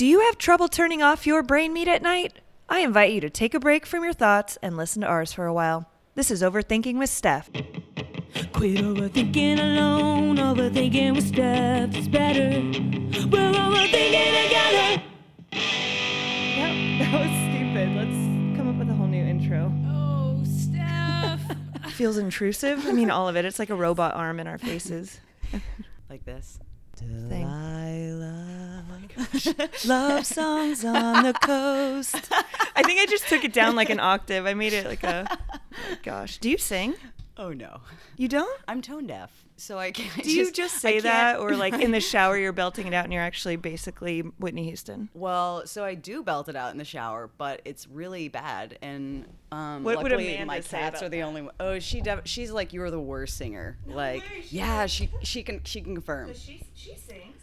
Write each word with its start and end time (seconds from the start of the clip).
Do 0.00 0.06
you 0.06 0.20
have 0.20 0.38
trouble 0.38 0.68
turning 0.68 1.02
off 1.02 1.26
your 1.26 1.42
brain 1.42 1.74
meat 1.74 1.86
at 1.86 2.00
night? 2.00 2.38
I 2.70 2.78
invite 2.78 3.12
you 3.12 3.20
to 3.20 3.28
take 3.28 3.52
a 3.52 3.60
break 3.60 3.84
from 3.84 4.02
your 4.02 4.14
thoughts 4.14 4.56
and 4.62 4.74
listen 4.74 5.02
to 5.02 5.06
ours 5.06 5.34
for 5.34 5.44
a 5.44 5.52
while. 5.52 5.90
This 6.14 6.30
is 6.30 6.40
Overthinking 6.40 6.96
with 6.96 7.10
Steph. 7.10 7.50
Quit 8.54 8.78
overthinking 8.78 9.58
alone, 9.58 10.38
overthinking 10.38 11.16
with 11.16 11.28
Steph 11.28 11.94
is 11.94 12.08
better. 12.08 12.48
We're 13.28 13.52
overthinking 13.52 14.44
together. 14.44 15.02
Yep, 15.52 15.52
that 17.00 17.12
was 17.12 17.30
stupid. 17.50 17.90
Let's 17.94 18.56
come 18.56 18.70
up 18.70 18.76
with 18.76 18.88
a 18.88 18.94
whole 18.94 19.06
new 19.06 19.22
intro. 19.22 19.70
Oh, 19.86 20.42
Steph. 20.46 21.42
Feels 21.92 22.16
intrusive. 22.16 22.86
I 22.86 22.92
mean, 22.92 23.10
all 23.10 23.28
of 23.28 23.36
it. 23.36 23.44
It's 23.44 23.58
like 23.58 23.68
a 23.68 23.74
robot 23.74 24.14
arm 24.14 24.40
in 24.40 24.46
our 24.46 24.56
faces. 24.56 25.20
like 26.08 26.24
this. 26.24 26.58
Thing. 27.00 27.46
Delilah. 27.46 28.84
Love 29.86 30.26
songs 30.26 30.84
on 30.84 31.24
the 31.24 31.32
coast. 31.32 32.16
I 32.76 32.82
think 32.82 33.00
I 33.00 33.06
just 33.06 33.28
took 33.28 33.44
it 33.44 33.52
down 33.52 33.74
like 33.74 33.90
an 33.90 34.00
octave. 34.00 34.46
I 34.46 34.54
made 34.54 34.72
it 34.72 34.86
like 34.86 35.02
a. 35.02 35.26
Oh 35.30 35.96
gosh. 36.02 36.38
Do 36.38 36.50
you 36.50 36.58
sing? 36.58 36.94
Oh 37.42 37.54
no, 37.54 37.80
You 38.18 38.28
don't? 38.28 38.60
I'm 38.68 38.82
tone 38.82 39.06
deaf, 39.06 39.46
so 39.56 39.78
I 39.78 39.92
can't. 39.92 40.24
Do 40.24 40.30
you 40.30 40.52
just 40.52 40.76
say 40.76 41.00
that, 41.00 41.38
or 41.38 41.56
like 41.56 41.72
in 41.82 41.90
the 41.90 41.98
shower 42.00 42.36
you're 42.36 42.52
belting 42.52 42.86
it 42.86 42.92
out 42.92 43.04
and 43.04 43.14
you're 43.14 43.22
actually 43.22 43.56
basically 43.56 44.20
Whitney 44.20 44.64
Houston? 44.64 45.08
Well, 45.14 45.66
so 45.66 45.82
I 45.82 45.94
do 45.94 46.22
belt 46.22 46.50
it 46.50 46.54
out 46.56 46.70
in 46.72 46.76
the 46.76 46.84
shower, 46.84 47.30
but 47.38 47.62
it's 47.64 47.88
really 47.88 48.28
bad. 48.28 48.76
And 48.82 49.24
um, 49.52 49.84
What 49.84 49.96
would 50.02 50.12
luckily 50.12 50.34
Amanda 50.34 50.46
my 50.48 50.60
cats 50.60 51.02
are 51.02 51.08
the 51.08 51.22
only. 51.22 51.40
One. 51.40 51.54
Oh, 51.58 51.78
she 51.78 52.02
def- 52.02 52.26
she's 52.26 52.50
like 52.50 52.74
you're 52.74 52.90
the 52.90 53.00
worst 53.00 53.38
singer. 53.38 53.78
like 53.86 54.22
yeah, 54.52 54.84
she 54.84 55.08
she 55.22 55.42
can 55.42 55.62
she 55.64 55.80
can 55.80 55.94
confirm. 55.94 56.34
She 56.34 56.62
she 56.74 56.94
sings. 56.94 57.38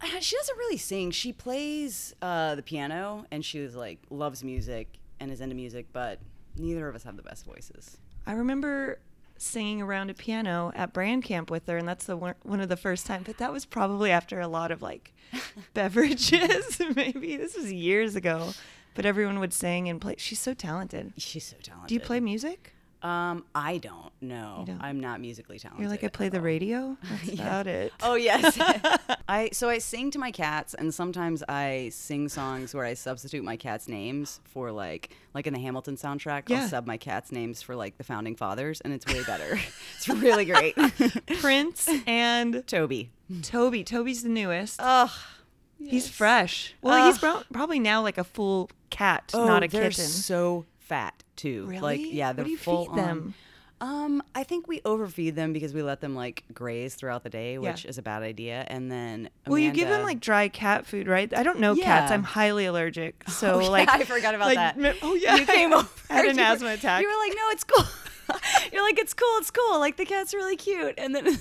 Uh, 0.00 0.06
She 0.20 0.36
doesn't 0.36 0.56
really 0.56 0.78
sing. 0.78 1.10
She 1.10 1.34
plays 1.34 2.14
uh, 2.22 2.54
the 2.54 2.62
piano, 2.62 3.26
and 3.30 3.44
she 3.44 3.60
was 3.60 3.76
like 3.76 3.98
loves 4.08 4.42
music 4.42 4.88
and 5.20 5.30
is 5.30 5.42
into 5.42 5.54
music, 5.54 5.88
but 5.92 6.18
neither 6.56 6.88
of 6.88 6.94
us 6.94 7.02
have 7.02 7.18
the 7.18 7.22
best 7.22 7.44
voices. 7.44 7.98
I 8.26 8.32
remember 8.32 9.00
singing 9.38 9.82
around 9.82 10.10
a 10.10 10.14
piano 10.14 10.72
at 10.74 10.92
brand 10.92 11.24
camp 11.24 11.50
with 11.50 11.66
her, 11.66 11.76
and 11.76 11.88
that's 11.88 12.04
the 12.06 12.16
one, 12.16 12.34
one 12.42 12.60
of 12.60 12.68
the 12.68 12.76
first 12.76 13.06
time. 13.06 13.22
But 13.24 13.38
that 13.38 13.52
was 13.52 13.64
probably 13.64 14.10
after 14.10 14.40
a 14.40 14.48
lot 14.48 14.70
of 14.70 14.82
like 14.82 15.12
beverages. 15.74 16.80
Maybe 16.96 17.36
this 17.36 17.56
was 17.56 17.72
years 17.72 18.16
ago. 18.16 18.52
But 18.94 19.06
everyone 19.06 19.38
would 19.38 19.52
sing 19.52 19.88
and 19.88 20.00
play. 20.00 20.16
She's 20.18 20.40
so 20.40 20.54
talented. 20.54 21.12
She's 21.18 21.44
so 21.44 21.56
talented. 21.62 21.88
Do 21.88 21.94
you 21.94 22.00
play 22.00 22.18
music? 22.18 22.74
Um, 23.02 23.44
I 23.54 23.78
don't. 23.78 24.10
know. 24.20 24.64
don't? 24.66 24.80
I'm 24.82 24.98
not 24.98 25.20
musically 25.20 25.58
talented. 25.58 25.80
You're 25.82 25.90
like 25.90 26.02
I 26.02 26.08
play 26.08 26.28
the 26.28 26.38
all. 26.38 26.42
radio. 26.44 26.96
That's 27.10 27.32
about 27.34 27.66
it. 27.66 27.92
Oh 28.02 28.14
yes. 28.16 28.58
I 29.28 29.50
so 29.52 29.68
I 29.68 29.78
sing 29.78 30.10
to 30.12 30.18
my 30.18 30.30
cats 30.32 30.74
and 30.74 30.92
sometimes 30.92 31.42
I 31.48 31.90
sing 31.92 32.28
songs 32.28 32.74
where 32.74 32.84
I 32.84 32.94
substitute 32.94 33.44
my 33.44 33.56
cats' 33.56 33.86
names 33.88 34.40
for 34.44 34.72
like 34.72 35.10
like 35.34 35.46
in 35.46 35.54
the 35.54 35.60
Hamilton 35.60 35.96
soundtrack, 35.96 36.48
Yeah. 36.48 36.62
I'll 36.62 36.68
sub 36.68 36.86
my 36.86 36.96
cats' 36.96 37.30
names 37.30 37.62
for 37.62 37.76
like 37.76 37.98
the 37.98 38.04
founding 38.04 38.34
fathers 38.34 38.80
and 38.80 38.92
it's 38.92 39.06
way 39.06 39.22
better. 39.24 39.60
it's 39.96 40.08
really 40.08 40.44
great. 40.44 40.74
Prince 41.40 41.88
and 42.06 42.64
Toby. 42.66 43.10
Toby. 43.42 43.84
Toby's 43.84 44.22
the 44.22 44.28
newest. 44.28 44.80
Ugh. 44.82 45.10
He's 45.80 46.08
fresh. 46.08 46.74
Well, 46.82 47.06
he's 47.06 47.18
prob- 47.18 47.44
probably 47.52 47.78
now 47.78 48.02
like 48.02 48.18
a 48.18 48.24
full 48.24 48.70
cat, 48.90 49.30
Oh, 49.32 49.46
not 49.46 49.62
a 49.62 49.68
they're 49.68 49.82
kitten. 49.90 50.04
so 50.06 50.64
fat 50.78 51.22
too. 51.38 51.66
Like 51.80 52.00
yeah, 52.02 52.28
What 52.28 52.36
they're 52.36 52.44
do 52.44 52.50
you 52.50 52.58
full 52.58 52.84
feed 52.86 52.94
them? 52.96 53.18
on- 53.18 53.34
Um, 53.80 54.22
I 54.34 54.42
think 54.42 54.66
we 54.66 54.80
overfeed 54.84 55.36
them 55.36 55.52
because 55.52 55.72
we 55.72 55.82
let 55.84 56.00
them 56.00 56.16
like 56.16 56.42
graze 56.52 56.96
throughout 56.96 57.22
the 57.22 57.30
day, 57.30 57.52
Yeah. 57.54 57.60
which 57.70 57.84
is 57.84 57.96
a 57.96 58.02
bad 58.02 58.24
idea. 58.24 58.64
And 58.66 58.90
then 58.90 59.30
Well, 59.46 59.58
you 59.58 59.70
give 59.70 59.88
them 59.88 60.02
like 60.02 60.18
dry 60.18 60.48
cat 60.48 60.84
food, 60.84 61.06
right? 61.06 61.32
I 61.32 61.44
don't 61.44 61.60
know 61.60 61.76
cats. 61.76 62.10
I'm 62.10 62.24
highly 62.24 62.66
allergic. 62.66 63.22
So 63.28 63.54
Oh, 63.54 63.60
yeah, 63.60 63.68
like 63.68 63.88
I 63.88 64.02
forgot 64.04 64.34
about 64.34 64.46
like, 64.54 64.76
that. 64.76 64.96
Oh 65.00 65.14
yeah, 65.14 65.36
You 65.36 65.46
came 65.46 65.72
over. 65.72 65.88
I 66.10 66.14
had 66.14 66.24
an 66.26 66.38
asthma 66.50 66.70
attack. 66.70 67.02
You 67.02 67.08
were 67.08 67.18
like, 67.24 67.32
no, 67.36 67.50
it's 67.50 67.64
cool. 67.64 67.84
You're 68.72 68.82
like, 68.82 68.98
it's 68.98 69.14
cool, 69.14 69.36
it's 69.38 69.50
cool. 69.52 69.78
Like 69.78 69.96
the 69.96 70.04
cat's 70.04 70.34
really 70.34 70.56
cute. 70.56 70.94
And 70.98 71.14
then 71.14 71.38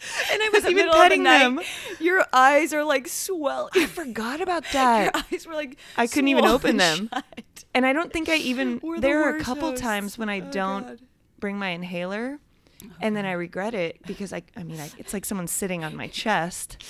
and 0.32 0.42
I 0.42 0.50
was 0.52 0.64
even 0.64 0.76
middle 0.76 0.92
of 0.92 0.96
the 0.98 1.02
petting 1.02 1.22
them. 1.24 1.60
Your 2.00 2.24
eyes 2.32 2.72
are 2.72 2.84
like 2.84 3.08
swelling. 3.08 3.70
I 3.74 3.86
forgot 3.86 4.40
about 4.40 4.64
that. 4.72 5.14
Your 5.14 5.22
eyes 5.32 5.46
were 5.46 5.54
like 5.54 5.76
I 5.96 6.06
couldn't 6.06 6.28
even 6.28 6.44
open 6.44 6.76
them. 6.76 7.08
shut. 7.12 7.24
And 7.74 7.84
I 7.86 7.92
don't 7.92 8.12
think 8.12 8.28
I 8.28 8.36
even. 8.36 8.80
We're 8.82 8.96
the 8.96 9.00
there 9.02 9.22
are 9.24 9.36
a 9.36 9.40
couple 9.40 9.70
hosts. 9.70 9.80
times 9.82 10.18
when 10.18 10.28
I 10.28 10.40
Oh, 10.40 10.50
don't 10.50 10.86
God. 10.86 10.98
bring 11.38 11.58
my 11.58 11.68
inhaler, 11.70 12.38
oh, 12.84 12.86
and 13.00 13.16
then 13.16 13.24
I 13.26 13.32
regret 13.32 13.74
it 13.74 13.98
because 14.06 14.32
I. 14.32 14.42
I 14.56 14.62
mean, 14.64 14.80
I, 14.80 14.90
it's 14.98 15.12
like 15.12 15.24
someone's 15.24 15.52
sitting 15.52 15.84
on 15.84 15.94
my 15.94 16.06
chest, 16.08 16.82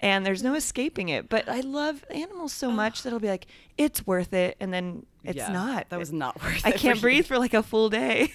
and 0.00 0.24
there's 0.26 0.42
no 0.42 0.54
escaping 0.54 1.08
it. 1.08 1.28
But 1.28 1.48
I 1.48 1.60
love 1.60 2.04
animals 2.10 2.52
so 2.52 2.70
much 2.70 3.02
that 3.02 3.12
I'll 3.12 3.18
be 3.18 3.28
like, 3.28 3.46
it's 3.78 4.06
worth 4.06 4.32
it, 4.34 4.56
and 4.60 4.72
then 4.72 5.06
it's 5.24 5.36
Yeah, 5.38 5.52
not. 5.52 5.88
That 5.88 5.98
was 5.98 6.12
not 6.12 6.40
worth 6.42 6.64
I 6.64 6.68
it. 6.70 6.74
I 6.74 6.78
can't 6.78 6.96
you. 6.96 7.02
breathe 7.02 7.26
for 7.26 7.38
like 7.38 7.54
a 7.54 7.62
full 7.62 7.88
day. 7.88 8.32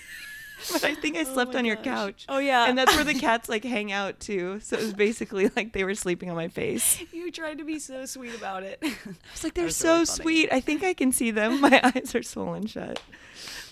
but 0.71 0.83
I 0.83 0.95
think 0.95 1.17
I 1.17 1.23
slept 1.23 1.53
my 1.53 1.59
on 1.59 1.65
your 1.65 1.75
gosh. 1.77 1.85
couch. 1.85 2.25
Oh, 2.29 2.39
yeah. 2.39 2.67
And 2.67 2.77
that's 2.77 2.93
where 2.95 3.03
the 3.03 3.13
cats 3.19 3.49
like 3.49 3.63
hang 3.63 3.91
out 3.91 4.19
too. 4.19 4.59
So 4.61 4.77
it 4.77 4.81
was 4.83 4.93
basically 4.93 5.49
like 5.55 5.73
they 5.73 5.83
were 5.83 5.95
sleeping 5.95 6.29
on 6.29 6.35
my 6.35 6.47
face. 6.47 7.01
You 7.13 7.31
tried 7.31 7.59
to 7.59 7.63
be 7.63 7.77
so 7.79 8.05
sweet 8.05 8.35
about 8.35 8.63
it. 8.63 8.79
I 8.81 8.93
was 9.31 9.43
like, 9.43 9.53
they're 9.53 9.65
was 9.65 9.75
so 9.77 9.93
really 9.93 10.05
sweet. 10.05 10.49
I 10.51 10.59
think 10.59 10.83
I 10.83 10.93
can 10.93 11.11
see 11.11 11.31
them. 11.31 11.61
My 11.61 11.79
eyes 11.83 12.13
are 12.15 12.23
swollen 12.23 12.65
shut. 12.65 12.99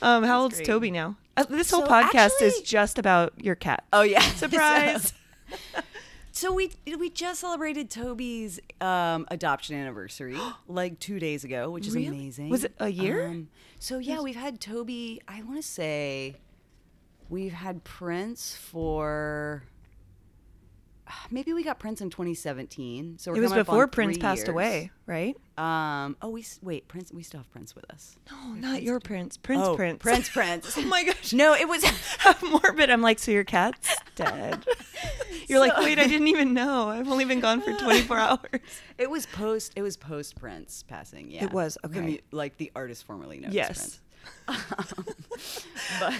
Um, 0.02 0.24
how 0.24 0.42
old's 0.42 0.56
great. 0.58 0.68
Toby 0.68 0.92
now? 0.92 1.16
Uh, 1.36 1.44
this 1.50 1.72
whole 1.72 1.82
So 1.82 1.88
podcast 1.88 2.42
is 2.42 2.62
just 2.62 2.98
about 3.00 3.34
your 3.38 3.56
cat. 3.56 3.84
Oh 3.92 4.02
yeah, 4.04 4.22
Surprise. 4.22 5.14
So, 5.74 5.82
so 6.32 6.54
we 6.54 6.72
we 6.98 7.10
just 7.10 7.42
celebrated 7.42 7.90
Toby's 7.90 8.60
um, 8.80 9.26
adoption 9.30 9.76
anniversary 9.76 10.38
like 10.68 11.00
two 11.00 11.20
days 11.20 11.44
ago, 11.44 11.70
which 11.72 11.88
is 11.88 11.96
Really? 11.96 12.08
amazing. 12.08 12.50
Was 12.50 12.64
it 12.64 12.74
a 12.80 12.90
year? 12.90 13.28
Um, 13.28 13.50
so 13.80 13.98
yeah, 13.98 14.22
we've 14.22 14.36
had 14.36 14.62
Toby. 14.62 15.22
I 15.28 15.42
want 15.44 15.58
to 15.58 15.68
say 15.68 16.36
we've 17.30 17.54
had 17.54 17.84
Prince 17.84 18.56
for. 18.56 19.64
Maybe 21.32 21.54
we 21.54 21.64
got 21.64 21.80
Prince 21.80 22.02
in 22.02 22.12
2017. 22.12 23.18
So 23.18 23.32
we're 23.32 23.38
it 23.38 23.42
was 23.42 23.50
coming 23.50 23.62
up 23.62 23.70
on 23.70 23.74
before 23.74 23.88
Prince 23.88 24.20
passed 24.20 24.42
years. 24.42 24.50
away, 24.50 24.92
right? 25.08 25.36
Um. 25.58 26.16
Oh, 26.22 26.30
we 26.30 26.46
wait. 26.62 26.88
Prince. 26.88 27.12
We 27.12 27.24
still 27.24 27.40
have 27.40 27.50
Prince 27.52 27.74
with 27.74 27.90
us. 27.90 28.16
No, 28.30 28.54
not 28.54 28.84
your 28.84 29.00
Prince. 29.00 29.36
Prince 29.36 29.64
oh, 29.66 29.76
Prince. 29.76 30.04
Prince. 30.04 30.30
Prince. 30.30 30.78
oh 30.78 30.82
my 30.84 31.04
gosh. 31.06 31.34
no, 31.34 31.54
it 31.56 31.68
was. 31.68 31.84
Morbid. 32.44 32.92
I'm 32.92 33.02
like, 33.02 33.18
so 33.18 33.32
your 33.32 33.44
cat's 33.44 33.96
dead. 34.16 34.64
You're 35.48 35.60
like, 35.60 35.78
wait, 35.78 35.98
I 35.98 36.06
didn't 36.06 36.28
even 36.28 36.54
know. 36.54 36.90
I've 36.90 37.10
only 37.10 37.26
been 37.26 37.40
gone 37.40 37.62
for 37.62 37.74
24 37.74 38.18
hours. 38.18 38.40
It 39.00 39.10
was 39.10 39.26
post. 39.26 39.74
It 39.76 39.82
was 39.82 39.98
post 39.98 40.36
Prince 40.36 40.84
passing. 40.84 41.32
Yeah, 41.32 41.46
It 41.46 41.52
was, 41.52 41.76
okay. 41.84 42.02
mu- 42.02 42.18
like 42.32 42.58
the 42.58 42.72
artist 42.76 43.04
formerly 43.04 43.40
known 43.40 43.52
Yes. 43.52 43.70
as 43.72 44.00
Prince. 44.46 45.66
but 46.00 46.14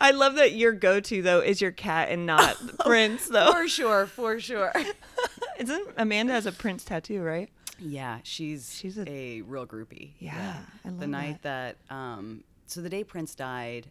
I 0.00 0.10
love 0.10 0.34
that 0.36 0.52
your 0.52 0.72
go-to 0.72 1.22
though 1.22 1.40
is 1.40 1.60
your 1.60 1.70
cat 1.70 2.08
and 2.10 2.26
not 2.26 2.56
Prince 2.80 3.28
though. 3.28 3.52
for 3.52 3.68
sure, 3.68 4.06
for 4.06 4.40
sure. 4.40 4.72
Isn't 5.58 5.88
Amanda 5.96 6.32
has 6.32 6.46
a 6.46 6.52
Prince 6.52 6.84
tattoo, 6.84 7.22
right? 7.22 7.48
Yeah, 7.78 8.18
she's 8.22 8.74
She's 8.74 8.98
a- 8.98 9.08
a, 9.10 9.40
real 9.42 9.66
groupie. 9.66 10.12
Yeah, 10.18 10.56
I 10.84 10.88
love 10.88 10.98
the 11.00 11.06
night 11.06 11.42
that. 11.42 11.76
um, 11.90 12.42
so 12.66 12.80
the 12.80 12.88
day 12.88 13.04
Prince 13.04 13.34
died, 13.34 13.86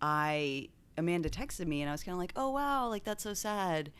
I 0.00 0.68
Amanda 0.98 1.28
texted 1.30 1.66
me 1.66 1.80
and 1.80 1.88
I 1.88 1.92
was 1.92 2.02
kind 2.02 2.12
of 2.14 2.18
like, 2.18 2.32
oh 2.36 2.50
wow, 2.50 2.88
like 2.88 3.04
that's 3.04 3.22
so 3.22 3.34
sad, 3.34 3.90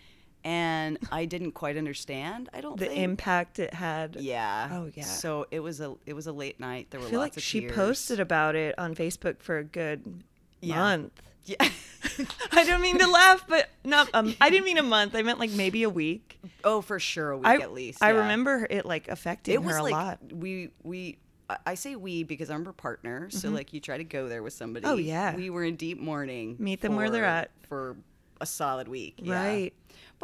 and 0.44 0.98
I 1.10 1.24
didn't 1.24 1.52
quite 1.52 1.76
understand. 1.76 2.48
I 2.52 2.60
don't 2.60 2.78
The 2.78 2.86
think. 2.86 2.98
impact 3.00 3.58
it 3.58 3.72
had. 3.74 4.16
Yeah. 4.20 4.68
Oh, 4.72 4.90
yeah. 4.94 5.04
So 5.04 5.46
it 5.50 5.60
was 5.60 5.80
a 5.80 5.94
it 6.06 6.12
was 6.12 6.26
a 6.26 6.32
late 6.32 6.60
night. 6.60 6.88
There 6.90 7.00
were 7.00 7.06
I 7.06 7.10
feel 7.10 7.20
lots 7.20 7.32
like 7.32 7.36
of 7.38 7.42
she 7.42 7.60
tears. 7.60 7.74
posted 7.74 8.20
about 8.20 8.54
it 8.54 8.78
on 8.78 8.94
Facebook 8.94 9.40
for 9.42 9.58
a 9.58 9.64
good 9.64 10.22
Yeah. 10.60 10.76
month. 10.76 11.12
Yeah. 11.46 11.56
I 12.52 12.64
don't 12.64 12.80
mean 12.80 12.98
to 12.98 13.06
laugh, 13.06 13.44
but 13.48 13.68
not. 13.84 14.08
Um, 14.14 14.34
I 14.40 14.48
didn't 14.50 14.64
mean 14.64 14.78
a 14.78 14.82
month. 14.82 15.14
I 15.14 15.22
meant 15.22 15.38
like 15.38 15.50
maybe 15.50 15.82
a 15.82 15.90
week. 15.90 16.38
oh, 16.64 16.80
for 16.80 16.98
sure, 16.98 17.32
a 17.32 17.36
week 17.38 17.46
I 17.46 17.56
at 17.58 17.72
least. 17.72 18.02
I 18.02 18.10
remember 18.10 18.66
it 18.70 18.86
like 18.86 19.08
affecting 19.08 19.54
it 19.54 19.62
her 19.62 19.76
a 19.78 19.82
lot. 19.82 20.20
we 20.32 20.70
we 20.82 21.18
I- 21.66 21.74
say 21.74 21.96
we 21.96 22.22
because 22.22 22.48
I'm 22.50 22.64
her 22.64 22.72
partner, 22.72 23.28
so 23.30 23.50
like 23.50 23.72
you 23.74 23.80
try 23.80 23.98
to 23.98 24.04
go 24.04 24.28
there 24.28 24.42
with 24.42 24.54
somebody. 24.54 24.84
Mm-hmm. 24.86 24.94
Oh, 24.94 24.96
yeah. 24.98 25.36
we 25.36 25.50
were 25.50 25.64
in 25.64 25.76
deep 25.76 26.00
mourning. 26.00 26.56
Meet 26.58 26.80
them 26.80 26.96
where 26.96 27.10
they're 27.10 27.24
at. 27.26 27.50
for 27.68 27.96
a 28.40 28.46
solid 28.46 28.88
week. 28.88 29.14
yeah. 29.22 29.68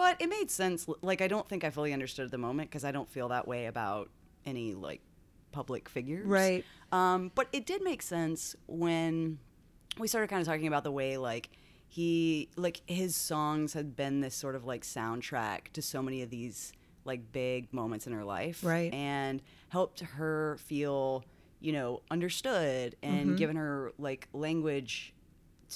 But 0.01 0.17
it 0.19 0.31
made 0.31 0.51
sense. 0.51 0.87
Like 1.03 1.21
I 1.21 1.29
don't 1.29 1.47
think 1.47 1.63
I 1.63 1.69
fully 1.69 1.93
understood 1.93 2.25
at 2.25 2.31
the 2.31 2.39
moment 2.39 2.71
because 2.71 2.85
I 2.85 2.91
don't 2.91 3.09
feel 3.11 3.29
that 3.29 3.47
way 3.47 3.67
about 3.67 4.09
any 4.47 4.73
like 4.75 5.03
public 5.53 5.91
figures. 5.91 6.27
Right. 6.27 6.65
Um, 6.91 7.31
but 7.35 7.49
it 7.53 7.67
did 7.67 7.83
make 7.83 8.01
sense 8.01 8.57
when 8.67 9.39
we 9.99 10.09
started 10.09 10.29
kind 10.29 10.41
of 10.41 10.47
talking 10.47 10.67
about 10.69 10.85
the 10.85 10.91
way 10.91 11.19
like 11.19 11.51
he 11.89 12.49
like 12.57 12.81
his 12.87 13.15
songs 13.15 13.75
had 13.75 13.95
been 13.95 14.21
this 14.23 14.35
sort 14.35 14.55
of 14.55 14.65
like 14.65 14.83
soundtrack 14.85 15.69
to 15.75 15.83
so 15.83 16.01
many 16.01 16.23
of 16.23 16.31
these 16.31 16.73
like 17.05 17.31
big 17.33 17.71
moments 17.73 18.07
in 18.07 18.13
her 18.15 18.25
life 18.25 18.65
Right. 18.65 18.95
and 18.95 19.43
helped 19.69 20.01
her 20.01 20.57
feel 20.65 21.25
you 21.61 21.73
know 21.73 22.01
understood 22.11 22.97
and 23.03 23.27
Mm-hmm. 23.27 23.37
given 23.37 23.57
her 23.57 23.93
like 23.99 24.29
language 24.33 25.13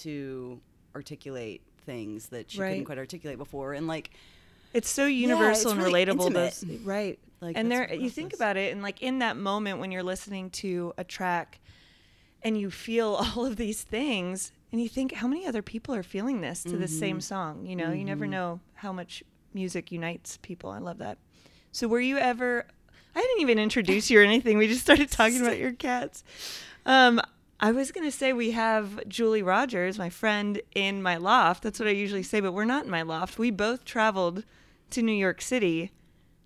to 0.02 0.60
articulate 0.94 1.60
things 1.84 2.28
that 2.28 2.50
she 2.50 2.60
Right. 2.60 2.68
couldn't 2.70 2.84
quite 2.86 2.98
articulate 2.98 3.38
before 3.38 3.72
and 3.72 3.86
like 3.86 4.10
It's 4.72 4.90
so 4.90 5.06
universal 5.06 5.70
it's 5.72 5.80
and 5.80 5.92
relatable. 5.94 6.32
Those, 6.32 6.64
right. 6.84 7.18
Like, 7.40 7.56
and 7.58 7.70
there 7.70 7.92
you 7.94 8.08
think 8.10 8.32
about 8.32 8.56
it 8.56 8.72
and 8.72 8.82
like 8.82 9.02
in 9.02 9.18
that 9.20 9.36
moment 9.36 9.78
when 9.78 9.92
you're 9.92 10.02
listening 10.02 10.50
to 10.50 10.92
a 10.96 11.04
track 11.04 11.60
and 12.42 12.58
you 12.58 12.70
feel 12.70 13.14
all 13.36 13.44
of 13.46 13.56
these 13.56 13.82
things 13.82 14.52
and 14.72 14.80
you 14.82 14.88
think 14.88 15.12
how 15.12 15.28
many 15.28 15.46
other 15.46 15.62
people 15.62 15.94
are 15.94 16.02
feeling 16.02 16.40
this 16.40 16.62
to 16.64 16.70
the 16.70 16.86
Mm-hmm. 16.86 16.98
same 16.98 17.20
song 17.20 17.66
you 17.66 17.76
know 17.76 17.92
you 17.92 18.04
never 18.04 18.26
know 18.26 18.60
how 18.74 18.92
much 18.92 19.22
music 19.52 19.92
unites 19.92 20.38
people 20.42 20.70
i 20.70 20.78
love 20.78 20.98
that 20.98 21.18
so 21.70 21.86
were 21.86 22.00
you 22.00 22.16
ever 22.18 22.64
i 23.14 23.20
didn't 23.20 23.40
even 23.40 23.58
introduce 23.58 24.10
you 24.10 24.18
or 24.18 24.22
anything 24.24 24.58
we 24.58 24.66
just 24.66 24.80
started 24.80 25.10
talking 25.10 25.40
about 25.44 25.58
your 25.58 25.72
cats 25.72 26.24
um 26.86 27.20
I 27.60 27.72
was 27.72 27.92
going 27.92 28.06
to 28.06 28.16
say 28.16 28.32
we 28.32 28.50
have 28.50 29.06
Julie 29.08 29.42
Rogers, 29.42 29.98
my 29.98 30.10
friend, 30.10 30.60
in 30.74 31.02
my 31.02 31.16
loft. 31.16 31.62
That's 31.62 31.78
what 31.78 31.88
I 31.88 31.92
usually 31.92 32.22
say, 32.22 32.40
but 32.40 32.52
we're 32.52 32.64
not 32.64 32.84
in 32.84 32.90
my 32.90 33.02
loft. 33.02 33.38
We 33.38 33.50
both 33.50 33.84
traveled 33.84 34.44
to 34.90 35.02
New 35.02 35.12
York 35.12 35.40
City 35.40 35.92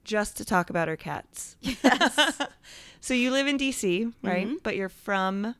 just 0.04 0.36
to 0.36 0.44
talk 0.44 0.70
about 0.70 0.88
our 0.88 0.96
cats. 0.96 1.56
Yes. 1.62 2.40
so 3.00 3.14
you 3.14 3.30
live 3.30 3.46
in 3.46 3.58
DC, 3.58 4.12
right? 4.22 4.48
But 4.62 4.76
you're 4.76 4.88
from 4.88 5.54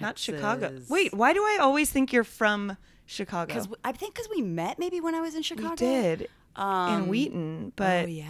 not 0.00 0.18
Chicago. 0.18 0.80
Wait, 0.88 1.12
why 1.14 1.32
do 1.32 1.40
I 1.42 1.58
always 1.60 1.90
think 1.90 2.12
you're 2.12 2.24
from 2.24 2.76
Chicago? 3.06 3.46
Because 3.46 3.68
I 3.84 3.92
think 3.92 4.14
because 4.14 4.28
we 4.34 4.42
met 4.42 4.78
maybe 4.78 5.00
when 5.00 5.14
I 5.14 5.20
was 5.20 5.34
in 5.34 5.42
Chicago. 5.42 5.70
we 5.70 5.76
did 5.76 6.28
Um, 6.56 7.02
in 7.02 7.08
Wheaton, 7.08 7.72
but 7.76 8.04
oh 8.04 8.08
yeah. 8.08 8.26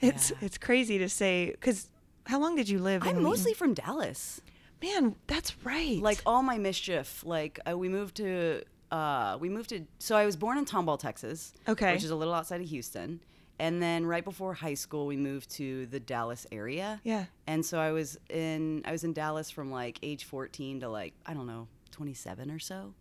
it's 0.00 0.30
yeah. 0.30 0.36
it's 0.42 0.58
crazy 0.58 0.98
to 0.98 1.08
say 1.08 1.50
because 1.52 1.88
how 2.26 2.38
long 2.40 2.54
did 2.56 2.68
you 2.68 2.78
live? 2.78 3.02
in 3.02 3.08
I'm 3.08 3.22
mostly 3.22 3.54
from 3.54 3.74
Dallas. 3.74 4.40
Man. 4.82 5.16
That's 5.26 5.56
right. 5.64 6.00
Like 6.00 6.22
all 6.26 6.42
my 6.42 6.58
mischief. 6.58 7.22
Like 7.24 7.60
uh, 7.68 7.76
we 7.76 7.88
moved 7.88 8.16
to 8.16 8.62
uh, 8.90 9.38
we 9.40 9.48
moved 9.48 9.70
to. 9.70 9.86
So 9.98 10.16
I 10.16 10.26
was 10.26 10.36
born 10.36 10.58
in 10.58 10.64
Tomball, 10.64 10.98
Texas. 10.98 11.52
Okay. 11.68 11.92
Which 11.92 12.04
is 12.04 12.10
a 12.10 12.16
little 12.16 12.34
outside 12.34 12.60
of 12.60 12.68
Houston. 12.68 13.20
And 13.58 13.82
then 13.82 14.06
right 14.06 14.24
before 14.24 14.54
high 14.54 14.74
school, 14.74 15.06
we 15.06 15.18
moved 15.18 15.50
to 15.56 15.84
the 15.86 16.00
Dallas 16.00 16.46
area. 16.50 16.98
Yeah. 17.04 17.26
And 17.46 17.64
so 17.64 17.78
I 17.78 17.92
was 17.92 18.18
in 18.30 18.82
I 18.86 18.92
was 18.92 19.04
in 19.04 19.12
Dallas 19.12 19.50
from 19.50 19.70
like 19.70 19.98
age 20.02 20.24
14 20.24 20.80
to 20.80 20.88
like 20.88 21.12
I 21.26 21.34
don't 21.34 21.46
know 21.46 21.68
27 21.90 22.50
or 22.50 22.58
so. 22.58 22.94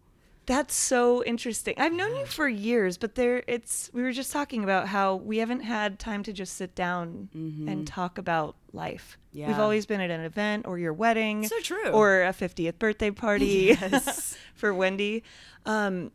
That's 0.50 0.74
so 0.74 1.24
interesting. 1.24 1.75
I've 1.78 1.94
known 1.94 2.16
you 2.16 2.25
for 2.25 2.48
years, 2.50 2.98
but 2.98 3.13
there 3.13 3.44
it's 3.48 3.90
we 3.94 4.01
were 4.01 4.12
just 4.12 4.31
talking 4.34 4.63
about 4.63 4.88
how 4.88 5.16
we 5.18 5.38
haven't 5.38 5.60
had 5.60 6.00
time 6.00 6.24
to 6.24 6.34
just 6.34 6.56
sit 6.56 6.74
down 6.74 7.30
and 7.68 7.86
talk 7.86 8.18
about 8.18 8.56
life. 8.74 9.19
Yeah. 9.31 9.46
We've 9.46 9.54
Mm-hmm. 9.54 9.62
Always 9.62 9.86
been 9.86 10.01
at 10.01 10.10
an 10.10 10.22
event 10.22 10.66
or 10.68 10.80
your 10.80 10.92
wedding. 10.92 11.48
So 11.48 11.60
true. 11.62 11.90
Or 11.90 12.24
a 12.24 12.34
50th 12.34 12.80
birthday 12.80 13.12
party 13.12 13.75
Yes. 13.80 14.36
for 14.56 14.74
Wendy. 14.74 15.24
Um 15.68 16.12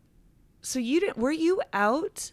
so 0.62 0.80
you 0.80 0.98
didn't 0.98 1.18
were 1.18 1.30
you 1.30 1.62
out 1.72 2.32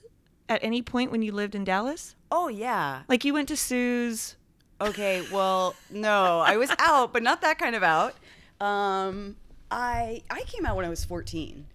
at 0.49 0.59
any 0.63 0.81
point 0.81 1.11
when 1.11 1.21
you 1.21 1.31
lived 1.31 1.53
in 1.53 1.63
Dallas? 1.63 2.15
Oh 2.31 2.47
yeah. 2.47 3.03
Like 3.09 3.23
you 3.25 3.33
went 3.35 3.47
to 3.49 3.55
Sue's 3.55 4.37
Okay, 4.81 5.23
well, 5.31 5.75
no, 5.91 6.39
I 6.39 6.57
was 6.57 6.71
out, 6.79 7.13
but 7.13 7.21
not 7.21 7.41
that 7.41 7.59
kind 7.59 7.75
of 7.75 7.83
out. 7.83 8.15
Um, 8.59 9.35
I 9.71 10.21
I 10.29 10.41
came 10.41 10.65
out 10.65 10.75
when 10.75 10.85
I 10.85 10.89
was 10.89 11.05
14, 11.05 11.65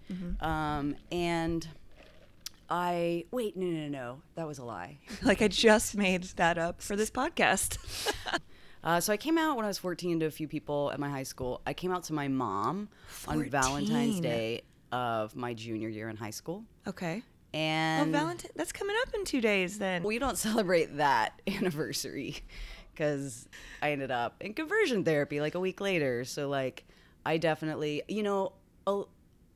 um, 0.41 0.95
and 1.11 1.67
I 2.69 3.25
wait, 3.31 3.57
no, 3.57 3.65
no, 3.65 3.79
no, 3.81 3.87
no, 3.87 4.21
that 4.35 4.47
was 4.47 4.59
a 4.59 4.63
lie. 4.63 4.99
like 5.23 5.41
I 5.41 5.47
just 5.47 5.95
made 5.97 6.23
that 6.35 6.57
up 6.57 6.81
for 6.81 6.95
this 6.95 7.09
podcast. 7.11 7.77
Uh, 8.83 9.01
so 9.01 9.11
I 9.11 9.17
came 9.17 9.37
out 9.37 9.57
when 9.57 9.65
I 9.65 9.67
was 9.67 9.79
14 9.79 10.19
to 10.21 10.27
a 10.27 10.31
few 10.31 10.47
people 10.47 10.91
at 10.93 10.99
my 10.99 11.09
high 11.09 11.23
school. 11.23 11.59
I 11.65 11.73
came 11.73 11.91
out 11.91 12.03
to 12.03 12.13
my 12.13 12.29
mom 12.29 12.87
on 13.27 13.43
Valentine's 13.49 14.21
Day 14.21 14.61
of 14.93 15.35
my 15.35 15.53
junior 15.53 15.89
year 15.89 16.07
in 16.07 16.15
high 16.15 16.29
school, 16.29 16.63
okay. 16.85 17.21
Oh, 17.53 17.57
and 17.57 18.11
Valentine 18.13 18.51
that's 18.55 18.71
coming 18.71 18.95
up 19.01 19.13
in 19.13 19.25
2 19.25 19.41
days 19.41 19.77
then. 19.79 20.03
we 20.03 20.19
don't 20.19 20.37
celebrate 20.37 20.97
that 20.97 21.41
anniversary 21.47 22.37
because 22.93 23.49
I 23.81 23.91
ended 23.91 24.11
up 24.11 24.41
in 24.41 24.53
conversion 24.53 25.03
therapy 25.03 25.41
like 25.41 25.55
a 25.55 25.59
week 25.59 25.81
later. 25.81 26.23
So 26.23 26.47
like 26.47 26.85
I 27.27 27.37
definitely, 27.37 28.03
you 28.07 28.23
know, 28.23 28.53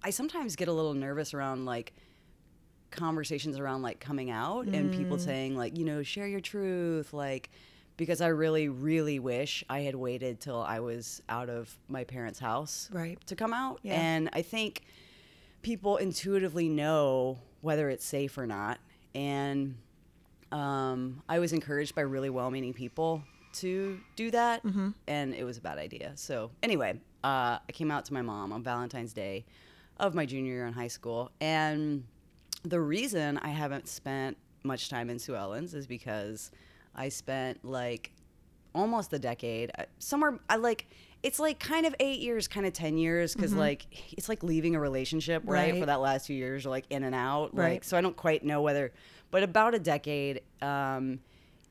I 0.03 0.09
sometimes 0.09 0.55
get 0.55 0.67
a 0.67 0.73
little 0.73 0.93
nervous 0.93 1.33
around 1.33 1.65
like 1.65 1.93
conversations 2.89 3.57
around 3.57 3.81
like 3.81 3.99
coming 3.99 4.29
out 4.29 4.67
and 4.73 4.91
people 4.91 5.17
Mm. 5.17 5.21
saying 5.21 5.55
like, 5.55 5.77
you 5.77 5.85
know, 5.85 6.03
share 6.03 6.27
your 6.27 6.41
truth, 6.41 7.13
like 7.13 7.49
because 7.97 8.19
I 8.19 8.27
really, 8.27 8.67
really 8.67 9.19
wish 9.19 9.63
I 9.69 9.81
had 9.81 9.95
waited 9.95 10.39
till 10.39 10.61
I 10.61 10.79
was 10.79 11.21
out 11.29 11.49
of 11.49 11.77
my 11.87 12.03
parents' 12.03 12.39
house 12.39 12.89
Right. 12.91 13.17
to 13.27 13.35
come 13.35 13.53
out. 13.53 13.79
Yeah. 13.83 13.93
And 13.93 14.29
I 14.33 14.41
think 14.41 14.81
people 15.61 15.97
intuitively 15.97 16.67
know 16.67 17.37
whether 17.61 17.89
it's 17.89 18.03
safe 18.05 18.37
or 18.37 18.47
not. 18.47 18.79
And 19.13 19.75
um, 20.51 21.21
I 21.29 21.39
was 21.39 21.53
encouraged 21.53 21.93
by 21.95 22.01
really 22.01 22.29
well 22.29 22.49
meaning 22.51 22.73
people 22.73 23.23
to 23.53 23.99
do 24.15 24.31
that. 24.31 24.63
And 25.07 25.33
it 25.35 25.43
was 25.43 25.57
a 25.57 25.61
bad 25.61 25.77
idea. 25.77 26.13
So, 26.15 26.51
anyway, 26.63 26.99
uh, 27.23 27.59
I 27.67 27.71
came 27.71 27.91
out 27.91 28.05
to 28.05 28.13
my 28.13 28.21
mom 28.21 28.51
on 28.51 28.63
Valentine's 28.63 29.13
Day 29.13 29.45
of 29.97 30.15
my 30.15 30.25
junior 30.25 30.53
year 30.53 30.67
in 30.67 30.73
high 30.73 30.87
school. 30.87 31.31
And 31.39 32.03
the 32.63 32.79
reason 32.79 33.37
I 33.39 33.49
haven't 33.49 33.87
spent 33.87 34.37
much 34.63 34.89
time 34.89 35.09
in 35.09 35.19
Sue 35.19 35.35
Ellen's 35.35 35.73
is 35.73 35.87
because 35.87 36.51
I 36.95 37.09
spent 37.09 37.63
like 37.65 38.11
almost 38.73 39.11
a 39.11 39.19
decade 39.19 39.69
uh, 39.77 39.83
somewhere 39.99 40.39
i 40.49 40.55
like 40.55 40.87
it's 41.23 41.39
like 41.39 41.59
kind 41.59 41.85
of 41.85 41.93
eight 41.99 42.21
years 42.21 42.47
kind 42.47 42.65
of 42.65 42.71
ten 42.71 42.97
years 42.97 43.35
because 43.35 43.53
like 43.53 43.85
it's 44.13 44.29
like 44.29 44.43
leaving 44.43 44.75
a 44.75 44.79
relationship 44.79 45.43
right? 45.45 45.73
Right. 45.73 45.79
for 45.81 45.87
that 45.87 45.99
last 45.99 46.25
few 46.27 46.37
years 46.37 46.65
like 46.65 46.85
in 46.89 47.03
and 47.03 47.13
out 47.13 47.53
Right. 47.53 47.73
like 47.73 47.83
so 47.83 47.97
i 47.97 48.01
don't 48.01 48.15
quite 48.15 48.45
know 48.45 48.61
whether 48.61 48.93
but 49.29 49.43
about 49.43 49.75
a 49.75 49.79
decade 49.79 50.39
um, 50.61 51.19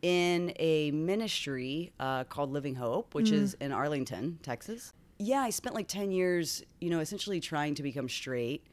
in 0.03 0.53
a 0.59 0.91
ministry 0.91 1.91
uh, 1.99 2.25
called 2.25 2.53
living 2.53 2.75
hope 2.75 3.15
which 3.15 3.31
is 3.31 3.55
in 3.63 3.73
arlington 3.73 4.39
texas 4.43 4.93
yeah 5.23 5.43
i 5.43 5.51
spent 5.51 5.75
like 5.75 5.87
10 5.87 6.11
years 6.11 6.63
you 6.81 6.89
know 6.91 7.01
essentially 7.01 7.39
trying 7.41 7.75
to 7.75 7.83
become 7.83 8.09
straight 8.09 8.65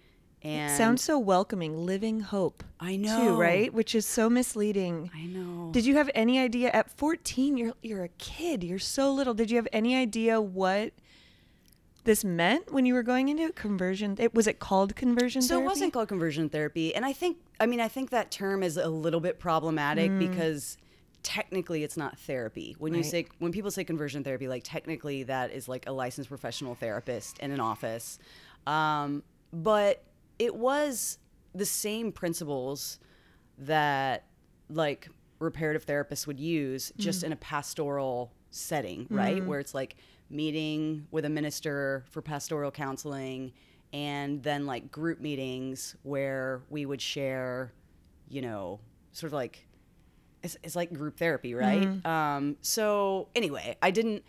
and 0.44 0.72
it 0.72 0.78
Sounds 0.78 1.04
so 1.04 1.18
welcoming, 1.18 1.86
living 1.88 2.20
hope. 2.20 2.64
I 2.80 2.96
know, 2.96 3.30
Too, 3.30 3.36
right? 3.36 3.74
Which 3.74 3.96
is 3.96 4.06
so 4.06 4.30
misleading. 4.30 5.10
i 5.16 5.26
know 5.26 5.72
Did 5.72 5.84
you 5.84 5.96
have 5.98 6.12
any 6.14 6.38
idea 6.40 6.70
at 6.70 6.92
14 6.92 7.58
you're 7.58 7.74
you're 7.82 8.04
a 8.04 8.10
kid, 8.20 8.64
you're 8.64 8.78
so 8.78 9.12
little. 9.12 9.34
Did 9.34 9.50
you 9.50 9.58
have 9.58 9.68
any 9.74 9.96
idea 9.96 10.40
what 10.40 10.94
this 12.04 12.24
meant 12.24 12.72
when 12.72 12.86
you 12.86 12.94
were 12.94 13.04
going 13.04 13.30
into 13.30 13.52
conversion? 13.54 14.16
It 14.20 14.34
was 14.36 14.46
it 14.48 14.60
called 14.60 14.96
conversion 14.96 15.42
So 15.42 15.56
therapy? 15.56 15.64
it 15.64 15.68
wasn't 15.68 15.94
called 15.94 16.08
conversion 16.08 16.50
therapy, 16.50 16.94
and 16.96 17.04
I 17.04 17.14
think 17.14 17.38
I 17.60 17.66
mean 17.66 17.82
I 17.82 17.88
think 17.88 18.12
that 18.12 18.30
term 18.30 18.62
is 18.62 18.78
a 18.78 18.88
little 18.90 19.20
bit 19.20 19.40
problematic 19.40 20.12
Mm. 20.12 20.20
because 20.20 20.78
technically 21.28 21.84
it's 21.84 21.98
not 21.98 22.18
therapy. 22.18 22.74
When 22.80 22.94
you 22.94 23.04
say 23.04 23.28
when 23.40 23.52
people 23.52 23.70
say 23.70 23.84
conversion 23.84 24.24
therapy, 24.24 24.48
like 24.48 24.64
technically 24.64 25.24
that 25.24 25.52
is 25.52 25.68
like 25.68 25.86
a 25.86 25.92
licensed 25.92 26.30
professional 26.30 26.74
therapist 26.74 27.38
in 27.40 27.52
an 27.52 27.60
office, 27.60 28.18
um, 28.66 29.24
but 29.52 30.04
it 30.40 30.56
was 30.56 31.18
the 31.54 31.66
same 31.66 32.14
principles 32.14 33.00
that 33.58 34.24
like 34.70 35.10
reparative 35.40 35.86
therapists 35.86 36.28
would 36.28 36.40
use 36.40 36.94
just 36.96 37.24
in 37.24 37.34
a 37.34 37.36
pastoral 37.36 38.32
setting, 38.52 39.06
right? 39.10 39.46
Where 39.46 39.60
it's 39.60 39.74
like 39.76 39.98
meeting 40.30 41.08
with 41.12 41.26
a 41.26 41.30
minister 41.30 42.06
for 42.10 42.22
pastoral 42.22 42.72
counseling 42.72 43.52
and 43.92 44.42
then 44.44 44.66
like 44.66 44.92
group 44.92 45.20
meetings 45.20 45.98
where 46.04 46.62
we 46.70 46.86
would 46.86 47.02
share, 47.02 47.74
you 48.30 48.42
know, 48.42 48.80
sort 49.12 49.28
of 49.30 49.34
like 49.34 49.67
it's, 50.44 50.58
it's 50.64 50.76
like 50.76 50.94
group 50.94 51.18
therapy, 51.18 51.54
right? 51.54 51.84
Mm-hmm. 51.84 52.08
Um, 52.08 52.58
so 52.62 53.30
anyway, 53.36 53.78
I 53.82 53.92
didn't 53.92 54.24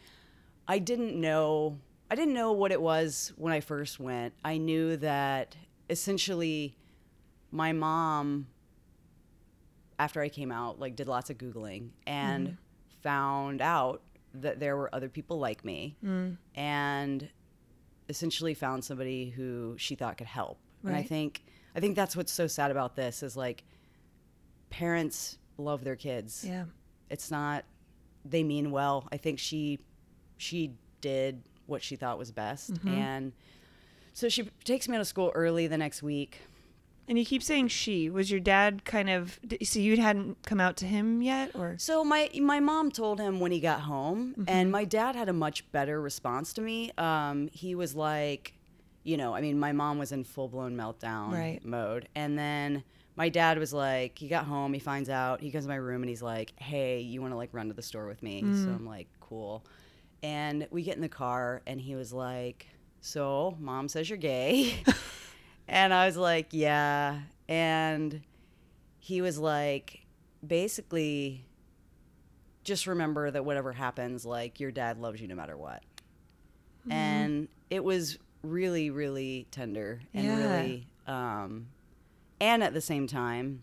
I 0.67 0.79
didn't 0.79 1.19
know 1.21 1.79
I 2.11 2.15
didn't 2.15 2.35
know 2.35 2.53
what 2.53 2.73
it 2.73 2.81
was 2.81 3.33
when 3.37 3.53
I 3.53 3.61
first 3.61 4.01
went. 4.01 4.35
I 4.45 4.59
knew 4.59 4.97
that 4.99 5.57
essentially 5.91 6.77
my 7.51 7.73
mom 7.73 8.47
after 9.99 10.21
I 10.21 10.29
came 10.29 10.53
out 10.53 10.79
like 10.79 10.97
did 10.97 11.09
lots 11.09 11.31
of 11.31 11.39
googling 11.39 11.91
and 12.07 12.49
mm-hmm. 12.49 12.57
found 13.03 13.61
out 13.61 14.03
that 14.35 14.61
there 14.61 14.77
were 14.77 14.95
other 14.95 15.09
people 15.09 15.39
like 15.39 15.65
me 15.65 15.97
mm. 16.05 16.37
and 16.55 17.29
essentially 18.09 18.55
found 18.55 18.85
somebody 18.85 19.31
who 19.31 19.75
she 19.79 19.95
thought 19.95 20.19
could 20.19 20.27
help. 20.27 20.59
And 20.85 20.95
I 20.95 21.03
think 21.03 21.43
I 21.75 21.81
think 21.81 21.97
that's 21.97 22.17
what's 22.17 22.33
so 22.33 22.47
sad 22.47 22.71
about 22.71 22.95
this 22.95 23.23
is 23.23 23.37
like 23.37 23.65
parents 24.71 25.39
love 25.59 25.85
their 25.85 25.97
kids 25.97 26.45
Yeah. 26.47 26.65
it's 27.11 27.31
not 27.31 27.65
they 28.25 28.43
mean 28.43 28.71
well 28.71 29.07
i 29.13 29.17
think 29.17 29.39
she 29.39 29.79
she 30.37 30.73
did 31.01 31.43
what 31.67 31.83
she 31.83 31.97
thought 31.97 32.19
was 32.19 32.31
best 32.33 32.73
Mm-hmm. 32.75 32.89
and 32.89 33.33
so 34.13 34.29
she 34.29 34.49
takes 34.65 34.89
me 34.89 34.97
out 34.97 35.01
of 35.01 35.07
school 35.07 35.31
early 35.35 35.67
the 35.67 35.79
next 35.79 36.03
week 36.03 36.41
And 37.09 37.19
you 37.19 37.25
keep 37.25 37.43
saying 37.43 37.69
she. 37.69 38.11
Was 38.11 38.31
your 38.31 38.41
dad 38.41 38.85
kind 38.85 39.09
of 39.09 39.39
so 39.63 39.79
you 39.79 39.97
hadn't 39.97 40.43
come 40.45 40.61
out 40.61 40.77
to 40.79 40.87
him 40.87 41.23
yet 41.23 41.53
or 41.55 41.77
so 41.79 42.05
my 42.05 42.29
my 42.41 42.61
mom 42.61 42.91
told 42.91 43.19
him 43.21 43.41
when 43.41 43.53
he 43.53 43.61
got 43.61 43.81
home 43.83 44.31
Mm-hmm. 44.33 44.45
and 44.49 44.71
my 44.73 44.85
dad 44.85 45.15
had 45.17 45.29
a 45.29 45.33
much 45.33 45.71
better 45.73 46.01
response 46.01 46.53
to 46.55 46.61
me 46.61 46.91
um, 46.99 47.49
he 47.53 47.75
was 47.75 47.95
like 47.95 48.55
you 49.05 49.17
know 49.17 49.35
i 49.35 49.41
mean 49.41 49.59
my 49.59 49.73
mom 49.73 49.99
was 49.99 50.11
in 50.13 50.25
full-blown 50.25 50.77
meltdown 50.77 51.33
Right. 51.33 51.65
mode 51.65 52.09
and 52.15 52.37
then 52.39 52.83
my 53.19 53.29
dad 53.29 53.59
was 53.59 53.73
like, 53.73 54.17
he 54.17 54.29
got 54.29 54.45
home, 54.47 54.73
he 54.73 54.79
finds 54.79 55.11
out, 55.11 55.41
he 55.41 55.51
comes 55.51 55.65
to 55.65 55.69
my 55.69 55.75
room 55.75 56.03
and 56.03 56.09
he's 56.09 56.23
like, 56.23 56.53
hey, 56.61 57.01
you 57.01 57.21
want 57.21 57.33
to 57.33 57.37
like 57.37 57.51
run 57.53 57.67
to 57.67 57.75
the 57.75 57.83
store 57.83 58.07
with 58.07 58.23
me? 58.23 58.53
So 58.53 58.71
I'm 58.71 58.87
like, 58.87 59.09
cool. 59.21 59.65
And 60.23 60.69
we 60.71 60.85
get 60.85 60.95
in 60.95 61.03
the 61.03 61.09
car 61.09 61.61
and 61.67 61.81
he 61.81 61.97
was 61.97 62.13
like, 62.13 62.69
so 63.01 63.57
mom 63.59 63.89
says 63.89 64.09
you're 64.09 64.19
gay. 64.19 64.85
and 65.69 65.93
I 65.93 66.07
was 66.07 66.17
like, 66.17 66.47
yeah. 66.53 67.19
And 67.49 68.23
he 69.01 69.21
was 69.21 69.37
like, 69.37 70.07
basically, 70.47 71.45
just 72.63 72.87
remember 72.87 73.33
that 73.33 73.45
whatever 73.45 73.73
happens, 73.73 74.25
like 74.25 74.61
your 74.61 74.71
dad 74.71 74.99
loves 75.01 75.21
you 75.21 75.27
no 75.27 75.35
matter 75.35 75.57
what. 75.57 75.83
And 76.89 77.49
it 77.69 77.83
was 77.83 78.17
really, 78.43 78.91
really 78.91 79.49
tender 79.51 80.01
and 80.15 80.25
Yeah. 80.25 80.37
really, 80.37 80.87
um, 81.09 81.67
and 82.41 82.63
at 82.63 82.73
the 82.75 82.81
same 82.81 83.07
time, 83.07 83.63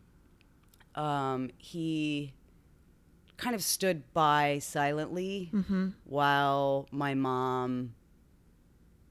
um, 0.96 1.50
he 1.58 2.34
kind 3.38 3.54
of 3.56 3.62
stood 3.64 4.14
by 4.14 4.60
silently 4.60 5.50
Mm-hmm. 5.54 5.90
while 6.06 6.88
my 6.92 7.14
mom 7.14 7.94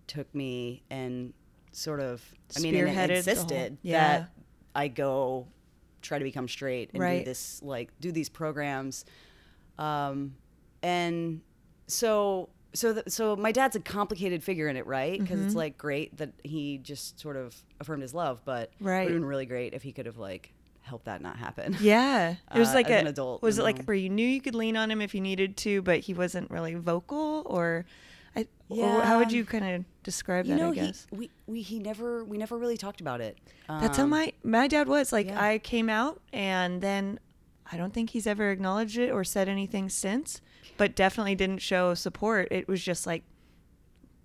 took 0.07 0.33
me 0.35 0.83
and 0.91 1.33
sort 1.73 2.01
of, 2.01 2.23
I 2.57 2.61
mean, 2.61 2.75
and 2.75 2.89
Spearheaded 2.89 3.09
whole- 3.09 3.17
insisted 3.17 3.79
yeah. 3.83 4.19
that 4.19 4.31
I 4.75 4.89
go 4.89 5.49
try 6.03 6.19
to 6.19 6.25
become 6.25 6.49
straight 6.49 6.91
and 6.93 7.03
Right. 7.03 7.19
do 7.21 7.25
this, 7.25 7.63
like, 7.63 7.91
do 8.01 8.13
these 8.13 8.29
programs. 8.29 9.05
Um, 9.79 10.37
and 10.83 11.41
so, 11.87 12.49
so, 12.75 12.93
th- 12.95 13.09
so 13.09 13.37
my 13.37 13.53
dad's 13.53 13.77
a 13.77 13.81
complicated 13.81 14.43
figure 14.43 14.69
in 14.69 14.77
it, 14.77 14.87
right? 14.87 15.19
Because 15.21 15.39
Mm-hmm. 15.39 15.47
it's 15.47 15.55
like 15.55 15.79
great 15.79 16.17
that 16.19 16.33
he 16.43 16.79
just 16.79 17.19
sort 17.21 17.37
of 17.37 17.55
affirmed 17.81 18.03
his 18.03 18.13
love, 18.15 18.43
but 18.45 18.63
it 18.81 18.85
Right. 18.85 19.05
would 19.05 19.13
have 19.13 19.21
been 19.21 19.25
really 19.29 19.47
great 19.47 19.75
if 19.75 19.83
he 19.83 19.93
could 19.93 20.07
have 20.07 20.19
like 20.19 20.53
helped 20.83 21.07
that 21.07 21.23
not 21.23 21.37
happen. 21.39 21.77
Yeah, 21.81 22.35
it 22.55 22.59
was 22.59 22.71
Uh, 22.73 22.75
like 22.75 22.91
a 22.91 22.99
an 22.99 23.07
adult, 23.07 23.43
Was 23.43 23.59
it 23.59 23.63
you 23.63 23.65
like 23.65 23.85
where 23.85 23.97
you 23.97 24.11
knew 24.11 24.27
you 24.27 24.41
could 24.41 24.55
lean 24.55 24.77
on 24.77 24.91
him 24.91 25.01
if 25.01 25.15
you 25.15 25.21
needed 25.21 25.57
to, 25.59 25.81
but 25.83 26.01
he 26.01 26.13
wasn't 26.15 26.51
really 26.51 26.75
vocal, 26.75 27.43
or, 27.47 27.87
I, 28.37 28.47
or 28.69 29.01
how 29.03 29.19
would 29.19 29.33
you 29.33 29.45
kind 29.45 29.65
of 29.65 29.85
describe 30.03 30.45
You 30.47 30.55
that? 30.55 30.61
know, 30.61 30.71
I 30.71 30.75
he, 30.75 30.81
guess 30.81 31.07
we, 31.11 31.31
we, 31.47 31.63
he 31.63 31.79
never, 31.79 32.23
we 32.25 32.37
never 32.37 32.59
really 32.59 32.77
talked 32.77 33.01
about 33.01 33.21
it. 33.21 33.39
that's 33.69 33.97
how 33.97 34.03
Um, 34.05 34.11
my 34.11 34.33
my 34.43 34.67
dad 34.69 34.89
was. 34.89 35.13
Like 35.13 35.29
yeah. 35.29 35.43
I 35.43 35.59
came 35.59 35.89
out, 35.89 36.21
and 36.33 36.83
then 36.83 37.19
I 37.73 37.77
don't 37.79 37.95
think 37.95 38.11
he's 38.11 38.27
ever 38.27 38.51
acknowledged 38.51 38.99
it 38.99 39.11
or 39.11 39.25
said 39.25 39.49
anything 39.49 39.89
since, 39.89 40.43
but 40.77 40.95
definitely 40.97 41.35
didn't 41.35 41.59
show 41.63 41.95
support. 41.95 42.49
It 42.51 42.69
was 42.69 42.83
just 42.83 43.07
like, 43.07 43.25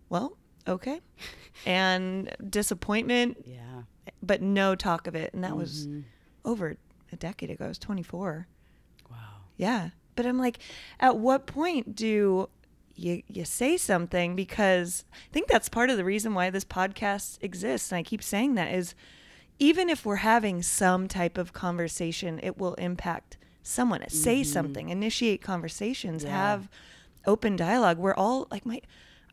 well, 0.10 0.38
okay, 0.68 1.02
and 1.66 2.34
disappointment, 2.50 3.38
Yeah. 3.46 3.84
but 4.24 4.42
no 4.42 4.76
talk 4.76 5.08
of 5.08 5.16
it, 5.16 5.34
and 5.34 5.44
that 5.44 5.56
was 5.56 5.88
Mhm. 5.88 6.04
over 6.46 6.78
a 7.12 7.16
decade 7.16 7.50
ago. 7.50 7.66
I 7.66 7.68
was 7.70 7.80
twenty 7.80 8.04
four. 8.04 8.48
Wow. 9.10 9.18
Yeah. 9.58 9.90
But 10.16 10.26
I'm 10.26 10.38
like, 10.38 10.60
at 11.00 11.18
what 11.18 11.46
point 11.48 11.96
do 11.96 12.50
you 12.96 13.24
you 13.28 13.46
say 13.46 13.78
something? 13.78 14.36
Because 14.36 15.06
I 15.14 15.32
think 15.32 15.48
that's 15.48 15.70
part 15.70 15.90
of 15.90 15.96
the 15.98 16.04
reason 16.04 16.34
why 16.34 16.50
this 16.50 16.66
podcast 16.66 17.38
exists. 17.42 17.92
And 17.92 17.98
I 18.00 18.04
keep 18.04 18.22
saying 18.22 18.56
that 18.56 18.74
is 18.74 18.94
even 19.58 19.90
if 19.90 20.06
we're 20.06 20.18
having 20.18 20.62
some 20.62 21.08
type 21.08 21.38
of 21.38 21.54
conversation, 21.54 22.40
it 22.44 22.58
will 22.58 22.74
impact 22.76 23.38
someone. 23.70 24.08
Say 24.10 24.42
mm-hmm. 24.42 24.52
something, 24.52 24.90
initiate 24.90 25.42
conversations, 25.42 26.24
Yeah. 26.24 26.32
have 26.32 26.70
open 27.26 27.56
dialogue. 27.56 27.98
We're 27.98 28.16
all 28.16 28.48
like 28.52 28.66
my 28.66 28.82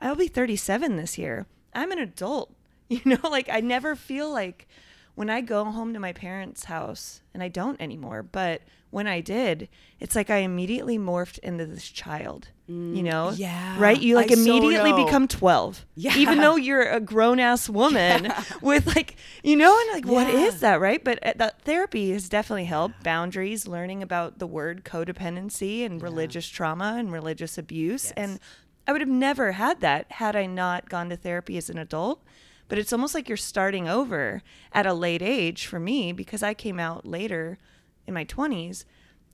I'll 0.01 0.15
be 0.15 0.29
37 0.29 0.97
this 0.97 1.17
year. 1.17 1.47
I'm 1.75 1.93
an 1.93 1.99
adult. 1.99 2.53
You 2.89 3.01
know, 3.05 3.19
like 3.29 3.49
I 3.51 3.59
never 3.59 3.97
feel 3.97 4.31
like 4.31 4.69
when 5.17 5.29
I 5.29 5.41
go 5.41 5.65
home 5.65 5.93
to 5.95 5.99
my 6.01 6.13
parents' 6.13 6.65
house, 6.65 7.21
and 7.35 7.43
I 7.43 7.49
don't 7.49 7.81
anymore, 7.81 8.23
but 8.23 8.63
when 8.91 9.07
I 9.09 9.21
did, 9.21 9.69
it's 9.99 10.15
like 10.15 10.31
I 10.31 10.37
immediately 10.39 10.99
morphed 10.99 11.39
into 11.41 11.67
this 11.67 11.89
child. 11.89 12.49
You 12.69 13.03
know? 13.05 13.29
Mm, 13.33 13.39
yeah, 13.39 13.79
Right? 13.81 14.01
You 14.01 14.17
like 14.17 14.31
I 14.33 14.35
immediately 14.35 14.91
know. 14.93 15.05
become 15.05 15.29
12. 15.29 15.85
Yeah. 15.95 16.17
Even 16.17 16.39
though 16.39 16.57
you're 16.57 16.83
a 16.83 16.99
grown 16.99 17.39
ass 17.39 17.69
woman 17.83 18.33
with 18.61 18.87
like, 18.89 19.17
you 19.45 19.55
know, 19.57 19.77
and 19.79 19.91
like, 19.93 20.07
what 20.13 20.27
Yeah. 20.27 20.47
is 20.47 20.61
that? 20.61 20.81
Right? 20.81 21.03
But 21.03 21.25
uh, 21.25 21.33
that 21.37 21.63
therapy 21.63 22.11
has 22.13 22.29
definitely 22.29 22.65
helped 22.65 23.03
boundaries, 23.05 23.69
learning 23.69 24.03
about 24.03 24.39
the 24.41 24.47
word 24.49 24.85
codependency 24.85 25.85
and 25.87 26.03
religious 26.03 26.49
trauma 26.49 26.97
and 26.99 27.13
religious 27.13 27.57
abuse. 27.57 28.07
Yes. 28.07 28.13
And 28.17 28.41
I 28.89 28.93
would 28.93 29.01
have 29.01 29.09
never 29.11 29.53
had 29.53 29.81
that 29.81 30.11
had 30.13 30.35
I 30.37 30.47
not 30.47 30.89
gone 30.89 31.09
to 31.11 31.17
therapy 31.17 31.57
as 31.57 31.71
an 31.71 31.79
adult. 31.79 32.23
But 32.69 32.79
it's 32.79 32.93
almost 32.93 33.15
like 33.15 33.29
you're 33.29 33.37
starting 33.37 33.89
over 33.89 34.43
at 34.73 34.87
a 34.87 34.95
late 34.95 35.23
age 35.23 35.67
for 35.67 35.79
me 35.79 36.13
because 36.13 36.43
I 36.43 36.55
came 36.55 36.81
out 36.81 37.07
later 37.07 37.59
in 38.07 38.15
my 38.15 38.25
20s. 38.25 38.85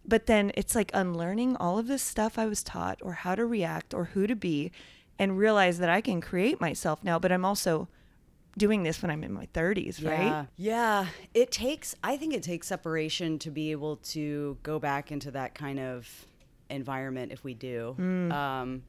But 0.05 0.27
then 0.27 0.53
it's 0.55 0.75
like 0.75 0.91
unlearning 0.93 1.57
all 1.57 1.79
of 1.79 1.87
this 1.87 2.03
stuff 2.03 2.39
I 2.39 2.47
was 2.47 2.63
taught 2.63 2.99
or 3.03 3.13
how 3.13 3.35
to 3.35 3.47
react 3.47 3.95
or 3.95 4.07
who 4.07 4.27
to 4.27 4.35
be 4.35 4.73
and 5.19 5.39
realize 5.39 5.79
that 5.79 5.89
I 5.89 6.01
can 6.01 6.21
create 6.21 6.61
myself 6.61 7.05
now. 7.05 7.19
But 7.19 7.33
I'm 7.33 7.45
also 7.45 7.89
doing 8.59 8.83
this 8.83 9.01
when 9.01 9.11
I'm 9.11 9.25
in 9.25 9.33
my 9.33 9.47
30s, 9.55 10.05
right? 10.05 10.25
Yeah. 10.25 10.45
Yeah. 10.57 11.07
It 11.33 11.51
takes, 11.51 11.95
I 12.03 12.17
think 12.17 12.35
it 12.35 12.43
takes 12.43 12.67
separation 12.67 13.39
to 13.41 13.51
be 13.51 13.71
able 13.71 13.97
to 13.97 14.59
go 14.63 14.79
back 14.79 15.11
into 15.11 15.31
that 15.31 15.55
kind 15.55 15.79
of 15.79 16.27
environment 16.69 17.33
if 17.33 17.45
we 17.45 17.55
do. 17.55 17.97
Mm. 17.99 18.33
Um, 18.33 18.83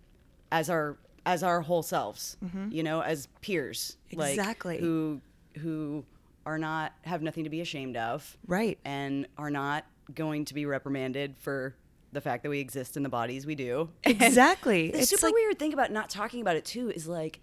as 0.52 0.70
our, 0.70 0.98
as 1.26 1.44
our 1.44 1.62
whole 1.62 1.84
selves, 1.84 2.38
you 2.70 2.84
know, 2.84 3.02
as 3.02 3.28
peers, 3.42 3.98
like, 4.12 4.32
Mm-hmm. 4.32 4.40
Exactly. 4.40 4.78
who, 4.80 5.22
who 5.60 6.04
are 6.46 6.58
not, 6.58 6.94
have 7.04 7.22
nothing 7.22 7.46
to 7.46 7.50
be 7.50 7.62
ashamed 7.62 7.96
of. 7.98 8.38
Right. 8.48 8.78
And 8.84 9.28
are 9.38 9.50
not 9.50 9.86
going 10.14 10.46
to 10.46 10.54
be 10.54 10.66
reprimanded 10.66 11.36
for 11.40 11.76
the 12.12 12.20
fact 12.22 12.44
that 12.44 12.50
we 12.50 12.60
exist 12.60 12.98
in 12.98 13.04
the 13.04 13.10
bodies 13.10 13.46
we 13.46 13.56
do. 13.56 13.90
Exactly. 14.04 14.92
The 14.92 15.00
It's 15.00 15.10
super 15.10 15.28
like- 15.28 15.34
weird 15.36 15.58
thing 15.60 15.74
about 15.74 15.92
not 15.92 16.10
talking 16.10 16.42
about 16.42 16.56
it 16.58 16.66
too 16.66 16.90
is 16.92 17.08
like, 17.08 17.40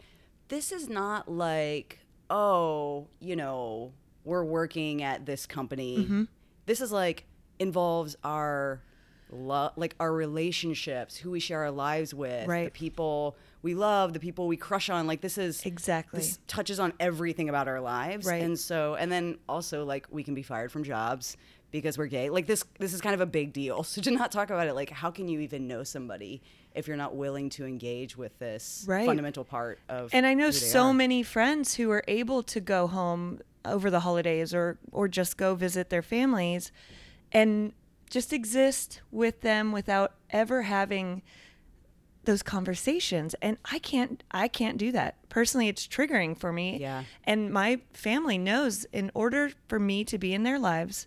this 0.49 0.73
is 0.73 0.89
not 0.89 1.31
like, 1.31 2.01
oh, 2.29 3.07
you 3.21 3.35
know, 3.37 3.93
we're 4.25 4.45
working 4.45 5.03
at 5.03 5.25
this 5.27 5.47
company. 5.47 5.99
Mm-hmm. 5.99 6.25
This 6.67 6.81
is 6.83 6.93
like 6.93 7.25
involves 7.59 8.17
our 8.23 8.83
love, 9.31 9.73
like 9.77 9.95
our 9.99 10.13
relationships, 10.13 11.17
who 11.17 11.31
we 11.31 11.41
share 11.41 11.61
our 11.63 11.71
lives 11.71 12.13
with, 12.13 12.47
right. 12.47 12.67
the 12.67 12.71
people 12.79 13.37
we 13.63 13.75
love, 13.75 14.13
the 14.13 14.21
people 14.21 14.49
we 14.49 14.57
crush 14.57 14.89
on. 14.91 15.07
Like 15.07 15.21
this 15.21 15.39
is 15.39 15.65
Exactly. 15.67 16.21
This 16.21 16.39
touches 16.47 16.81
on 16.81 16.93
everything 16.99 17.49
about 17.49 17.69
our 17.69 17.81
lives, 17.81 18.27
Right. 18.27 18.43
And 18.43 18.59
so, 18.59 18.95
and 18.95 19.11
then 19.11 19.39
also 19.49 19.85
like 19.85 20.07
we 20.11 20.23
can 20.23 20.35
be 20.35 20.43
fired 20.43 20.73
from 20.73 20.85
jobs 20.85 21.37
because 21.71 21.97
we're 21.97 22.07
gay. 22.07 22.31
Like 22.31 22.47
this, 22.47 22.65
this 22.79 22.93
is 22.95 23.01
kind 23.01 23.15
of 23.15 23.21
a 23.21 23.27
big 23.27 23.53
deal. 23.53 23.83
So 23.91 24.01
to 24.03 24.11
not 24.11 24.33
talk 24.33 24.51
about 24.51 24.67
it, 24.67 24.75
like 24.75 24.91
how 24.91 25.11
can 25.11 25.29
you 25.29 25.41
even 25.41 25.69
know 25.69 25.85
somebody 25.85 26.43
if 26.75 26.89
you're 26.89 26.97
not 26.97 27.15
willing 27.17 27.51
to 27.51 27.65
engage 27.67 28.17
with 28.17 28.39
this 28.39 28.85
Right. 28.89 29.07
fundamental 29.07 29.45
part 29.45 29.79
of? 29.89 30.11
And 30.13 30.27
I 30.27 30.35
know 30.35 30.51
so 30.51 30.87
are? 30.87 30.95
many 30.95 31.23
friends 31.23 31.75
who 31.75 31.91
are 31.91 32.05
able 32.09 32.43
to 32.45 32.61
go 32.61 32.87
home 32.87 33.41
over 33.65 33.91
the 33.91 34.01
holidays 34.01 34.55
or 34.55 34.79
or 34.91 35.07
just 35.07 35.37
go 35.37 35.55
visit 35.55 35.91
their 35.91 36.01
families 36.03 36.73
and 37.31 37.73
just 38.09 38.33
exist 38.33 39.03
with 39.13 39.43
them 39.43 39.71
without 39.71 40.15
ever 40.31 40.63
having 40.63 41.23
those 42.25 42.43
conversations 42.43 43.35
and 43.41 43.57
I 43.65 43.79
can't 43.79 44.23
I 44.31 44.47
can't 44.49 44.77
do 44.79 44.93
that. 44.93 45.17
Personally 45.31 45.69
it's 45.69 45.87
triggering 45.87 46.37
for 46.39 46.53
me. 46.53 46.79
Yeah. 46.79 47.05
And 47.25 47.51
my 47.51 47.81
family 47.95 48.37
knows 48.39 48.85
in 48.93 49.11
order 49.15 49.51
for 49.69 49.79
me 49.79 50.05
to 50.05 50.19
be 50.19 50.35
in 50.35 50.43
their 50.43 50.59
lives 50.59 51.07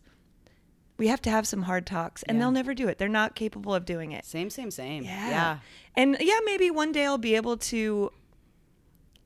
we 0.97 1.07
have 1.07 1.21
to 1.23 1.29
have 1.29 1.47
some 1.47 1.63
hard 1.63 1.85
talks 1.87 2.23
and 2.23 2.37
Yeah. 2.37 2.43
they'll 2.43 2.51
never 2.51 2.73
do 2.73 2.87
it. 2.87 2.97
They're 2.99 3.07
not 3.09 3.35
capable 3.35 3.73
of 3.73 3.83
doing 3.83 4.11
it. 4.11 4.25
Same, 4.25 4.49
same, 4.49 4.69
same. 4.71 5.03
Yeah. 5.03 5.29
yeah. 5.29 5.57
And 5.95 6.17
yeah, 6.19 6.37
maybe 6.45 6.69
one 6.71 6.91
day 6.91 7.05
I'll 7.05 7.17
be 7.17 7.35
able 7.35 7.57
to 7.57 8.11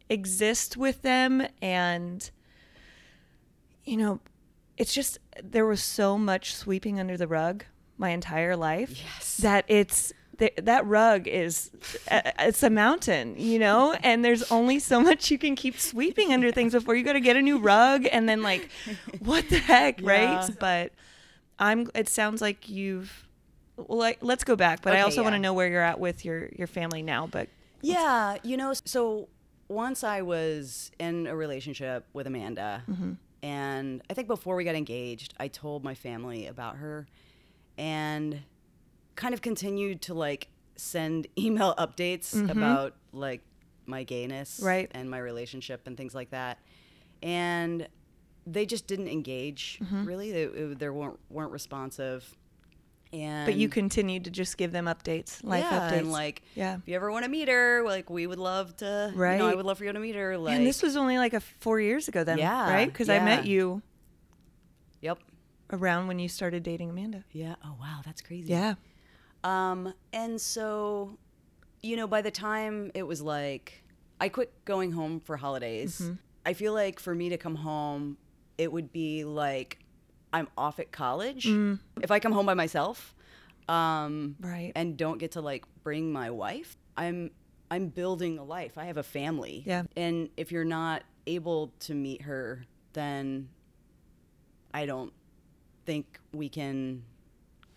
exist 0.09 0.77
with 0.77 1.01
them 1.01 1.45
and 1.61 2.29
you 3.83 3.97
know, 3.97 4.19
it's 4.77 4.93
just 4.93 5.17
there 5.43 5.65
was 5.65 5.81
so 5.81 6.17
much 6.17 6.53
sweeping 6.53 6.99
under 6.99 7.15
the 7.17 7.27
rug 7.27 7.63
my 7.97 8.09
entire 8.09 8.55
life 8.55 8.91
Yes. 9.01 9.37
that 9.37 9.65
it's 9.67 10.13
th- 10.39 10.53
that 10.57 10.85
rug 10.85 11.27
is 11.27 11.71
uh, 12.11 12.21
it's 12.39 12.63
a 12.63 12.69
mountain, 12.69 13.35
you 13.37 13.59
know, 13.59 13.93
and 14.03 14.23
there's 14.23 14.49
only 14.51 14.79
so 14.79 14.99
much 15.01 15.31
you 15.31 15.37
can 15.37 15.55
keep 15.55 15.79
sweeping 15.79 16.33
under 16.33 16.51
things 16.51 16.73
before 16.73 16.95
you 16.95 17.03
got 17.03 17.13
to 17.13 17.19
get 17.21 17.35
a 17.35 17.41
new 17.41 17.57
rug 17.59 18.05
and 18.11 18.27
then 18.27 18.41
like 18.43 18.69
what 19.19 19.47
the 19.49 19.59
heck, 19.59 20.01
Yeah. 20.01 20.09
right? 20.09 20.49
But 20.59 20.91
I'm 21.59 21.89
it 21.95 22.07
sounds 22.09 22.41
like 22.41 22.69
you've 22.69 23.25
well, 23.77 23.99
like, 23.99 24.17
let's 24.21 24.43
go 24.43 24.55
back, 24.55 24.81
but 24.81 24.93
I 24.93 24.97
Okay, 24.97 25.03
also 25.03 25.21
want 25.23 25.35
to 25.35 25.39
know 25.39 25.53
where 25.53 25.67
you're 25.67 25.81
at 25.83 25.99
with 25.99 26.25
your 26.25 26.49
your 26.57 26.67
family 26.67 27.01
now. 27.03 27.27
But 27.27 27.47
Yeah, 27.81 28.37
you 28.43 28.57
know, 28.57 28.73
so 28.85 29.29
once 29.69 30.03
I 30.03 30.21
was 30.21 30.91
in 30.99 31.27
a 31.27 31.35
relationship 31.35 32.05
with 32.13 32.25
Amanda, 32.27 32.83
Mm-hmm. 32.89 33.13
and 33.43 34.01
I 34.09 34.13
think 34.13 34.27
before 34.27 34.55
we 34.55 34.63
got 34.63 34.75
engaged, 34.75 35.33
I 35.39 35.47
told 35.47 35.83
my 35.83 35.93
family 35.93 36.47
about 36.47 36.77
her 36.77 37.05
and 37.77 38.39
kind 39.17 39.33
of 39.33 39.41
continued 39.41 40.01
to 40.03 40.13
like 40.13 40.47
send 40.77 41.27
email 41.37 41.75
updates 41.77 42.49
about 42.49 42.95
like 43.11 43.41
my 43.85 44.03
gayness 44.03 44.57
Mm-hmm. 44.57 44.65
Right. 44.67 44.91
and 44.93 45.09
my 45.09 45.17
relationship 45.19 45.85
and 45.87 45.97
things 45.97 46.15
like 46.15 46.29
that. 46.31 46.59
And 47.21 47.87
they 48.45 48.65
just 48.65 48.87
didn't 48.87 49.09
engage 49.09 49.79
really. 49.91 50.31
They, 50.31 50.43
it, 50.43 50.79
they 50.79 50.89
weren't 50.89 51.19
weren't 51.29 51.51
responsive. 51.51 52.23
And 53.13 53.45
But 53.45 53.55
you 53.55 53.69
continued 53.69 54.25
to 54.25 54.29
just 54.31 54.57
give 54.57 54.73
them 54.73 54.85
updates, 54.85 55.41
life 55.41 55.63
yeah, 55.69 55.79
updates. 55.91 55.97
and 55.99 56.11
like 56.11 56.41
yeah. 56.55 56.75
if 56.75 56.87
you 56.87 56.95
ever 56.95 57.09
want 57.11 57.23
to 57.23 57.31
meet 57.31 57.47
her, 57.47 57.81
like 57.85 58.09
we 58.09 58.27
would 58.27 58.37
love 58.39 58.75
to. 58.77 59.11
You 59.15 59.19
know, 59.19 59.47
I 59.47 59.55
would 59.55 59.65
love 59.65 59.77
for 59.77 59.85
you 59.85 59.93
to 59.93 59.99
meet 59.99 60.15
her. 60.15 60.37
Like 60.37 60.55
and 60.57 60.67
this 60.67 60.81
was 60.83 60.95
only 60.97 61.17
like 61.17 61.33
a 61.33 61.39
four 61.39 61.79
years 61.79 62.07
ago 62.09 62.23
then, 62.25 62.37
Yeah, 62.37 62.69
right? 62.71 62.85
Because 62.91 63.07
I 63.09 63.19
met 63.19 63.45
you 63.45 63.81
Yep. 65.01 65.19
around 65.71 66.07
when 66.07 66.19
you 66.19 66.27
started 66.27 66.63
dating 66.63 66.89
Amanda. 66.89 67.23
Yeah. 67.31 67.55
Oh 67.63 67.75
wow, 67.79 68.01
that's 68.05 68.21
crazy. 68.21 68.51
Yeah. 68.51 68.75
Um, 69.47 69.93
and 70.11 70.39
so, 70.41 71.17
you 71.81 71.95
know, 71.95 72.05
by 72.07 72.21
the 72.21 72.31
time 72.31 72.91
it 72.93 73.03
was 73.03 73.21
like, 73.21 73.83
I 74.19 74.29
quit 74.29 74.51
going 74.65 74.91
home 74.91 75.19
for 75.21 75.37
holidays. 75.37 76.01
Mm-hmm. 76.01 76.13
I 76.45 76.53
feel 76.53 76.73
like 76.73 76.99
for 76.99 77.15
me 77.15 77.29
to 77.29 77.37
come 77.37 77.55
home, 77.55 78.17
it 78.57 78.71
would 78.71 78.91
be 78.91 79.23
like 79.23 79.79
I'm 80.33 80.49
off 80.57 80.79
at 80.79 80.91
college. 80.91 81.45
Mm. 81.45 81.79
If 82.01 82.11
I 82.11 82.19
come 82.19 82.31
home 82.33 82.45
by 82.45 82.55
myself, 82.55 83.15
um, 83.69 84.35
Right. 84.41 84.71
and 84.75 84.97
don't 84.97 85.17
get 85.17 85.31
to 85.33 85.41
like 85.41 85.65
bring 85.83 86.11
my 86.11 86.29
wife, 86.29 86.75
I'm 86.97 87.31
I'm 87.69 87.87
building 87.87 88.39
a 88.39 88.43
life. 88.43 88.77
I 88.77 88.85
have 88.85 88.97
a 88.97 89.03
family. 89.03 89.63
Yeah. 89.65 89.83
And 89.95 90.29
if 90.37 90.51
you're 90.51 90.65
not 90.65 91.03
able 91.25 91.73
to 91.81 91.93
meet 91.93 92.21
her, 92.23 92.65
then 92.93 93.49
I 94.73 94.85
don't 94.85 95.13
think 95.85 96.19
we 96.31 96.47
can, 96.49 97.03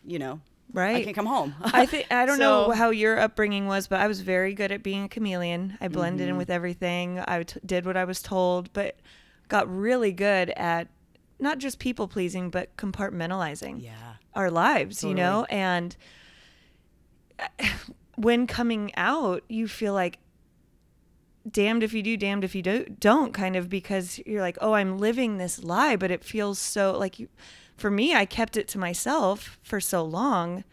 you 0.06 0.18
know, 0.18 0.40
I 0.74 0.78
Right. 0.78 1.04
can 1.04 1.14
come 1.14 1.26
home. 1.26 1.54
I 1.62 1.86
think 1.86 2.06
I 2.12 2.26
don't 2.26 2.38
know 2.38 2.70
how 2.70 2.90
your 2.90 3.18
upbringing 3.18 3.66
was, 3.66 3.86
but 3.88 4.00
I 4.00 4.06
was 4.06 4.20
very 4.20 4.54
good 4.54 4.70
at 4.72 4.82
being 4.82 5.04
a 5.04 5.08
chameleon. 5.08 5.76
I 5.80 5.88
blended 5.88 6.24
Mm-hmm. 6.26 6.30
in 6.32 6.36
with 6.38 6.50
everything. 6.50 7.22
I 7.26 7.42
t- 7.42 7.60
did 7.66 7.84
what 7.86 7.96
I 7.96 8.04
was 8.04 8.22
told, 8.22 8.72
but 8.72 8.96
got 9.48 9.68
really 9.74 10.12
good 10.12 10.50
at 10.50 10.88
not 11.38 11.58
just 11.58 11.78
people 11.78 12.06
pleasing, 12.06 12.50
but 12.50 12.76
compartmentalizing 12.76 13.82
Yeah. 13.82 14.14
our 14.34 14.50
lives, 14.50 15.02
you 15.02 15.14
know? 15.14 15.44
And 15.50 15.96
when 18.16 18.46
coming 18.46 18.92
out, 18.96 19.42
you 19.48 19.66
feel 19.68 19.94
like 19.94 20.18
damned 21.50 21.82
if 21.82 21.92
you 21.94 22.02
do, 22.02 22.16
damned 22.16 22.44
if 22.44 22.54
you 22.54 22.62
do, 22.62 22.84
don't 23.00 23.32
kind 23.32 23.56
of 23.56 23.68
because 23.70 24.20
you're 24.26 24.42
like, 24.42 24.58
oh, 24.60 24.74
I'm 24.74 24.98
living 24.98 25.38
this 25.38 25.62
lie, 25.64 25.96
but 25.96 26.10
it 26.10 26.22
feels 26.22 26.58
so 26.58 26.96
like 26.98 27.18
you, 27.18 27.28
for 27.80 27.90
me, 27.90 28.14
I 28.14 28.24
kept 28.26 28.56
it 28.56 28.68
to 28.68 28.78
myself 28.78 29.58
for 29.62 29.80
so 29.80 30.02
long, 30.04 30.64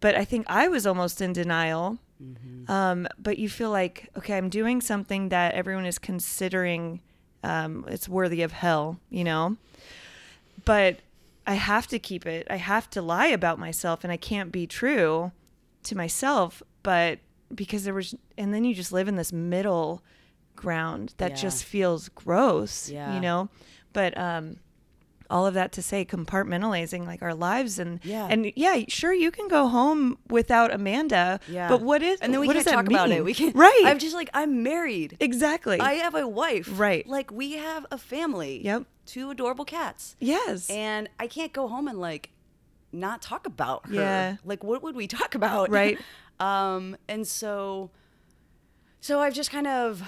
but 0.00 0.14
I 0.14 0.24
think 0.24 0.44
I 0.48 0.68
was 0.68 0.86
almost 0.86 1.20
in 1.20 1.32
denial. 1.32 1.98
Um, 2.68 3.06
but 3.18 3.38
you 3.38 3.48
feel 3.50 3.70
like, 3.70 4.08
okay, 4.16 4.36
I'm 4.36 4.48
doing 4.48 4.80
something 4.80 5.28
that 5.30 5.52
everyone 5.54 5.84
is 5.84 5.98
considering 5.98 7.00
um, 7.42 7.84
it's 7.88 8.08
worthy 8.08 8.40
of 8.42 8.52
hell, 8.52 8.98
you 9.10 9.24
know? 9.24 9.56
But 10.64 11.00
I 11.46 11.54
have 11.54 11.86
to 11.88 11.98
keep 11.98 12.24
it. 12.24 12.46
I 12.48 12.56
have 12.56 12.88
to 12.90 13.02
lie 13.02 13.26
about 13.26 13.58
myself 13.58 14.04
and 14.04 14.12
I 14.12 14.16
can't 14.16 14.50
be 14.52 14.66
true 14.66 15.32
to 15.82 15.96
myself. 15.96 16.62
But 16.82 17.18
because 17.54 17.84
there 17.84 17.92
was, 17.92 18.14
and 18.38 18.54
then 18.54 18.64
you 18.64 18.74
just 18.74 18.92
live 18.92 19.08
in 19.08 19.16
this 19.16 19.32
middle 19.32 20.02
ground 20.56 21.12
that 21.18 21.32
Yeah. 21.32 21.36
just 21.36 21.64
feels 21.64 22.08
gross, 22.10 22.88
Yeah. 22.88 23.14
you 23.14 23.20
know? 23.20 23.50
But, 23.92 24.16
um, 24.16 24.56
all 25.30 25.46
of 25.46 25.54
that 25.54 25.72
to 25.72 25.82
say 25.82 26.04
compartmentalizing 26.04 27.06
like 27.06 27.22
our 27.22 27.34
lives 27.34 27.78
and 27.78 28.00
Yeah. 28.04 28.26
and 28.30 28.52
yeah 28.56 28.82
sure 28.88 29.12
you 29.12 29.30
can 29.30 29.48
go 29.48 29.68
home 29.68 30.18
without 30.28 30.72
amanda 30.72 31.40
Yeah. 31.48 31.68
but 31.68 31.80
what 31.80 32.02
is 32.02 32.20
And 32.20 32.32
then 32.32 32.40
we 32.40 32.52
does 32.52 32.64
talk 32.64 32.86
about 32.86 33.10
it. 33.10 33.24
We 33.24 33.34
can 33.34 33.52
right 33.54 33.82
I'm 33.86 33.98
just 33.98 34.14
like 34.14 34.28
I'm 34.34 34.62
married. 34.62 35.16
exactly 35.20 35.80
I 35.80 35.94
have 35.94 36.14
a 36.14 36.28
wife. 36.28 36.68
Right. 36.78 37.06
Like 37.06 37.30
we 37.30 37.52
have 37.52 37.86
a 37.90 37.98
family. 37.98 38.62
Yep. 38.64 38.84
Two 39.06 39.30
adorable 39.30 39.64
cats. 39.64 40.16
yes 40.20 40.68
And 40.70 41.08
I 41.18 41.26
can't 41.26 41.52
go 41.52 41.68
home 41.68 41.88
and 41.88 41.98
like 41.98 42.30
not 42.92 43.20
talk 43.22 43.46
about 43.46 43.86
her. 43.88 43.94
Yeah. 43.94 44.36
Like 44.44 44.62
what 44.62 44.82
would 44.82 44.94
we 44.96 45.06
talk 45.06 45.34
about? 45.34 45.70
Right. 45.70 45.98
um 46.40 46.96
and 47.08 47.26
so 47.26 47.90
so 49.00 49.20
I've 49.20 49.34
just 49.34 49.50
kind 49.50 49.66
of 49.66 50.02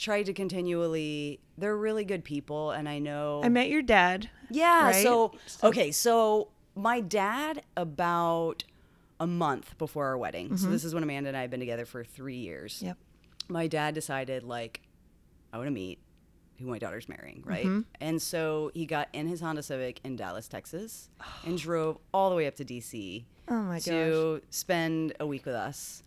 tried 0.00 0.24
to 0.24 0.32
continually 0.32 1.40
they're 1.58 1.76
really 1.76 2.04
good 2.04 2.24
people 2.24 2.70
and 2.70 2.88
I 2.88 2.98
know 2.98 3.42
i 3.44 3.48
met 3.50 3.68
your 3.68 3.82
dad 3.82 4.30
Yeah. 4.50 4.84
right? 4.86 5.02
So, 5.02 5.32
So- 5.46 5.68
okay, 5.68 5.92
so 5.92 6.48
my 6.74 7.00
dad 7.00 7.62
about 7.76 8.64
a 9.18 9.26
month 9.26 9.76
before 9.76 10.06
our 10.06 10.16
wedding. 10.16 10.56
So 10.56 10.68
this 10.68 10.82
is 10.82 10.94
when 10.94 11.02
Amanda 11.02 11.28
and 11.28 11.36
I 11.36 11.42
have 11.42 11.50
been 11.50 11.60
together 11.60 11.84
for 11.84 12.02
three 12.04 12.38
years. 12.38 12.76
Mm-hmm. 12.76 12.86
yep 12.86 12.96
My 13.48 13.66
dad 13.66 13.94
decided 13.94 14.42
like 14.44 14.80
I 15.52 15.58
want 15.58 15.66
to 15.66 15.72
meet 15.72 15.98
who 16.58 16.66
my 16.66 16.78
daughter's 16.78 17.08
marrying, 17.08 17.42
right? 17.44 17.66
Mm-hmm. 17.66 17.80
And 18.00 18.20
so 18.22 18.70
he 18.72 18.86
got 18.86 19.08
in 19.12 19.26
his 19.28 19.40
Honda 19.40 19.62
Civic 19.62 20.00
in 20.04 20.16
Dallas, 20.16 20.48
Texas, 20.48 21.10
and 21.44 21.58
drove 21.58 21.98
all 22.14 22.30
the 22.30 22.36
way 22.36 22.46
up 22.46 22.54
to 22.56 22.64
DC 22.64 23.24
oh 23.48 23.54
my 23.62 23.74
gosh 23.76 23.84
to 23.84 24.40
spend 24.48 25.12
a 25.20 25.26
week 25.26 25.44
with 25.44 25.54
us. 25.54 26.02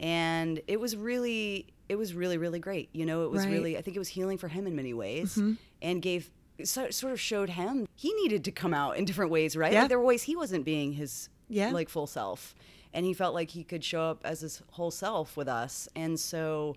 And 0.00 0.60
it 0.66 0.80
was 0.80 0.96
really, 0.96 1.66
it 1.88 1.96
was 1.96 2.14
really, 2.14 2.38
really 2.38 2.58
great. 2.58 2.88
You 2.92 3.04
know, 3.06 3.24
it 3.24 3.30
was 3.30 3.40
Right. 3.40 3.46
Mm-hmm. 3.46 3.52
really, 3.54 3.78
I 3.78 3.82
think 3.82 3.96
it 3.96 4.00
was 4.00 4.08
healing 4.08 4.38
for 4.38 4.48
him 4.48 4.66
in 4.66 4.74
many 4.74 4.94
ways 4.94 5.38
and 5.82 6.00
gave, 6.02 6.30
so, 6.62 6.90
sort 6.90 7.12
of 7.12 7.20
showed 7.20 7.50
him 7.50 7.86
he 7.94 8.12
needed 8.14 8.44
to 8.44 8.52
come 8.52 8.72
out 8.74 8.96
in 8.96 9.04
different 9.04 9.30
ways, 9.30 9.56
right? 9.56 9.72
Yeah. 9.72 9.80
Like 9.80 9.88
there 9.90 9.98
were 9.98 10.04
ways 10.04 10.22
he 10.22 10.36
wasn't 10.36 10.64
being 10.64 10.92
his, 10.92 11.28
Yeah. 11.48 11.70
like 11.70 11.88
full 11.88 12.06
self. 12.06 12.54
And 12.92 13.04
he 13.04 13.12
felt 13.12 13.34
like 13.34 13.50
he 13.50 13.64
could 13.64 13.82
show 13.84 14.02
up 14.02 14.20
as 14.24 14.40
his 14.40 14.62
whole 14.70 14.90
self 14.92 15.36
with 15.36 15.48
us. 15.48 15.88
And 15.96 16.18
so, 16.18 16.76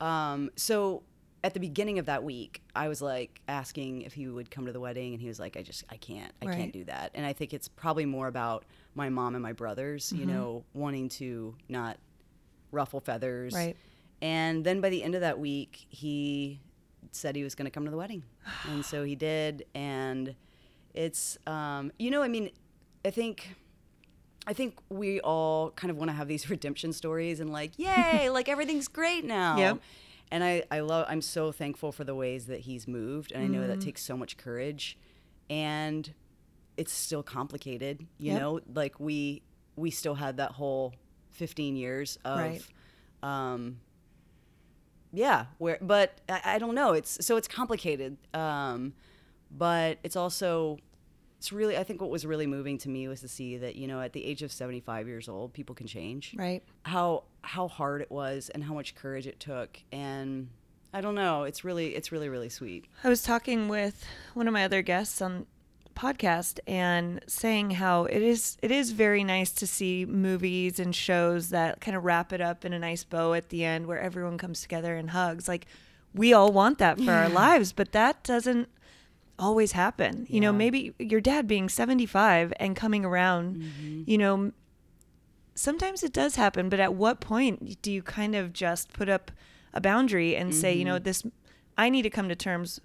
um, 0.00 0.50
so 0.56 1.02
at 1.42 1.54
the 1.54 1.60
beginning 1.60 1.98
of 1.98 2.06
that 2.06 2.22
week, 2.24 2.62
I 2.74 2.88
was 2.88 3.00
like 3.00 3.40
asking 3.48 4.02
if 4.02 4.12
he 4.12 4.28
would 4.28 4.50
come 4.50 4.66
to 4.66 4.72
the 4.72 4.80
wedding, 4.80 5.12
and 5.12 5.20
he 5.22 5.28
was 5.28 5.38
like, 5.38 5.56
"I 5.56 5.62
just, 5.62 5.84
I 5.88 5.96
can't, 5.96 6.32
I 6.42 6.46
Right. 6.46 6.56
can't 6.58 6.72
do 6.72 6.84
that." 6.84 7.12
And 7.14 7.24
I 7.24 7.32
think 7.32 7.54
it's 7.54 7.68
probably 7.68 8.04
more 8.04 8.26
about 8.26 8.64
my 8.94 9.08
mom 9.08 9.34
and 9.34 9.42
my 9.42 9.52
brothers, 9.52 10.06
Mm-hmm. 10.10 10.20
you 10.20 10.26
know, 10.26 10.64
wanting 10.74 11.08
to 11.10 11.54
not 11.68 11.98
ruffle 12.72 13.00
feathers. 13.00 13.54
Right. 13.54 13.76
And 14.22 14.64
then 14.64 14.80
by 14.80 14.88
the 14.88 15.02
end 15.02 15.14
of 15.14 15.20
that 15.20 15.38
week, 15.38 15.86
he 15.88 16.60
said 17.12 17.36
he 17.36 17.42
was 17.44 17.54
going 17.54 17.66
to 17.66 17.70
come 17.70 17.84
to 17.84 17.90
the 17.90 17.96
wedding, 17.96 18.22
and 18.64 18.84
so 18.84 19.04
he 19.04 19.14
did. 19.14 19.64
And 19.74 20.34
it's, 20.94 21.36
um, 21.46 21.92
you 21.98 22.10
know, 22.10 22.22
I 22.22 22.28
mean, 22.28 22.50
I 23.04 23.10
think. 23.10 23.54
I 24.48 24.52
think 24.52 24.78
we 24.90 25.20
all 25.22 25.72
kind 25.72 25.90
of 25.90 25.96
want 25.96 26.08
to 26.08 26.14
have 26.14 26.28
these 26.28 26.48
redemption 26.56 26.92
stories 26.92 27.40
and 27.40 27.50
like, 27.50 27.72
yay, 27.78 28.30
like 28.30 28.48
everything's 28.48 28.86
great 28.86 29.24
now. 29.24 29.58
Yep. 29.58 29.78
And 30.30 30.44
I, 30.44 30.62
I 30.70 30.80
love 30.80 31.06
I'm 31.08 31.20
so 31.20 31.50
thankful 31.50 31.90
for 31.90 32.04
the 32.04 32.14
ways 32.14 32.46
that 32.46 32.60
he's 32.60 32.86
moved. 32.86 33.32
And 33.32 33.42
I 33.42 33.48
know 33.48 33.66
that 33.66 33.80
takes 33.80 34.02
so 34.02 34.16
much 34.16 34.36
courage. 34.36 34.96
And 35.50 36.12
it's 36.76 36.92
still 36.92 37.24
complicated, 37.24 38.06
you 38.18 38.32
Yep. 38.34 38.40
know? 38.40 38.60
Like 38.72 39.00
we 39.00 39.42
we 39.74 39.90
still 39.90 40.14
had 40.14 40.36
that 40.36 40.52
whole 40.52 40.94
fifteen 41.32 41.74
years 41.74 42.16
of 42.24 42.38
Right. 42.38 42.62
um 43.24 43.80
yeah, 45.16 45.46
where 45.58 45.78
but 45.80 46.20
I, 46.28 46.40
I 46.44 46.58
don't 46.58 46.74
know. 46.74 46.92
It's 46.92 47.24
so 47.24 47.36
it's 47.36 47.48
complicated. 47.48 48.18
Um 48.34 48.92
but 49.50 49.98
it's 50.02 50.16
also 50.16 50.78
it's 51.38 51.52
really 51.52 51.76
I 51.76 51.84
think 51.84 52.00
what 52.00 52.10
was 52.10 52.26
really 52.26 52.46
moving 52.46 52.76
to 52.78 52.88
me 52.88 53.08
was 53.08 53.20
to 53.22 53.28
see 53.28 53.56
that, 53.56 53.76
you 53.76 53.86
know, 53.86 54.00
at 54.00 54.12
the 54.12 54.24
age 54.24 54.42
of 54.42 54.52
75 54.52 55.08
years 55.08 55.28
old, 55.28 55.52
people 55.52 55.74
can 55.74 55.86
change 55.86 56.34
right 56.36 56.62
how 56.84 57.24
how 57.42 57.66
hard 57.68 58.02
it 58.02 58.10
was 58.10 58.50
and 58.50 58.62
how 58.62 58.74
much 58.74 58.94
courage 58.94 59.26
it 59.26 59.40
took 59.40 59.78
and 59.92 60.48
I 60.92 61.00
don't 61.00 61.14
know 61.14 61.44
it's 61.44 61.64
really 61.64 61.94
it's 61.94 62.10
really 62.10 62.28
really 62.28 62.48
sweet 62.48 62.86
I 63.04 63.08
was 63.08 63.22
talking 63.22 63.68
with 63.68 64.04
one 64.34 64.48
of 64.48 64.52
my 64.52 64.64
other 64.64 64.82
guests 64.82 65.22
on 65.22 65.46
podcast 65.96 66.60
and 66.66 67.20
saying 67.26 67.72
how 67.72 68.04
it 68.04 68.22
is 68.22 68.56
it 68.62 68.70
is 68.70 68.92
very 68.92 69.24
nice 69.24 69.50
to 69.50 69.66
see 69.66 70.04
movies 70.04 70.78
and 70.78 70.94
shows 70.94 71.48
that 71.48 71.80
kind 71.80 71.96
of 71.96 72.04
wrap 72.04 72.32
it 72.32 72.40
up 72.40 72.64
in 72.64 72.72
a 72.72 72.78
nice 72.78 73.02
bow 73.02 73.32
at 73.32 73.48
the 73.48 73.64
end 73.64 73.86
where 73.86 73.98
everyone 73.98 74.38
comes 74.38 74.60
together 74.60 74.94
and 74.96 75.10
hugs. 75.10 75.48
Like 75.48 75.66
we 76.14 76.32
all 76.32 76.52
want 76.52 76.78
that 76.78 77.00
for 77.00 77.12
our 77.12 77.28
lives 77.28 77.72
but 77.72 77.92
that 77.92 78.22
doesn't 78.22 78.68
always 79.38 79.72
happen. 79.72 80.26
You 80.28 80.40
know 80.40 80.52
maybe 80.52 80.94
your 80.98 81.20
dad 81.20 81.48
being 81.48 81.68
75 81.68 82.52
and 82.60 82.76
coming 82.76 83.04
around 83.04 83.56
mm-hmm. 83.56 84.02
you 84.06 84.18
know 84.18 84.52
sometimes 85.56 86.02
it 86.02 86.12
does 86.12 86.36
happen 86.36 86.68
but 86.68 86.78
at 86.78 86.94
what 86.94 87.20
point 87.20 87.80
do 87.82 87.90
you 87.90 88.02
kind 88.02 88.34
of 88.34 88.52
just 88.52 88.92
put 88.92 89.08
up 89.08 89.30
a 89.72 89.80
boundary 89.80 90.36
and 90.36 90.54
say 90.54 90.74
you 90.74 90.84
know 90.84 90.96
mm-hmm. 90.96 91.04
this 91.04 91.24
i 91.76 91.88
need 91.88 92.02
to 92.02 92.10
come 92.10 92.28
to 92.28 92.36
terms 92.36 92.80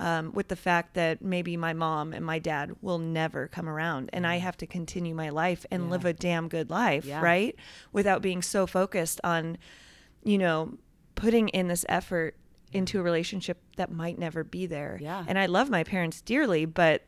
um, 0.00 0.32
with 0.32 0.48
the 0.48 0.56
fact 0.56 0.94
that 0.94 1.20
maybe 1.22 1.56
my 1.56 1.72
mom 1.72 2.12
and 2.12 2.24
my 2.24 2.38
dad 2.38 2.76
will 2.82 2.98
never 2.98 3.48
come 3.48 3.68
around 3.68 4.10
and 4.12 4.26
i 4.26 4.36
have 4.36 4.56
to 4.56 4.66
continue 4.66 5.14
my 5.14 5.28
life 5.28 5.66
and 5.70 5.84
Yeah. 5.84 5.90
live 5.90 6.04
a 6.04 6.12
damn 6.12 6.48
good 6.48 6.70
life 6.70 7.04
Yeah. 7.04 7.20
right 7.20 7.56
without 7.92 8.22
being 8.22 8.42
so 8.42 8.66
focused 8.66 9.20
on 9.24 9.58
you 10.22 10.38
know 10.38 10.74
putting 11.14 11.48
in 11.48 11.68
this 11.68 11.84
effort 11.88 12.36
into 12.72 13.00
a 13.00 13.02
relationship 13.02 13.58
that 13.76 13.90
might 13.90 14.18
never 14.18 14.44
be 14.44 14.66
there 14.66 14.98
Yeah. 15.00 15.24
and 15.26 15.38
i 15.38 15.46
love 15.46 15.68
my 15.70 15.82
parents 15.84 16.20
dearly 16.20 16.64
but 16.64 17.02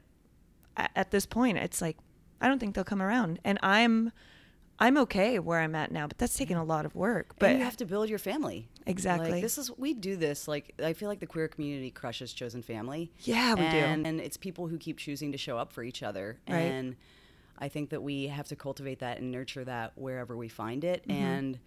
at 0.76 1.10
this 1.10 1.26
point 1.26 1.58
it's 1.58 1.80
like 1.82 1.96
i 2.40 2.48
don't 2.48 2.58
think 2.58 2.74
they'll 2.74 2.84
come 2.84 3.02
around 3.02 3.38
and 3.44 3.58
i'm 3.62 4.10
I'm 4.82 4.96
okay 4.98 5.38
where 5.38 5.60
I'm 5.60 5.74
at 5.74 5.92
now, 5.92 6.06
but 6.06 6.16
that's 6.16 6.36
taken 6.36 6.56
a 6.56 6.64
lot 6.64 6.86
of 6.86 6.94
work. 6.94 7.28
But 7.38 7.48
But 7.48 7.56
you 7.56 7.64
have 7.64 7.76
to 7.76 7.84
build 7.84 8.08
your 8.08 8.18
family. 8.18 8.66
Exactly. 8.86 9.30
Like, 9.30 9.42
this 9.42 9.58
is 9.58 9.70
we 9.76 9.92
do 9.92 10.16
this. 10.16 10.48
Like 10.48 10.74
I 10.82 10.94
feel 10.94 11.08
like 11.08 11.20
the 11.20 11.26
queer 11.26 11.48
community 11.48 11.90
crushes 11.90 12.32
chosen 12.32 12.62
family. 12.62 13.12
Yeah, 13.20 13.54
we 13.54 13.60
do. 13.60 13.66
and, 13.76 14.06
And 14.06 14.20
it's 14.20 14.36
people 14.38 14.68
who 14.68 14.78
keep 14.78 14.96
choosing 14.98 15.32
to 15.32 15.38
show 15.38 15.58
up 15.58 15.72
for 15.72 15.82
each 15.82 16.02
other. 16.02 16.38
Right. 16.48 16.56
And 16.60 16.96
I 17.58 17.68
think 17.68 17.90
that 17.90 18.02
we 18.02 18.28
have 18.28 18.48
to 18.48 18.56
cultivate 18.56 19.00
that 19.00 19.18
and 19.18 19.30
nurture 19.30 19.64
that 19.66 19.92
wherever 19.96 20.34
we 20.34 20.48
find 20.48 20.82
it. 20.82 21.02
Mm-hmm. 21.06 21.22
And 21.22 21.58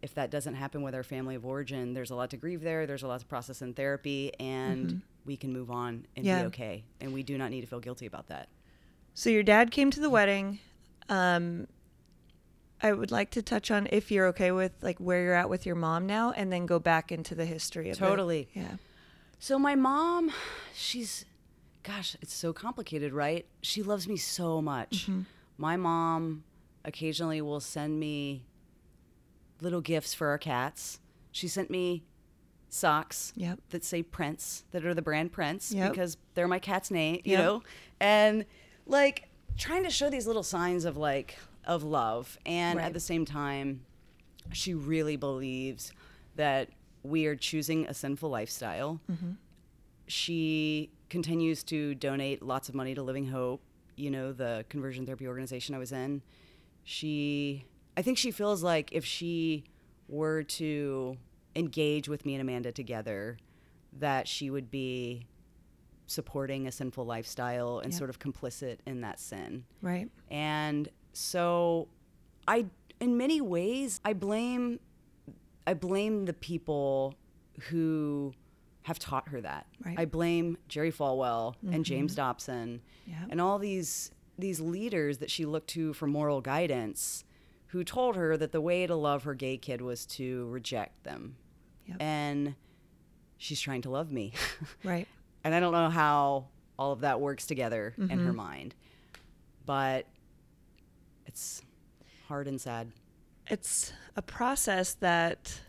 if 0.00 0.14
that 0.14 0.30
doesn't 0.30 0.54
happen 0.54 0.82
with 0.82 0.94
our 0.94 1.02
family 1.02 1.34
of 1.34 1.44
origin, 1.44 1.92
there's 1.92 2.12
a 2.12 2.14
lot 2.14 2.30
to 2.30 2.36
grieve 2.36 2.60
there. 2.62 2.86
There's 2.86 3.02
a 3.02 3.08
lot 3.08 3.18
to 3.18 3.26
process 3.26 3.60
in 3.62 3.74
therapy, 3.74 4.32
and 4.38 5.02
we 5.26 5.36
can 5.36 5.52
move 5.52 5.72
on 5.72 6.06
and 6.14 6.24
Mm-hmm. 6.24 6.26
Yeah. 6.26 6.40
be 6.42 6.46
okay. 6.46 6.84
And 7.00 7.12
we 7.12 7.24
do 7.24 7.36
not 7.36 7.50
need 7.50 7.62
to 7.62 7.66
feel 7.66 7.80
guilty 7.80 8.06
about 8.06 8.28
that. 8.28 8.48
So 9.14 9.28
your 9.28 9.42
dad 9.42 9.72
came 9.72 9.90
to 9.90 9.98
the 9.98 10.08
wedding. 10.08 10.60
Um, 11.08 11.66
I 12.82 12.92
would 12.92 13.10
like 13.10 13.30
to 13.32 13.42
touch 13.42 13.70
on 13.70 13.88
if 13.90 14.10
you're 14.10 14.26
okay 14.28 14.52
with 14.52 14.72
like 14.82 14.98
where 14.98 15.22
you're 15.22 15.34
at 15.34 15.48
with 15.50 15.66
your 15.66 15.74
mom 15.74 16.06
now, 16.06 16.30
and 16.32 16.52
then 16.52 16.66
go 16.66 16.78
back 16.78 17.10
into 17.10 17.34
the 17.34 17.44
history 17.44 17.90
of 17.90 17.96
it. 17.96 17.98
Totally. 17.98 18.48
Yeah. 18.54 18.76
So 19.40 19.58
my 19.58 19.74
mom, 19.74 20.30
she's, 20.74 21.24
gosh, 21.82 22.16
it's 22.20 22.34
so 22.34 22.52
complicated, 22.52 23.12
right? 23.12 23.46
She 23.62 23.82
loves 23.82 24.06
me 24.08 24.16
so 24.16 24.60
much. 24.62 25.02
Mm-hmm. 25.06 25.22
My 25.56 25.76
mom 25.76 26.44
occasionally 26.84 27.40
will 27.40 27.60
send 27.60 27.98
me 27.98 28.44
little 29.60 29.80
gifts 29.80 30.14
for 30.14 30.28
our 30.28 30.38
cats. 30.38 31.00
She 31.32 31.48
sent 31.48 31.70
me 31.70 32.04
socks 32.68 33.32
Yep. 33.36 33.60
that 33.70 33.84
say 33.84 34.02
Prince, 34.02 34.64
that 34.72 34.84
are 34.84 34.94
the 34.94 35.02
brand 35.02 35.32
Prince, 35.32 35.72
Yep. 35.72 35.90
because 35.92 36.16
they're 36.34 36.46
my 36.48 36.58
cat's 36.58 36.90
name, 36.90 37.20
you 37.24 37.32
Yep. 37.32 37.40
know? 37.40 37.62
And 38.00 38.44
like 38.86 39.28
trying 39.56 39.82
to 39.84 39.90
show 39.90 40.10
these 40.10 40.26
little 40.26 40.42
signs 40.44 40.84
of 40.84 40.96
like, 40.96 41.36
of 41.68 41.84
love. 41.84 42.36
And 42.44 42.78
Right. 42.78 42.86
at 42.86 42.92
the 42.94 43.00
same 43.00 43.24
time, 43.24 43.84
she 44.52 44.74
really 44.74 45.16
believes 45.16 45.92
that 46.34 46.70
we 47.04 47.26
are 47.26 47.36
choosing 47.36 47.86
a 47.86 47.94
sinful 47.94 48.28
lifestyle. 48.30 49.00
Mm-hmm. 49.10 49.32
She 50.06 50.90
continues 51.10 51.62
to 51.64 51.94
donate 51.94 52.42
lots 52.42 52.68
of 52.68 52.74
money 52.74 52.94
to 52.94 53.02
Living 53.02 53.28
Hope, 53.28 53.60
you 53.96 54.10
know, 54.10 54.32
the 54.32 54.64
conversion 54.68 55.04
therapy 55.06 55.26
organization 55.28 55.74
I 55.74 55.78
was 55.78 55.92
in. 55.92 56.22
She, 56.84 57.64
I 57.96 58.02
think 58.02 58.16
she 58.18 58.30
feels 58.30 58.62
like 58.62 58.90
if 58.92 59.04
she 59.04 59.64
were 60.08 60.42
to 60.44 61.16
engage 61.54 62.08
with 62.08 62.24
me 62.24 62.34
and 62.34 62.40
Amanda 62.40 62.72
together, 62.72 63.36
that 63.92 64.26
she 64.26 64.48
would 64.50 64.70
be 64.70 65.26
supporting 66.06 66.66
a 66.66 66.72
sinful 66.72 67.04
lifestyle 67.04 67.80
and 67.80 67.92
Yep. 67.92 67.98
sort 67.98 68.10
of 68.10 68.18
complicit 68.18 68.78
in 68.86 69.02
that 69.02 69.20
sin. 69.20 69.64
Right. 69.82 70.08
And 70.30 70.88
so 71.12 71.88
I 72.46 72.66
in 73.00 73.16
many 73.16 73.40
ways 73.40 74.00
I 74.04 74.12
blame 74.12 74.80
I 75.66 75.74
blame 75.74 76.24
the 76.24 76.32
people 76.32 77.14
who 77.68 78.32
have 78.82 78.98
taught 78.98 79.28
her 79.28 79.40
that. 79.42 79.66
Right. 79.84 79.98
I 79.98 80.04
blame 80.06 80.56
Jerry 80.68 80.90
Falwell 80.92 81.54
and 81.70 81.84
James 81.84 82.14
Dobson 82.14 82.80
Yep. 83.06 83.16
and 83.30 83.40
all 83.40 83.58
these 83.58 84.10
these 84.38 84.60
leaders 84.60 85.18
that 85.18 85.30
she 85.30 85.44
looked 85.44 85.68
to 85.70 85.92
for 85.92 86.06
moral 86.06 86.40
guidance 86.40 87.24
who 87.68 87.84
told 87.84 88.16
her 88.16 88.36
that 88.36 88.52
the 88.52 88.60
way 88.60 88.86
to 88.86 88.94
love 88.94 89.24
her 89.24 89.34
gay 89.34 89.58
kid 89.58 89.80
was 89.82 90.06
to 90.06 90.46
reject 90.46 91.04
them. 91.04 91.36
Yep. 91.86 91.96
And 92.00 92.54
she's 93.36 93.60
trying 93.60 93.82
to 93.82 93.90
love 93.90 94.10
me. 94.10 94.32
Right. 94.84 95.06
and 95.44 95.54
I 95.54 95.60
don't 95.60 95.72
know 95.72 95.90
how 95.90 96.46
all 96.78 96.92
of 96.92 97.00
that 97.00 97.20
works 97.20 97.46
together 97.46 97.92
in 97.98 98.08
Mm-hmm. 98.08 98.26
her 98.26 98.32
mind, 98.32 98.74
but 99.66 100.06
it's 101.38 101.62
hard 102.26 102.48
and 102.48 102.60
sad. 102.60 102.90
It's 103.46 103.92
a 104.16 104.22
process 104.22 104.94
that, 104.94 105.60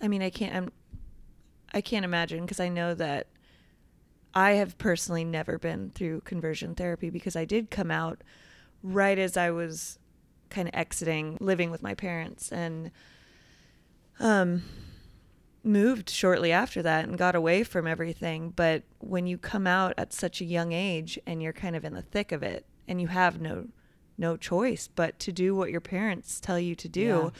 I 0.00 0.06
mean, 0.06 0.22
I 0.22 0.30
can't. 0.30 0.54
I'm, 0.54 0.72
I 1.74 1.80
can't 1.80 2.04
imagine 2.04 2.42
because 2.42 2.60
I 2.60 2.68
know 2.68 2.94
that 2.94 3.26
I 4.32 4.52
have 4.52 4.78
personally 4.78 5.24
never 5.24 5.58
been 5.58 5.90
through 5.90 6.20
conversion 6.20 6.76
therapy 6.76 7.10
because 7.10 7.34
I 7.34 7.44
did 7.44 7.72
come 7.72 7.90
out 7.90 8.22
right 8.84 9.18
as 9.18 9.36
I 9.36 9.50
was 9.50 9.98
kind 10.48 10.68
of 10.68 10.74
exiting 10.74 11.36
living 11.40 11.72
with 11.72 11.82
my 11.82 11.94
parents 11.94 12.52
and 12.52 12.92
um 14.20 14.62
moved 15.64 16.08
shortly 16.08 16.52
after 16.52 16.82
that 16.82 17.04
and 17.04 17.18
got 17.18 17.34
away 17.34 17.64
from 17.64 17.88
everything 17.88 18.50
but 18.54 18.84
when 19.00 19.26
you 19.26 19.36
come 19.36 19.66
out 19.66 19.92
at 19.98 20.12
such 20.12 20.40
a 20.40 20.44
young 20.44 20.70
age 20.70 21.18
and 21.26 21.42
you're 21.42 21.52
kind 21.52 21.74
of 21.74 21.84
in 21.84 21.94
the 21.94 22.02
thick 22.02 22.30
of 22.30 22.44
it 22.44 22.64
and 22.86 23.00
you 23.00 23.08
have 23.08 23.40
no 23.40 23.66
no 24.18 24.36
choice 24.36 24.88
but 24.94 25.18
to 25.20 25.32
do 25.32 25.54
what 25.54 25.70
your 25.70 25.80
parents 25.80 26.40
tell 26.40 26.58
you 26.58 26.74
to 26.74 26.88
do. 26.88 27.32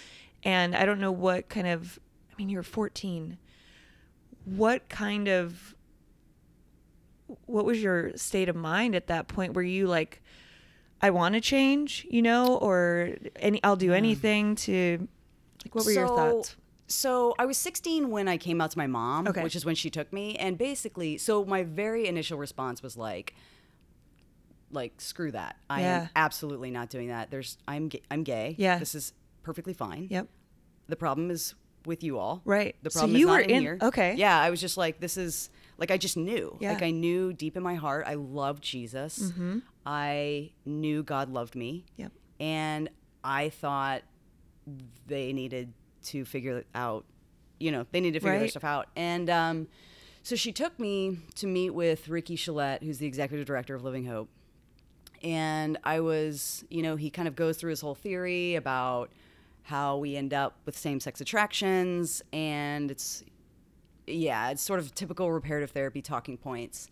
And 0.42 0.74
I 0.76 0.84
don't 0.86 1.00
know 1.00 1.12
what 1.12 1.48
kind 1.48 1.66
of 1.66 1.98
I 2.30 2.34
mean 2.36 2.48
you're 2.48 2.62
14 2.62 3.38
what 4.44 4.88
kind 4.88 5.26
of 5.26 5.74
what 7.46 7.64
was 7.64 7.82
your 7.82 8.16
state 8.16 8.48
of 8.48 8.54
mind 8.54 8.94
at 8.94 9.08
that 9.08 9.26
point? 9.26 9.54
Were 9.54 9.62
you 9.62 9.86
like 9.86 10.22
i 11.02 11.10
want 11.10 11.34
to 11.34 11.40
change 11.42 12.06
you 12.10 12.22
know 12.22 12.56
or 12.56 13.10
any 13.36 13.62
i'll 13.62 13.76
do 13.76 13.92
anything 13.92 14.54
to 14.54 15.06
like 15.64 15.74
what 15.74 15.84
were 15.84 15.90
your 15.92 16.08
thoughts? 16.08 16.56
So 16.88 17.34
I 17.38 17.46
was 17.46 17.58
16 17.58 18.10
when 18.10 18.28
I 18.28 18.36
came 18.36 18.60
out 18.60 18.70
to 18.70 18.78
my 18.78 18.86
mom, 18.86 19.26
Okay. 19.26 19.42
which 19.42 19.56
is 19.56 19.64
when 19.64 19.74
she 19.74 19.90
took 19.90 20.12
me, 20.12 20.36
and 20.36 20.56
basically, 20.56 21.18
so 21.18 21.44
my 21.44 21.64
very 21.64 22.06
initial 22.06 22.38
response 22.38 22.80
was 22.80 22.96
like, 22.96 23.34
like 24.76 25.00
screw 25.00 25.32
that. 25.32 25.56
I 25.68 25.80
Yeah. 25.80 26.00
am 26.02 26.08
absolutely 26.14 26.70
not 26.70 26.88
doing 26.90 27.08
that. 27.08 27.30
There's 27.32 27.58
I'm 27.66 27.90
I'm 28.10 28.22
gay. 28.22 28.54
Yeah. 28.58 28.78
This 28.78 28.94
is 28.94 29.12
perfectly 29.42 29.72
fine. 29.74 30.06
yep 30.10 30.28
The 30.88 30.96
problem 30.96 31.30
is 31.32 31.54
with 31.84 32.02
you 32.04 32.18
all. 32.18 32.42
Right. 32.44 32.74
The 32.82 32.90
So 32.90 33.00
problem 33.00 33.16
you 33.16 33.26
is 33.26 33.30
not 33.30 33.32
were 33.34 33.40
in, 33.40 33.50
in- 33.50 33.62
here. 33.62 33.78
okay. 33.82 34.14
Yeah, 34.16 34.38
I 34.40 34.50
was 34.50 34.60
just 34.60 34.76
like, 34.76 35.00
this 35.00 35.16
is 35.16 35.50
like 35.78 35.90
I 35.90 35.96
just 35.98 36.16
knew. 36.16 36.56
Yeah. 36.60 36.72
Like 36.74 36.82
I 36.82 36.90
knew 36.90 37.32
deep 37.32 37.56
in 37.56 37.62
my 37.62 37.74
heart, 37.76 38.06
I 38.06 38.14
loved 38.14 38.62
Jesus. 38.62 39.18
Mm-hmm. 39.20 39.58
I 39.84 40.50
knew 40.64 41.02
God 41.02 41.28
loved 41.30 41.54
me, 41.54 41.84
yep 41.96 42.12
and 42.40 42.88
I 43.24 43.48
thought 43.48 44.02
they 45.06 45.32
needed 45.32 45.72
to 46.04 46.24
figure 46.24 46.64
out. 46.74 47.04
You 47.58 47.70
know, 47.72 47.86
they 47.90 48.00
needed 48.00 48.20
to 48.20 48.24
figure 48.26 48.38
their 48.38 48.48
stuff 48.48 48.64
out. 48.64 48.88
And 48.96 49.30
um, 49.30 49.68
so 50.22 50.36
she 50.36 50.52
took 50.52 50.78
me 50.78 51.18
to 51.36 51.46
meet 51.46 51.70
with 51.70 52.06
Ricky 52.08 52.36
Chelette, 52.36 52.82
who's 52.82 52.98
the 52.98 53.06
executive 53.06 53.46
director 53.46 53.74
of 53.74 53.82
Living 53.82 54.04
Hope. 54.04 54.28
And 55.26 55.76
I 55.82 55.98
was, 55.98 56.64
you 56.70 56.82
know, 56.82 56.94
he 56.94 57.10
kind 57.10 57.26
of 57.26 57.34
goes 57.34 57.56
through 57.56 57.70
his 57.70 57.80
whole 57.80 57.96
theory 57.96 58.54
about 58.54 59.10
how 59.64 59.96
we 59.96 60.14
end 60.14 60.32
up 60.32 60.56
with 60.64 60.78
same 60.78 61.00
sex 61.00 61.20
attractions. 61.20 62.22
And 62.32 62.92
it's, 62.92 63.24
yeah, 64.06 64.50
it's 64.50 64.62
sort 64.62 64.78
of 64.78 64.94
typical 64.94 65.32
reparative 65.32 65.72
therapy 65.72 66.00
talking 66.00 66.36
points. 66.36 66.88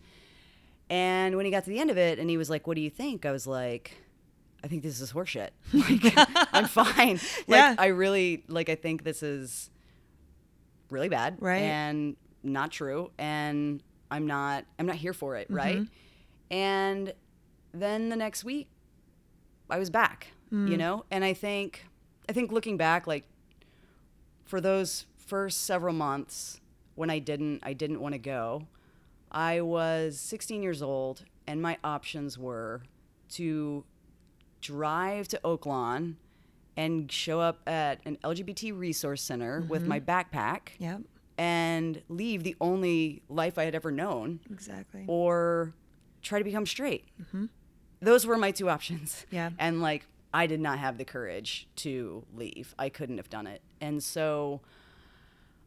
And 0.89 1.37
when 1.37 1.45
he 1.45 1.51
got 1.51 1.63
to 1.63 1.69
the 1.69 1.79
end 1.79 1.89
of 1.89 1.97
it 1.97 2.19
and 2.19 2.29
he 2.29 2.35
was 2.35 2.49
like, 2.49 2.67
What 2.67 2.75
do 2.75 2.81
you 2.81 2.89
think? 2.89 3.25
I 3.25 3.31
was 3.31 3.47
like, 3.47 3.91
I 4.63 4.67
think 4.67 4.83
this 4.83 4.99
is 4.99 5.13
horseshit. 5.13 5.51
Like, 5.73 6.13
I'm 6.53 6.65
fine. 6.65 7.19
Like, 7.47 7.57
Yeah. 7.57 7.75
I 7.77 7.87
really, 7.87 8.43
like, 8.49 8.67
I 8.67 8.75
think 8.75 9.05
this 9.05 9.23
is 9.23 9.69
really 10.89 11.07
bad 11.09 11.37
Right. 11.39 11.61
and 11.61 12.17
not 12.43 12.71
true. 12.71 13.11
And 13.17 13.81
I'm 14.11 14.27
not, 14.27 14.65
I'm 14.77 14.85
not 14.87 14.97
here 14.97 15.13
for 15.13 15.37
it. 15.37 15.47
Mm-hmm. 15.47 15.55
Right. 15.55 15.87
And 16.51 17.13
then 17.81 18.09
the 18.09 18.15
next 18.15 18.43
week, 18.43 18.67
I 19.69 19.79
was 19.79 19.89
back, 19.89 20.27
you 20.51 20.57
mm. 20.57 20.77
know? 20.77 21.05
And 21.11 21.23
I 21.23 21.33
think, 21.33 21.85
I 22.29 22.33
think 22.33 22.51
looking 22.51 22.77
back, 22.77 23.07
like, 23.07 23.25
for 24.43 24.61
those 24.61 25.05
first 25.17 25.63
several 25.63 25.93
months 25.93 26.61
when 26.95 27.09
I 27.09 27.19
didn't, 27.19 27.61
I 27.63 27.73
didn't 27.73 27.99
want 27.99 28.13
to 28.13 28.19
go, 28.19 28.67
I 29.31 29.61
was 29.61 30.19
16 30.19 30.63
years 30.63 30.81
old, 30.81 31.25
and 31.47 31.61
my 31.61 31.77
options 31.83 32.37
were 32.37 32.83
to 33.31 33.83
drive 34.61 35.27
to 35.29 35.39
Oaklawn 35.43 36.15
and 36.77 37.11
show 37.11 37.39
up 37.39 37.61
at 37.67 37.99
an 38.05 38.17
LGBT 38.23 38.77
resource 38.77 39.21
center 39.21 39.61
with 39.67 39.81
mm-hmm. 39.81 39.89
my 39.89 39.99
backpack 39.99 40.69
yep. 40.77 41.01
and 41.37 42.01
leave 42.09 42.43
the 42.43 42.55
only 42.61 43.23
life 43.29 43.57
I 43.57 43.63
had 43.63 43.75
ever 43.75 43.91
known, 43.91 44.39
exactly. 44.49 45.05
or 45.07 45.73
try 46.21 46.39
to 46.39 46.45
become 46.45 46.65
straight. 46.65 47.05
Mm-hmm. 47.21 47.45
Those 48.05 48.25
were 48.25 48.37
my 48.37 48.51
two 48.51 48.69
options. 48.69 49.25
Yeah. 49.31 49.49
And 49.57 49.81
like, 49.81 50.05
I 50.33 50.47
did 50.47 50.59
not 50.59 50.79
have 50.79 50.97
the 50.97 51.05
courage 51.05 51.67
to 51.77 52.25
leave. 52.35 52.75
I 52.77 52.89
couldn't 52.89 53.17
have 53.17 53.29
done 53.29 53.47
it. 53.47 53.61
And 53.81 54.03
so 54.03 54.61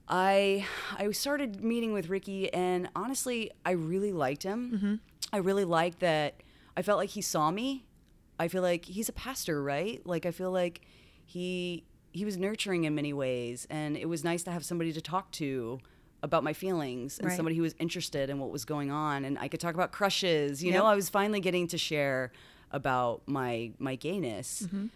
I 0.08 0.66
I 0.96 1.10
started 1.12 1.62
meeting 1.62 1.92
with 1.92 2.08
Ricky 2.08 2.52
and 2.52 2.88
honestly, 2.94 3.50
I 3.64 3.72
really 3.72 4.12
liked 4.12 4.42
him. 4.42 4.72
Mm-hmm. 4.74 4.94
I 5.32 5.38
really 5.38 5.64
liked 5.64 6.00
that 6.00 6.42
I 6.76 6.82
felt 6.82 6.98
like 6.98 7.10
he 7.10 7.22
saw 7.22 7.50
me. 7.50 7.86
I 8.38 8.48
feel 8.48 8.62
like 8.62 8.84
he's 8.84 9.08
a 9.08 9.12
pastor, 9.12 9.62
right? 9.62 10.00
Like 10.06 10.26
I 10.26 10.30
feel 10.30 10.50
like 10.50 10.82
he 11.24 11.84
he 12.12 12.24
was 12.24 12.36
nurturing 12.36 12.84
in 12.84 12.94
many 12.94 13.12
ways 13.12 13.66
and 13.70 13.96
it 13.96 14.06
was 14.06 14.24
nice 14.24 14.42
to 14.44 14.50
have 14.50 14.64
somebody 14.64 14.92
to 14.92 15.00
talk 15.00 15.30
to 15.32 15.78
about 16.22 16.42
my 16.44 16.52
feelings 16.52 17.18
and 17.18 17.28
Right. 17.28 17.36
somebody 17.36 17.54
who 17.56 17.62
was 17.62 17.74
interested 17.78 18.28
in 18.30 18.38
what 18.38 18.50
was 18.50 18.64
going 18.64 18.90
on 18.90 19.24
and 19.24 19.38
I 19.38 19.48
could 19.48 19.60
talk 19.60 19.74
about 19.74 19.92
crushes. 19.92 20.62
You 20.64 20.72
Yep. 20.72 20.78
know, 20.80 20.86
I 20.86 20.94
was 20.94 21.08
finally 21.08 21.40
getting 21.40 21.66
to 21.68 21.78
share 21.78 22.32
about 22.72 23.22
my 23.26 23.72
my 23.78 23.94
gayness. 23.94 24.62
Mm-hmm. 24.66 24.86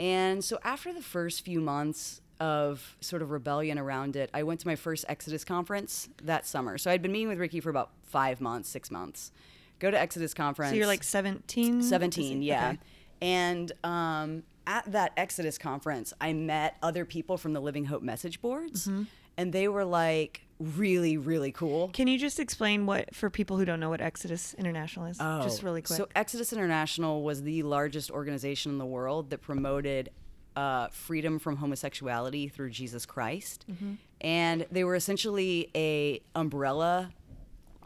And 0.00 0.44
so 0.44 0.58
after 0.64 0.92
the 0.92 1.02
first 1.02 1.44
few 1.44 1.60
months 1.60 2.20
of 2.40 2.96
sort 3.00 3.22
of 3.22 3.30
rebellion 3.30 3.78
around 3.78 4.16
it, 4.16 4.28
I 4.34 4.42
went 4.42 4.58
to 4.60 4.66
my 4.66 4.74
first 4.74 5.04
Exodus 5.08 5.44
conference 5.44 6.08
that 6.22 6.46
summer. 6.46 6.76
So 6.78 6.90
I'd 6.90 7.00
been 7.02 7.12
meeting 7.12 7.28
with 7.28 7.38
Ricky 7.38 7.60
for 7.60 7.70
about 7.70 7.90
five 8.02 8.40
months, 8.40 8.68
six 8.68 8.90
months. 8.90 9.30
Go 9.78 9.90
to 9.90 9.98
Exodus 10.00 10.34
conference. 10.34 10.70
So 10.72 10.76
you're 10.76 10.86
like 10.88 11.04
17? 11.04 11.82
17, 11.82 12.42
yeah. 12.42 12.70
Okay. 12.70 12.78
And 13.20 13.70
um, 13.84 14.42
at 14.66 14.90
that 14.90 15.12
Exodus 15.16 15.56
conference, 15.58 16.12
I 16.20 16.32
met 16.32 16.76
other 16.82 17.04
people 17.04 17.36
from 17.36 17.52
the 17.52 17.60
Living 17.60 17.84
Hope 17.84 18.02
message 18.02 18.40
boards, 18.42 18.88
Mm-hmm. 18.88 19.02
and 19.36 19.52
they 19.52 19.68
were 19.68 19.84
like 19.84 20.42
really, 20.76 21.16
really 21.16 21.52
cool. 21.52 21.88
Can 21.88 22.06
you 22.08 22.18
just 22.18 22.38
explain 22.40 22.86
what, 22.86 23.14
for 23.14 23.30
people 23.30 23.56
who 23.58 23.64
don't 23.64 23.80
know 23.80 23.90
what 23.90 24.00
Exodus 24.00 24.54
International 24.54 25.06
is? 25.06 25.18
oh, 25.20 25.42
Just 25.42 25.62
really 25.62 25.82
quick. 25.82 25.96
So 25.96 26.08
Exodus 26.14 26.52
International 26.52 27.22
was 27.22 27.42
the 27.42 27.62
largest 27.62 28.10
organization 28.10 28.72
in 28.72 28.78
the 28.78 28.86
world 28.86 29.30
that 29.30 29.38
promoted 29.42 30.10
uh, 30.56 30.88
freedom 30.88 31.38
from 31.38 31.56
homosexuality 31.56 32.48
through 32.48 32.70
Jesus 32.70 33.06
Christ, 33.06 33.64
Mm-hmm. 33.70 33.94
and 34.20 34.66
they 34.70 34.84
were 34.84 34.94
essentially 34.94 35.70
a 35.74 36.20
umbrella 36.34 37.10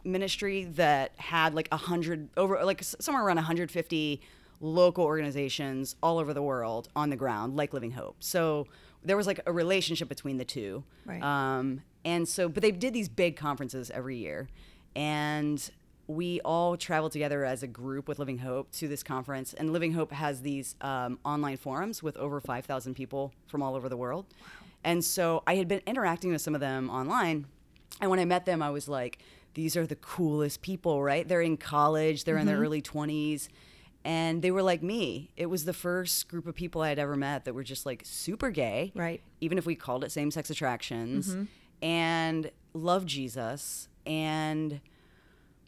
ministry 0.03 0.65
that 0.75 1.11
had 1.17 1.53
like 1.53 1.67
a 1.71 1.77
hundred 1.77 2.29
over 2.37 2.63
like 2.63 2.81
somewhere 2.83 3.23
around 3.25 3.35
150 3.37 4.21
local 4.61 5.03
organizations 5.03 5.95
all 6.01 6.17
over 6.17 6.33
the 6.33 6.41
world 6.41 6.87
on 6.95 7.09
the 7.09 7.15
ground 7.15 7.55
like 7.57 7.73
living 7.73 7.91
hope 7.91 8.15
so 8.19 8.65
there 9.07 9.17
was 9.17 9.27
like 9.27 9.39
a 9.45 9.51
relationship 9.51 10.09
between 10.09 10.37
the 10.37 10.45
two. 10.45 10.83
Right. 11.05 11.21
um, 11.21 11.81
and 12.05 12.27
so 12.27 12.47
but 12.47 12.61
they 12.61 12.71
did 12.71 12.93
these 12.93 13.09
big 13.09 13.35
conferences 13.35 13.89
every 13.91 14.17
year. 14.17 14.47
And 14.95 15.69
we 16.07 16.39
all 16.41 16.77
traveled 16.77 17.11
together 17.11 17.43
as 17.43 17.63
a 17.63 17.67
group 17.67 18.07
with 18.07 18.17
living 18.17 18.37
hope 18.37 18.71
to 18.71 18.87
this 18.87 19.03
conference. 19.03 19.53
And 19.53 19.73
living 19.73 19.91
hope 19.93 20.11
has 20.11 20.41
these 20.41 20.75
um, 20.81 21.19
online 21.25 21.57
forums 21.57 22.01
with 22.01 22.15
over 22.17 22.39
5000 22.39 22.93
people 22.95 23.33
from 23.47 23.61
all 23.61 23.75
over 23.75 23.89
the 23.89 23.97
world. 23.97 24.25
Wow. 24.39 24.47
and 24.83 25.03
so 25.03 25.43
i 25.45 25.55
had 25.55 25.67
been 25.67 25.81
interacting 25.85 26.31
with 26.31 26.41
some 26.41 26.55
of 26.55 26.61
them 26.61 26.89
online. 26.89 27.45
And 27.99 28.09
when 28.09 28.19
I 28.19 28.25
met 28.25 28.45
them, 28.45 28.61
I 28.61 28.69
was 28.69 28.87
like, 28.87 29.19
these 29.53 29.75
are 29.75 29.87
the 29.87 29.95
coolest 29.95 30.61
people, 30.61 31.01
right? 31.01 31.27
They're 31.27 31.41
in 31.41 31.57
college, 31.57 32.23
they're 32.25 32.37
in 32.37 32.45
their 32.45 32.59
early 32.59 32.81
20s, 32.81 33.47
and 34.07 34.41
they 34.41 34.51
were 34.51 34.63
like 34.63 34.81
me. 34.81 35.31
It 35.35 35.47
was 35.47 35.65
the 35.65 35.73
first 35.73 36.29
group 36.29 36.47
of 36.47 36.55
people 36.55 36.81
I 36.81 36.87
had 36.87 36.97
ever 36.97 37.17
met 37.17 37.43
that 37.43 37.53
were 37.53 37.63
just 37.63 37.85
like 37.85 38.03
super 38.05 38.51
gay, 38.51 38.93
Right. 38.95 39.21
Even 39.41 39.57
if 39.57 39.65
we 39.65 39.75
called 39.75 40.05
it 40.05 40.13
same 40.13 40.31
sex 40.31 40.49
attractions, 40.49 41.35
mm-hmm. 41.35 41.43
and 41.81 42.49
loved 42.73 43.09
Jesus 43.09 43.89
and 44.05 44.79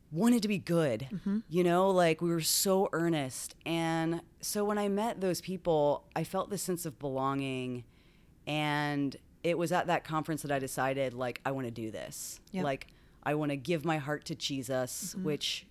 wanted 0.10 0.42
to 0.42 0.48
be 0.48 0.58
good. 0.58 1.10
Mm-hmm. 1.12 1.40
You 1.50 1.66
know, 1.66 1.92
like 1.92 2.22
we 2.22 2.30
were 2.30 2.40
so 2.40 2.88
earnest. 2.94 3.56
And 3.66 4.22
so 4.40 4.64
when 4.64 4.78
I 4.78 4.88
met 4.88 5.20
those 5.20 5.42
people, 5.42 6.06
I 6.16 6.24
felt 6.24 6.50
this 6.50 6.62
sense 6.62 6.86
of 6.86 6.98
belonging. 6.98 7.84
And 8.48 9.18
it 9.44 9.58
was 9.58 9.74
at 9.74 9.88
that 9.88 10.06
conference 10.06 10.44
that 10.44 10.52
I 10.52 10.60
decided, 10.60 11.14
like, 11.14 11.42
I 11.46 11.52
want 11.52 11.68
to 11.68 11.72
do 11.72 11.92
this. 11.92 12.40
Yep. 12.52 12.64
Like, 12.64 12.88
I 13.22 13.36
want 13.36 13.52
to 13.52 13.58
give 13.58 13.84
my 13.84 13.98
heart 13.98 14.24
to 14.26 14.36
Jesus, 14.36 15.14
mm-hmm. 15.14 15.26
which, 15.26 15.68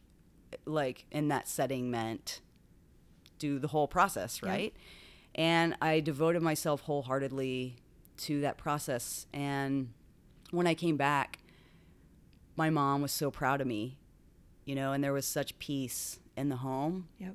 like, 0.66 1.06
in 1.10 1.28
that 1.28 1.48
setting 1.48 1.90
meant 1.90 2.42
do 3.38 3.58
the 3.58 3.68
whole 3.68 3.88
process, 3.88 4.42
right? 4.42 4.74
And 5.34 5.76
I 5.80 6.00
devoted 6.00 6.42
myself 6.42 6.82
wholeheartedly 6.82 7.76
to 8.18 8.40
that 8.40 8.58
process. 8.58 9.26
And 9.32 9.90
when 10.50 10.66
I 10.66 10.74
came 10.74 10.96
back, 10.96 11.38
my 12.56 12.70
mom 12.70 13.02
was 13.02 13.12
so 13.12 13.30
proud 13.30 13.60
of 13.60 13.66
me, 13.66 13.98
you 14.64 14.74
know, 14.74 14.92
and 14.92 15.02
there 15.02 15.12
was 15.12 15.26
such 15.26 15.58
peace 15.58 16.18
in 16.36 16.48
the 16.48 16.56
home. 16.56 17.08
Yep. 17.18 17.34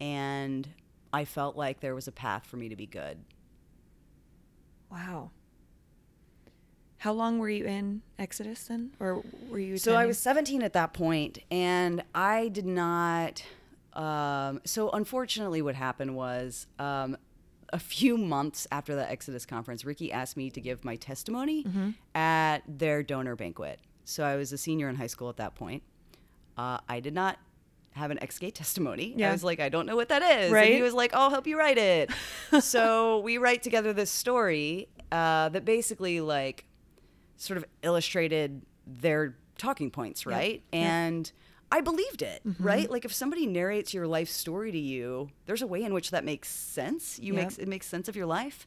And 0.00 0.68
I 1.12 1.24
felt 1.24 1.56
like 1.56 1.80
there 1.80 1.94
was 1.94 2.06
a 2.06 2.12
path 2.12 2.46
for 2.46 2.56
me 2.56 2.68
to 2.68 2.76
be 2.76 2.86
good. 2.86 3.18
Wow. 4.90 5.30
How 6.98 7.12
long 7.12 7.38
were 7.38 7.48
you 7.48 7.64
in 7.64 8.02
Exodus 8.18 8.64
then? 8.64 8.90
Or 8.98 9.22
were 9.48 9.58
you 9.58 9.78
So 9.78 9.94
I 9.94 10.06
was 10.06 10.18
17 10.18 10.62
at 10.62 10.72
that 10.72 10.92
point, 10.92 11.38
and 11.50 12.02
I 12.14 12.48
did 12.48 12.66
not. 12.66 13.44
Um, 13.98 14.60
so 14.64 14.90
unfortunately, 14.90 15.60
what 15.60 15.74
happened 15.74 16.14
was 16.16 16.66
um, 16.78 17.16
a 17.72 17.78
few 17.78 18.16
months 18.16 18.66
after 18.70 18.94
the 18.94 19.10
Exodus 19.10 19.44
conference, 19.44 19.84
Ricky 19.84 20.12
asked 20.12 20.36
me 20.36 20.50
to 20.50 20.60
give 20.60 20.84
my 20.84 20.96
testimony 20.96 21.64
Mm-hmm. 21.64 21.90
at 22.14 22.58
their 22.68 23.02
donor 23.02 23.36
banquet. 23.36 23.80
So 24.04 24.24
I 24.24 24.36
was 24.36 24.52
a 24.52 24.58
senior 24.58 24.88
in 24.88 24.96
high 24.96 25.06
school 25.08 25.28
at 25.28 25.36
that 25.38 25.54
point. 25.54 25.82
Uh, 26.56 26.78
I 26.88 27.00
did 27.00 27.12
not 27.14 27.38
have 27.92 28.10
an 28.10 28.22
ex-gay 28.22 28.50
testimony. 28.50 29.12
Yeah. 29.16 29.30
I 29.30 29.32
was 29.32 29.42
like, 29.44 29.58
I 29.60 29.68
don't 29.68 29.84
know 29.86 29.96
what 29.96 30.08
that 30.10 30.22
is. 30.22 30.44
And 30.46 30.52
Right. 30.52 30.72
he 30.72 30.82
was 30.82 30.94
like, 30.94 31.12
I'll 31.14 31.30
help 31.30 31.46
you 31.46 31.58
write 31.58 31.78
it. 31.78 32.10
so 32.60 33.18
we 33.18 33.38
write 33.38 33.62
together 33.62 33.92
this 33.92 34.10
story 34.10 34.88
uh, 35.10 35.48
that 35.50 35.64
basically 35.64 36.20
like 36.20 36.64
sort 37.36 37.56
of 37.58 37.64
illustrated 37.82 38.62
their 38.86 39.36
talking 39.58 39.90
points, 39.90 40.24
right? 40.26 40.62
And 40.72 41.30
I 41.70 41.80
believed 41.80 42.22
it, 42.22 42.40
Mm-hmm. 42.46 42.62
right? 42.64 42.90
Like 42.90 43.04
if 43.04 43.12
somebody 43.12 43.46
narrates 43.46 43.92
your 43.92 44.06
life 44.06 44.28
story 44.28 44.72
to 44.72 44.78
you, 44.78 45.30
there's 45.46 45.62
a 45.62 45.66
way 45.66 45.82
in 45.82 45.92
which 45.92 46.10
that 46.10 46.24
makes 46.24 46.48
sense. 46.48 47.18
You 47.18 47.34
Yep. 47.34 47.42
makes 47.42 47.58
it 47.58 47.68
makes 47.68 47.86
sense 47.86 48.08
of 48.08 48.16
your 48.16 48.26
life, 48.26 48.66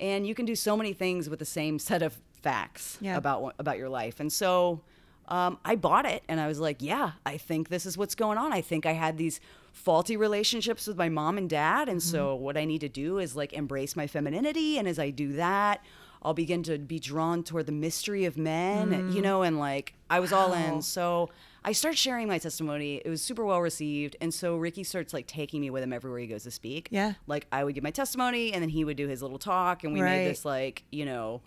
and 0.00 0.26
you 0.26 0.34
can 0.34 0.44
do 0.46 0.56
so 0.56 0.76
many 0.76 0.92
things 0.92 1.28
with 1.30 1.38
the 1.38 1.44
same 1.44 1.78
set 1.78 2.02
of 2.02 2.18
facts 2.42 2.98
Yeah. 3.00 3.16
about 3.16 3.54
about 3.58 3.78
your 3.78 3.88
life. 3.88 4.18
And 4.20 4.32
so 4.32 4.80
um, 5.28 5.58
I 5.64 5.76
bought 5.76 6.04
it, 6.04 6.24
and 6.28 6.40
I 6.40 6.48
was 6.48 6.58
like, 6.58 6.82
yeah, 6.82 7.12
I 7.24 7.36
think 7.38 7.68
this 7.68 7.86
is 7.86 7.96
what's 7.96 8.16
going 8.16 8.38
on. 8.38 8.52
I 8.52 8.60
think 8.60 8.84
I 8.86 8.92
had 8.92 9.16
these 9.16 9.40
faulty 9.72 10.16
relationships 10.16 10.86
with 10.88 10.96
my 10.98 11.08
mom 11.08 11.38
and 11.38 11.48
dad, 11.48 11.88
and 11.88 12.02
so 12.02 12.34
Mm-hmm. 12.34 12.44
what 12.44 12.56
I 12.56 12.64
need 12.64 12.80
to 12.80 12.88
do 12.88 13.18
is 13.18 13.36
like 13.36 13.52
embrace 13.52 13.94
my 13.96 14.06
femininity, 14.08 14.78
and 14.78 14.88
as 14.88 14.98
I 14.98 15.10
do 15.10 15.34
that. 15.34 15.80
I'll 16.24 16.34
begin 16.34 16.62
to 16.64 16.78
be 16.78 17.00
drawn 17.00 17.42
toward 17.42 17.66
the 17.66 17.72
mystery 17.72 18.26
of 18.26 18.36
men, 18.36 19.10
you 19.12 19.20
know, 19.20 19.42
and 19.42 19.58
like 19.58 19.94
I 20.08 20.20
was 20.20 20.32
all 20.32 20.50
Mm. 20.50 20.74
In. 20.76 20.82
So 20.82 21.30
I 21.64 21.72
start 21.72 21.96
sharing 21.96 22.26
my 22.28 22.38
testimony. 22.38 22.96
It 23.04 23.08
was 23.08 23.22
super 23.22 23.44
well 23.44 23.60
received. 23.60 24.16
And 24.20 24.32
so 24.34 24.56
Ricky 24.56 24.82
starts 24.84 25.12
like 25.14 25.26
taking 25.26 25.60
me 25.60 25.70
with 25.70 25.82
him 25.82 25.92
everywhere 25.92 26.18
he 26.20 26.26
goes 26.26 26.42
to 26.44 26.50
speak. 26.50 26.88
Yeah. 26.90 27.14
Like 27.26 27.46
I 27.52 27.62
would 27.64 27.74
give 27.74 27.84
my 27.84 27.90
testimony 27.92 28.52
and 28.52 28.62
then 28.62 28.68
he 28.68 28.84
would 28.84 28.96
do 28.96 29.06
his 29.08 29.22
little 29.22 29.38
talk 29.38 29.84
and 29.84 29.92
we 29.92 30.00
Right. 30.02 30.18
made 30.22 30.28
this 30.30 30.44
like, 30.44 30.82
you 30.90 31.04
know, 31.04 31.40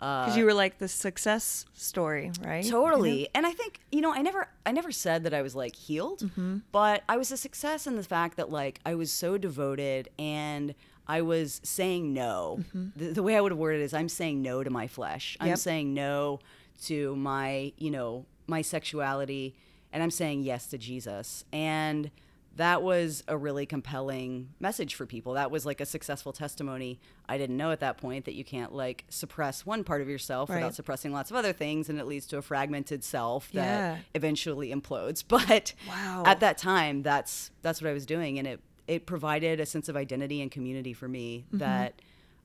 uh, 0.00 0.24
Because 0.24 0.38
you 0.38 0.44
were 0.46 0.54
like 0.54 0.78
the 0.78 0.88
success 0.88 1.66
story, 1.74 2.32
right? 2.42 2.64
Totally. 2.64 3.28
And 3.34 3.46
I 3.46 3.52
think, 3.52 3.80
you 3.92 4.00
know, 4.00 4.12
I 4.12 4.22
never 4.22 4.48
I 4.66 4.72
never 4.72 4.90
said 4.90 5.24
that 5.24 5.34
I 5.34 5.42
was 5.42 5.54
like 5.54 5.76
healed, 5.76 6.20
Mm-hmm. 6.20 6.58
but 6.72 7.02
I 7.08 7.16
was 7.16 7.30
a 7.30 7.36
success 7.36 7.86
in 7.86 7.96
the 7.96 8.02
fact 8.02 8.36
that 8.38 8.50
like 8.50 8.80
I 8.86 8.94
was 8.94 9.12
so 9.12 9.36
devoted 9.38 10.08
and 10.18 10.74
I 11.06 11.22
was 11.22 11.60
saying 11.64 12.12
no. 12.14 12.60
The, 12.96 13.12
the 13.12 13.22
way 13.22 13.36
I 13.36 13.40
would 13.40 13.52
have 13.52 13.58
worded 13.58 13.80
it 13.82 13.84
is 13.84 13.92
I'm 13.94 14.08
saying 14.08 14.42
no 14.42 14.62
to 14.64 14.70
my 14.70 14.86
flesh. 14.86 15.36
I'm 15.38 15.48
Mm-hmm. 15.48 15.54
Saying 15.56 15.94
no 15.94 16.40
to 16.86 17.14
my, 17.16 17.72
you 17.76 17.90
know, 17.90 18.24
my 18.50 18.62
sexuality 18.62 19.54
and 19.92 20.02
I'm 20.02 20.10
saying 20.10 20.42
yes 20.42 20.66
to 20.68 20.78
Jesus. 20.78 21.44
And 21.52 22.10
that 22.56 22.82
was 22.82 23.22
a 23.28 23.36
really 23.36 23.64
compelling 23.64 24.50
message 24.60 24.94
for 24.94 25.06
people. 25.06 25.34
That 25.34 25.50
was 25.50 25.64
like 25.64 25.80
a 25.80 25.86
successful 25.86 26.32
testimony. 26.32 27.00
I 27.28 27.38
didn't 27.38 27.56
know 27.56 27.70
at 27.70 27.80
that 27.80 27.96
point 27.96 28.24
that 28.26 28.34
you 28.34 28.44
can't 28.44 28.74
like 28.74 29.04
suppress 29.08 29.64
one 29.64 29.82
part 29.84 30.00
of 30.02 30.08
yourself 30.08 30.48
Right. 30.50 30.56
without 30.56 30.74
suppressing 30.74 31.12
lots 31.12 31.30
of 31.30 31.36
other 31.36 31.52
things 31.52 31.88
and 31.88 31.98
it 31.98 32.06
leads 32.06 32.26
to 32.26 32.38
a 32.38 32.42
fragmented 32.42 33.02
self 33.04 33.50
that 33.52 33.64
Yeah. 33.64 33.98
eventually 34.14 34.70
implodes. 34.74 35.24
But 35.28 35.72
Wow. 35.88 36.24
at 36.26 36.40
that 36.40 36.58
time 36.58 37.02
that's 37.02 37.50
that's 37.62 37.80
what 37.80 37.88
I 37.88 37.92
was 37.92 38.04
doing 38.06 38.38
and 38.38 38.46
it 38.46 38.60
it 38.88 39.06
provided 39.06 39.60
a 39.60 39.66
sense 39.66 39.88
of 39.88 39.96
identity 39.96 40.42
and 40.42 40.50
community 40.50 40.92
for 40.92 41.08
me 41.08 41.44
Mm-hmm. 41.48 41.58
that 41.58 41.94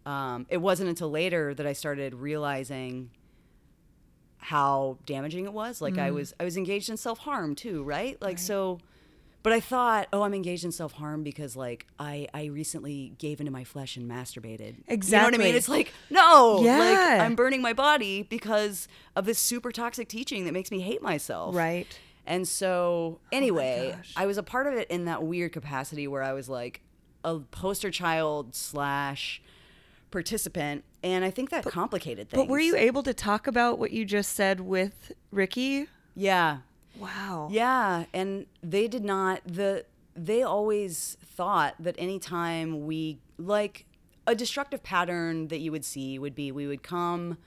um, 0.05 0.45
it 0.49 0.57
wasn't 0.57 0.87
until 0.89 1.09
later 1.09 1.53
that 1.55 1.65
I 1.65 1.73
started 1.73 2.13
realizing 2.13 3.09
how 4.45 4.97
damaging 5.05 5.45
it 5.45 5.53
was. 5.53 5.81
Like 5.81 5.95
Mm. 5.95 6.01
I 6.03 6.11
was 6.11 6.33
I 6.39 6.43
was 6.43 6.55
engaged 6.57 6.89
in 6.89 6.97
self 6.97 7.19
harm 7.19 7.55
too, 7.55 7.83
right? 7.83 8.21
Like 8.21 8.37
so 8.39 8.79
but 9.43 9.53
I 9.53 9.59
thought, 9.59 10.07
oh, 10.11 10.23
I'm 10.23 10.33
engaged 10.33 10.65
in 10.65 10.71
self 10.71 10.93
harm 10.93 11.21
because 11.23 11.55
like 11.55 11.85
I 11.99 12.27
I 12.33 12.45
recently 12.45 13.13
gave 13.19 13.39
into 13.39 13.51
my 13.51 13.63
flesh 13.63 13.95
and 13.97 14.09
masturbated. 14.09 14.77
Exactly. 14.87 15.17
You 15.17 15.17
know 15.17 15.23
what 15.25 15.33
I 15.35 15.37
mean? 15.37 15.55
It's 15.55 15.69
like 15.69 15.93
no, 16.09 16.61
Yeah. 16.63 16.77
like 16.79 17.21
I'm 17.21 17.35
burning 17.35 17.61
my 17.61 17.73
body 17.73 18.23
because 18.23 18.87
of 19.15 19.25
this 19.25 19.37
super 19.39 19.71
toxic 19.71 20.07
teaching 20.07 20.45
that 20.45 20.53
makes 20.53 20.71
me 20.71 20.79
hate 20.79 21.01
myself. 21.01 21.53
Right. 21.55 21.87
And 22.27 22.47
so 22.47 23.19
anyway, 23.31 23.93
gosh. 23.97 24.13
I 24.17 24.25
was 24.25 24.37
a 24.39 24.43
part 24.43 24.65
of 24.65 24.73
it 24.73 24.89
in 24.89 25.05
that 25.05 25.21
weird 25.21 25.53
capacity 25.53 26.07
where 26.07 26.23
I 26.23 26.33
was 26.33 26.49
like 26.49 26.81
a 27.23 27.37
poster 27.39 27.91
child 27.91 28.55
slash 28.55 29.41
participant, 30.15 30.85
and 31.03 31.25
I 31.25 31.29
think 31.29 31.49
that 31.49 31.65
complicated 31.65 32.29
things. 32.29 32.41
But 32.43 32.47
were 32.49 32.57
you 32.59 32.77
able 32.77 33.03
to 33.03 33.13
talk 33.13 33.47
about 33.47 33.77
what 33.79 33.91
you 33.91 34.05
just 34.05 34.31
said 34.31 34.61
with 34.61 35.11
Ricky? 35.29 35.87
Yeah, 36.15 36.59
Wow. 36.97 37.49
Yeah, 37.51 38.05
and 38.13 38.45
they 38.63 38.87
did 38.87 39.03
not 39.03 39.41
the 39.45 39.85
they 40.15 40.41
always 40.43 41.17
thought 41.25 41.75
that 41.79 41.95
anytime 41.97 42.85
we 42.85 43.19
like 43.37 43.85
a 44.25 44.33
destructive 44.33 44.81
pattern 44.83 45.49
that 45.49 45.59
you 45.59 45.73
would 45.73 45.83
see 45.83 46.17
would 46.17 46.33
be 46.33 46.53
we 46.53 46.65
would 46.65 46.81
come 46.81 47.37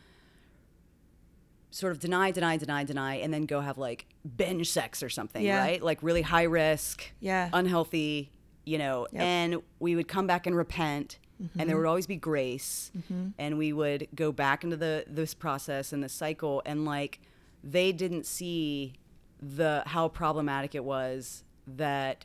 sort 1.70 1.92
of 1.92 1.98
deny, 2.00 2.30
deny, 2.30 2.58
deny, 2.58 2.84
deny, 2.84 3.14
and 3.14 3.32
then 3.32 3.46
go 3.46 3.60
have 3.62 3.78
like 3.78 4.04
binge 4.36 4.70
sex 4.70 5.02
or 5.02 5.08
something, 5.08 5.42
Yeah. 5.42 5.58
right? 5.60 5.82
Like 5.82 6.02
really 6.02 6.20
high 6.22 6.42
risk, 6.42 7.10
Yeah. 7.20 7.48
unhealthy, 7.54 8.30
you 8.66 8.76
know, 8.76 9.06
Yep. 9.12 9.22
and 9.22 9.62
we 9.78 9.96
would 9.96 10.08
come 10.08 10.26
back 10.26 10.46
and 10.46 10.54
repent 10.54 11.18
and 11.58 11.68
there 11.68 11.76
would 11.76 11.86
always 11.86 12.06
be 12.06 12.16
grace. 12.16 12.90
Mm-hmm. 12.96 13.28
And 13.38 13.58
we 13.58 13.72
would 13.72 14.08
go 14.14 14.32
back 14.32 14.64
into 14.64 14.76
the 14.76 15.04
this 15.06 15.34
process 15.34 15.92
and 15.92 16.02
the 16.02 16.08
cycle. 16.08 16.62
And 16.66 16.84
like 16.84 17.20
they 17.62 17.92
didn't 17.92 18.26
see 18.26 18.94
the 19.40 19.82
how 19.86 20.08
problematic 20.08 20.74
it 20.74 20.84
was 20.84 21.44
that 21.66 22.24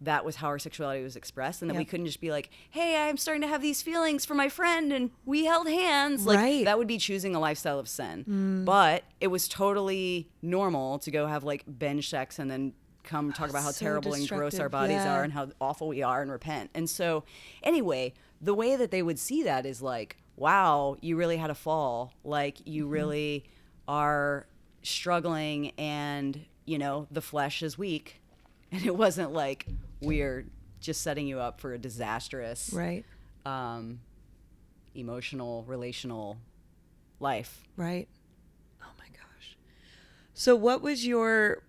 that 0.00 0.24
was 0.24 0.36
how 0.36 0.48
our 0.48 0.58
sexuality 0.58 1.02
was 1.02 1.16
expressed. 1.16 1.62
And 1.62 1.70
that 1.70 1.76
we 1.76 1.84
couldn't 1.86 2.06
just 2.06 2.20
be 2.20 2.30
like 2.30 2.50
hey 2.70 3.08
i'm 3.08 3.16
starting 3.16 3.40
to 3.40 3.48
have 3.48 3.62
these 3.62 3.80
feelings 3.80 4.24
for 4.24 4.34
my 4.34 4.48
friend 4.48 4.92
and 4.92 5.10
we 5.24 5.46
held 5.46 5.68
hands. 5.68 6.26
Like 6.26 6.38
Right. 6.38 6.64
that 6.64 6.76
would 6.76 6.88
be 6.88 6.98
choosing 6.98 7.34
a 7.34 7.40
lifestyle 7.40 7.78
of 7.78 7.88
sin. 7.88 8.24
Mm. 8.28 8.64
But 8.64 9.04
it 9.20 9.28
was 9.28 9.48
totally 9.48 10.28
normal 10.42 10.98
to 11.00 11.10
go 11.10 11.26
have 11.26 11.44
like 11.44 11.64
binge 11.78 12.10
sex 12.10 12.38
and 12.38 12.50
then 12.50 12.74
come 13.04 13.32
talk 13.32 13.48
ah, 13.48 13.50
about 13.50 13.62
how 13.62 13.70
So 13.70 13.84
terrible 13.84 14.14
and 14.14 14.28
gross 14.28 14.58
our 14.58 14.68
bodies 14.68 14.96
yeah. 14.96 15.14
are 15.14 15.22
and 15.22 15.32
how 15.32 15.48
awful 15.60 15.88
we 15.88 16.02
are 16.02 16.22
and 16.22 16.30
repent. 16.30 16.70
And 16.74 16.88
so 16.88 17.24
anyway 17.62 18.14
the 18.44 18.54
way 18.54 18.76
that 18.76 18.90
they 18.90 19.02
would 19.02 19.18
see 19.18 19.42
that 19.44 19.64
is 19.66 19.80
like 19.80 20.16
wow 20.36 20.96
you 21.00 21.16
really 21.16 21.36
had 21.36 21.50
a 21.50 21.54
fall 21.54 22.12
like 22.24 22.56
you 22.66 22.86
really 22.86 23.44
are 23.88 24.46
struggling 24.82 25.70
and 25.78 26.44
you 26.66 26.78
know 26.78 27.06
the 27.10 27.20
flesh 27.22 27.62
is 27.62 27.78
weak 27.78 28.20
and 28.72 28.84
it 28.84 28.94
wasn't 28.96 29.32
like 29.32 29.66
we're 30.00 30.44
just 30.80 31.00
setting 31.02 31.26
you 31.26 31.38
up 31.40 31.60
for 31.60 31.72
a 31.72 31.78
disastrous 31.78 32.70
Right. 32.74 33.04
um, 33.46 34.00
emotional 34.94 35.64
relational 35.66 36.36
life 37.20 37.62
Right. 37.76 38.08
Oh 38.82 38.90
my 38.98 39.06
gosh. 39.06 39.56
So 40.34 40.54
what 40.54 40.82
was 40.82 41.06
your 41.06 41.62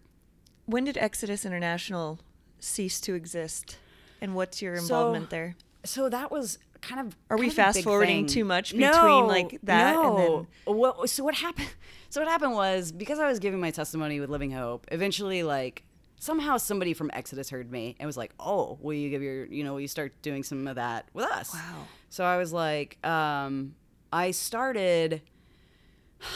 when 0.66 0.84
did 0.84 0.98
Exodus 0.98 1.46
International 1.46 2.20
cease 2.60 3.00
to 3.02 3.14
exist? 3.14 3.78
And 4.22 4.34
what's 4.36 4.62
your 4.62 4.78
So- 4.78 4.82
involvement 4.84 5.30
there? 5.30 5.56
so 5.84 6.10
that 6.10 6.32
was 6.32 6.58
kind 6.88 7.02
of 7.08 7.16
Are 7.30 7.38
we 7.38 7.48
kind 7.48 7.52
of 7.52 7.56
fast 7.56 7.84
forwarding 7.84 8.26
thing. 8.28 8.28
too 8.28 8.46
much 8.46 8.72
between, 8.72 8.92
no, 8.92 9.26
like, 9.26 9.60
that 9.64 9.96
and 9.96 10.18
then 10.18 10.46
what 10.76 11.10
so 11.10 11.24
what 11.24 11.36
happened 11.36 11.68
so 12.10 12.22
what 12.22 12.28
happened 12.30 12.54
was 12.54 12.92
because 12.92 13.20
i 13.20 13.28
was 13.28 13.40
giving 13.40 13.60
my 13.60 13.72
testimony 13.72 14.20
with 14.20 14.30
living 14.30 14.52
hope 14.52 14.86
eventually 14.92 15.44
like 15.44 15.84
somehow 16.20 16.58
somebody 16.58 16.94
from 16.94 17.10
exodus 17.14 17.50
heard 17.50 17.72
me 17.72 17.96
and 18.00 18.06
was 18.08 18.18
like 18.18 18.32
oh 18.40 18.78
will 18.82 18.94
you 18.94 19.10
give 19.10 19.22
your 19.22 19.46
you 19.46 19.64
know 19.64 19.74
will 19.74 19.82
you 19.82 19.88
start 19.88 20.14
doing 20.22 20.44
some 20.44 20.68
of 20.68 20.76
that 20.76 21.08
with 21.14 21.26
us 21.26 21.54
Wow. 21.54 21.88
so 22.10 22.24
i 22.24 22.38
was 22.38 22.54
like 22.54 22.98
um 23.06 23.76
i 24.14 24.32
started 24.32 25.22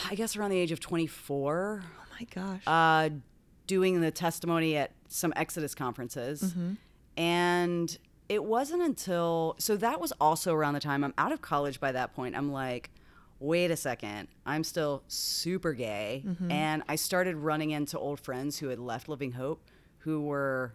i 0.09 0.15
guess 0.15 0.35
around 0.35 0.49
the 0.51 0.57
age 0.59 0.71
of 0.71 0.79
24 0.79 1.83
Oh 1.85 2.15
my 2.19 2.27
gosh. 2.33 2.61
uh, 2.67 3.09
doing 3.67 4.01
the 4.01 4.11
testimony 4.11 4.75
at 4.75 4.91
some 5.07 5.31
Exodus 5.37 5.73
conferences. 5.73 6.41
Mm-hmm. 6.43 6.73
And 7.17 7.97
it 8.29 8.43
wasn't 8.43 8.81
until, 8.83 9.55
so 9.57 9.75
that 9.77 9.99
was 9.99 10.13
also 10.21 10.53
around 10.53 10.75
the 10.75 10.79
time 10.79 11.03
I'm 11.03 11.13
out 11.17 11.31
of 11.31 11.41
college 11.41 11.79
by 11.79 11.91
that 11.91 12.13
point. 12.13 12.35
I'm 12.37 12.51
like, 12.51 12.91
wait 13.39 13.71
a 13.71 13.75
second, 13.75 14.27
I'm 14.45 14.63
still 14.63 15.03
super 15.07 15.73
gay. 15.73 16.23
Mm-hmm. 16.25 16.51
And 16.51 16.83
I 16.87 16.95
started 16.95 17.35
running 17.37 17.71
into 17.71 17.97
old 17.97 18.19
friends 18.19 18.59
who 18.59 18.67
had 18.69 18.79
left 18.79 19.09
Living 19.09 19.31
Hope 19.31 19.63
who 19.99 20.21
were 20.21 20.73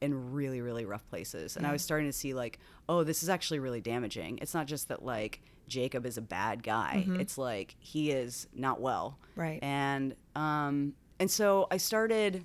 in 0.00 0.32
really, 0.32 0.60
really 0.60 0.84
rough 0.84 1.08
places. 1.08 1.56
And 1.56 1.66
I 1.66 1.72
was 1.72 1.80
starting 1.82 2.06
to 2.08 2.12
see, 2.12 2.34
like, 2.34 2.58
oh, 2.88 3.04
this 3.04 3.22
is 3.22 3.28
actually 3.30 3.60
really 3.60 3.80
damaging. 3.80 4.38
It's 4.42 4.52
not 4.52 4.66
just 4.66 4.88
that, 4.88 5.02
like, 5.04 5.40
Jacob 5.68 6.04
is 6.06 6.16
a 6.18 6.22
bad 6.22 6.62
guy, 6.62 7.04
it's 7.18 7.36
like 7.38 7.74
he 7.80 8.10
is 8.12 8.46
not 8.54 8.80
well 8.80 9.18
Mm-hmm. 9.32 9.40
Right. 9.40 9.58
and 9.62 10.14
um 10.36 10.94
and 11.18 11.30
so 11.30 11.66
i 11.70 11.76
started 11.76 12.44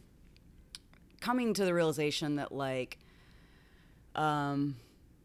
coming 1.19 1.54
to 1.54 1.63
the 1.65 1.74
realization 1.74 2.36
that 2.38 2.52
like 2.52 2.97
um 4.15 4.76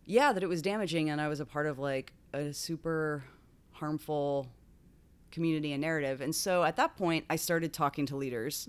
yeah 0.04 0.32
that 0.32 0.42
it 0.42 0.48
was 0.48 0.62
damaging 0.62 1.10
and 1.10 1.20
i 1.20 1.28
was 1.28 1.40
a 1.40 1.44
part 1.46 1.66
of 1.66 1.78
like 1.78 2.12
a 2.32 2.52
super 2.52 3.24
harmful 3.72 4.46
community 5.30 5.72
and 5.72 5.80
narrative 5.80 6.20
and 6.20 6.34
so 6.34 6.62
at 6.62 6.76
that 6.76 6.96
point 6.96 7.24
i 7.28 7.36
started 7.36 7.72
talking 7.72 8.06
to 8.06 8.16
leaders 8.16 8.68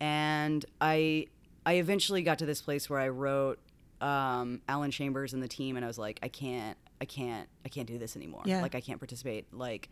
and 0.00 0.64
i 0.80 1.26
i 1.64 1.74
eventually 1.74 2.22
got 2.22 2.38
to 2.38 2.46
this 2.46 2.60
place 2.60 2.90
where 2.90 2.98
i 3.00 3.08
wrote 3.08 3.58
um, 4.00 4.60
alan 4.68 4.90
chambers 4.90 5.32
and 5.32 5.42
the 5.42 5.48
team 5.48 5.76
and 5.76 5.84
i 5.84 5.88
was 5.88 5.98
like 5.98 6.18
i 6.22 6.28
can't 6.28 6.76
i 7.00 7.04
can't 7.04 7.48
i 7.64 7.68
can't 7.68 7.86
do 7.86 7.98
this 7.98 8.16
anymore 8.16 8.42
Yeah. 8.44 8.60
like 8.62 8.74
i 8.74 8.80
can't 8.80 8.98
participate 8.98 9.46
like 9.54 9.88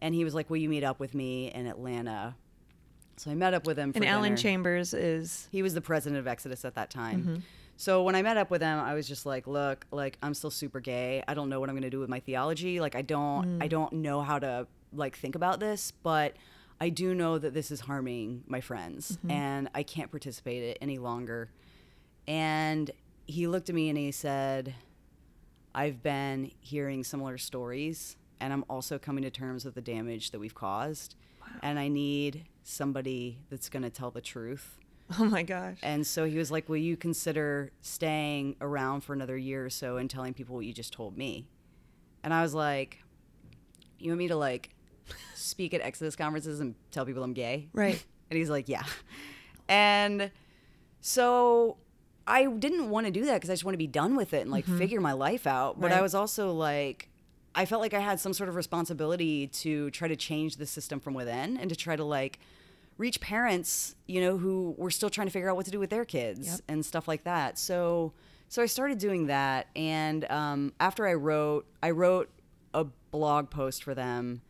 and 0.00 0.14
he 0.14 0.22
was 0.22 0.34
like 0.34 0.50
will 0.50 0.58
you 0.58 0.68
meet 0.68 0.84
up 0.84 1.00
with 1.00 1.14
me 1.14 1.50
in 1.50 1.66
atlanta 1.66 2.36
so 3.16 3.30
i 3.30 3.34
met 3.34 3.54
up 3.54 3.66
with 3.66 3.78
him 3.78 3.92
for 3.92 3.98
and 3.98 4.06
Alan. 4.06 4.36
Chambers 4.36 4.92
is 4.94 5.48
He 5.50 5.62
was 5.62 5.72
the 5.74 5.80
president 5.80 6.20
of 6.20 6.28
Exodus 6.28 6.64
at 6.64 6.74
that 6.76 6.88
time. 6.90 7.20
Mm-hmm. 7.22 7.36
So 7.80 8.02
when 8.02 8.16
I 8.16 8.22
met 8.22 8.36
up 8.36 8.50
with 8.50 8.60
them, 8.60 8.80
I 8.80 8.94
was 8.94 9.06
just 9.06 9.24
like, 9.24 9.46
"Look, 9.46 9.86
like 9.92 10.18
I'm 10.20 10.34
still 10.34 10.50
super 10.50 10.80
gay. 10.80 11.22
I 11.28 11.32
don't 11.34 11.48
know 11.48 11.60
what 11.60 11.68
I'm 11.68 11.76
going 11.76 11.82
to 11.84 11.90
do 11.90 12.00
with 12.00 12.08
my 12.10 12.18
theology. 12.20 12.80
Like 12.80 12.94
I 12.96 13.02
don't 13.02 13.58
Mm. 13.58 13.62
I 13.62 13.68
don't 13.68 13.92
know 13.94 14.20
how 14.22 14.38
to 14.40 14.66
like 14.92 15.16
think 15.16 15.34
about 15.36 15.60
this, 15.60 15.92
but 16.02 16.34
I 16.80 16.88
do 16.88 17.14
know 17.14 17.38
that 17.38 17.54
this 17.54 17.70
is 17.70 17.80
harming 17.80 18.42
my 18.48 18.60
friends 18.60 19.12
Mm-hmm. 19.18 19.30
and 19.30 19.68
I 19.74 19.82
can't 19.84 20.10
participate 20.10 20.62
in 20.64 20.68
it 20.70 20.78
any 20.80 20.98
longer." 20.98 21.50
And 22.26 22.90
he 23.26 23.46
looked 23.46 23.68
at 23.68 23.74
me 23.76 23.88
and 23.88 23.96
he 23.96 24.10
said, 24.10 24.74
"I've 25.74 26.02
been 26.02 26.50
hearing 26.60 27.04
similar 27.04 27.38
stories 27.38 28.16
and 28.40 28.52
I'm 28.52 28.64
also 28.68 28.98
coming 28.98 29.22
to 29.22 29.30
terms 29.30 29.64
with 29.64 29.74
the 29.74 29.82
damage 29.82 30.32
that 30.32 30.40
we've 30.40 30.54
caused." 30.54 31.14
And 31.62 31.78
I 31.78 31.86
need 31.88 32.44
somebody 32.64 33.38
that's 33.50 33.68
going 33.68 33.82
to 33.84 33.90
tell 33.90 34.10
the 34.10 34.20
truth. 34.20 34.78
Oh 35.18 35.24
my 35.24 35.42
gosh. 35.42 35.78
And 35.82 36.06
so 36.06 36.24
he 36.26 36.36
was 36.36 36.50
like, 36.50 36.68
Will 36.68 36.76
you 36.76 36.96
consider 36.96 37.72
staying 37.80 38.56
around 38.60 39.02
for 39.02 39.12
another 39.12 39.36
year 39.36 39.64
or 39.64 39.70
so 39.70 39.96
and 39.96 40.08
telling 40.08 40.34
people 40.34 40.54
what 40.54 40.66
you 40.66 40.72
just 40.72 40.92
told 40.92 41.16
me? 41.16 41.46
And 42.22 42.34
I 42.34 42.42
was 42.42 42.54
like, 42.54 42.98
You 43.98 44.10
want 44.10 44.18
me 44.18 44.28
to 44.28 44.36
like 44.36 44.70
speak 45.34 45.72
at 45.72 45.80
Exodus 45.80 46.14
conferences 46.14 46.60
and 46.60 46.74
tell 46.90 47.06
people 47.06 47.22
I'm 47.22 47.32
gay? 47.32 47.68
Right. 47.72 48.04
And 48.30 48.36
he's 48.36 48.50
like, 48.50 48.68
Yeah. 48.68 48.84
And 49.70 50.30
so 51.00 51.78
I 52.26 52.44
didn't 52.44 52.90
want 52.90 53.06
to 53.06 53.10
do 53.10 53.24
that 53.24 53.34
because 53.34 53.48
I 53.48 53.54
just 53.54 53.64
want 53.64 53.72
to 53.72 53.78
be 53.78 53.86
done 53.86 54.14
with 54.14 54.34
it 54.34 54.42
and 54.42 54.50
like 54.50 54.66
mm-hmm. 54.66 54.76
figure 54.76 55.00
my 55.00 55.12
life 55.12 55.46
out. 55.46 55.80
But 55.80 55.92
I 55.92 56.02
was 56.02 56.14
also 56.14 56.52
like, 56.52 57.08
I 57.54 57.64
felt 57.64 57.80
like 57.80 57.94
I 57.94 58.00
had 58.00 58.20
some 58.20 58.34
sort 58.34 58.50
of 58.50 58.54
responsibility 58.54 59.46
to 59.46 59.90
try 59.90 60.08
to 60.08 60.16
change 60.16 60.56
the 60.56 60.66
system 60.66 61.00
from 61.00 61.14
within 61.14 61.56
and 61.56 61.70
to 61.70 61.76
try 61.76 61.96
to 61.96 62.04
like 62.04 62.38
reach 62.98 63.20
parents, 63.20 63.94
you 64.06 64.20
know, 64.20 64.36
who 64.36 64.74
were 64.76 64.90
still 64.90 65.08
trying 65.10 65.26
to 65.26 65.32
figure 65.32 65.48
out 65.48 65.56
what 65.56 65.64
to 65.64 65.70
do 65.70 65.78
with 65.78 65.88
their 65.90 66.04
kids 66.04 66.46
Yep. 66.48 66.60
and 66.68 66.84
stuff 66.84 67.08
like 67.08 67.24
that. 67.24 67.58
So, 67.58 68.12
so 68.48 68.60
I 68.62 68.66
started 68.66 68.98
doing 68.98 69.26
that, 69.28 69.68
and 69.76 70.24
um, 70.30 70.72
after 70.80 71.06
I 71.06 71.14
wrote, 71.14 71.66
I 71.82 71.90
wrote 71.90 72.28
a 72.74 72.84
blog 73.10 73.50
post 73.50 73.82
for 73.84 73.94
them 73.94 74.42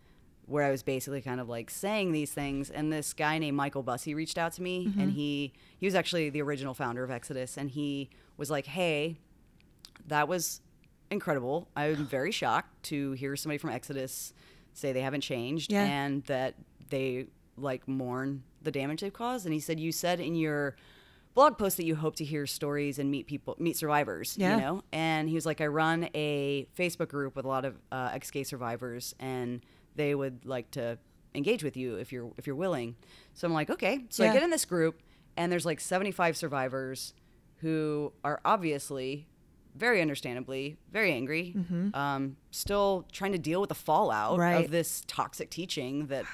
where 0.46 0.64
I 0.64 0.70
was 0.70 0.82
basically 0.82 1.20
kind 1.20 1.40
of 1.40 1.48
like 1.48 1.68
saying 1.68 2.12
these 2.12 2.32
things, 2.32 2.70
and 2.70 2.90
this 2.92 3.12
guy 3.12 3.38
named 3.38 3.56
Michael 3.56 3.82
Bussee 3.82 4.14
reached 4.14 4.38
out 4.38 4.52
to 4.54 4.62
me, 4.62 4.90
and 4.98 5.12
he 5.12 5.52
he 5.78 5.84
was 5.86 5.94
actually 5.94 6.30
the 6.30 6.40
original 6.40 6.72
founder 6.74 7.04
of 7.04 7.10
Exodus, 7.10 7.58
and 7.58 7.68
he 7.70 8.08
was 8.38 8.50
like, 8.50 8.64
"Hey, 8.66 9.18
that 10.06 10.26
was 10.26 10.62
incredible. 11.10 11.68
I'm 11.76 11.96
very 12.06 12.30
shocked 12.32 12.82
to 12.84 13.12
hear 13.12 13.36
somebody 13.36 13.58
from 13.58 13.70
Exodus 13.70 14.32
say 14.72 14.92
they 14.92 15.02
haven't 15.02 15.20
changed 15.22 15.70
Yeah. 15.72 15.84
and 15.84 16.24
that 16.24 16.54
they 16.88 17.26
like 17.60 17.86
mourn 17.88 18.42
the 18.62 18.70
damage 18.70 19.00
they've 19.00 19.12
caused. 19.12 19.44
And 19.46 19.52
he 19.54 19.60
said, 19.60 19.78
You 19.80 19.92
said 19.92 20.20
in 20.20 20.34
your 20.34 20.76
blog 21.34 21.56
post 21.58 21.76
that 21.76 21.84
you 21.84 21.94
hope 21.94 22.16
to 22.16 22.24
hear 22.24 22.46
stories 22.46 22.98
and 22.98 23.10
meet 23.10 23.26
people, 23.26 23.54
meet 23.58 23.76
survivors, 23.76 24.36
Yeah. 24.38 24.54
you 24.56 24.60
know? 24.60 24.82
And 24.92 25.28
he 25.28 25.34
was 25.34 25.46
like, 25.46 25.60
I 25.60 25.66
run 25.68 26.08
a 26.14 26.66
Facebook 26.76 27.08
group 27.08 27.36
with 27.36 27.44
a 27.44 27.48
lot 27.48 27.64
of 27.64 27.76
uh, 27.92 28.10
ex 28.12 28.30
gay 28.30 28.42
survivors 28.44 29.14
and 29.20 29.60
they 29.94 30.14
would 30.14 30.44
like 30.44 30.70
to 30.72 30.98
engage 31.34 31.62
with 31.62 31.76
you 31.76 31.96
if 31.96 32.10
you're 32.12 32.30
if 32.38 32.46
you're 32.46 32.56
willing. 32.56 32.96
So 33.34 33.46
I'm 33.46 33.52
like, 33.54 33.70
okay. 33.70 34.04
So 34.10 34.24
Yeah. 34.24 34.30
I 34.30 34.32
get 34.34 34.42
in 34.42 34.50
this 34.50 34.64
group 34.64 35.00
and 35.36 35.52
there's 35.52 35.66
like 35.66 35.78
75 35.80 36.36
survivors 36.36 37.14
who 37.58 38.12
are 38.24 38.40
obviously 38.44 39.26
very 39.76 40.00
understandably 40.00 40.76
very 40.92 41.12
angry 41.12 41.54
um, 41.94 42.36
still 42.50 43.06
trying 43.12 43.30
to 43.32 43.38
deal 43.38 43.60
with 43.60 43.68
the 43.68 43.74
fallout 43.76 44.32
Mm-hmm. 44.32 44.40
Right. 44.40 44.64
of 44.64 44.70
this 44.72 45.04
toxic 45.06 45.50
teaching 45.50 46.06
that 46.08 46.24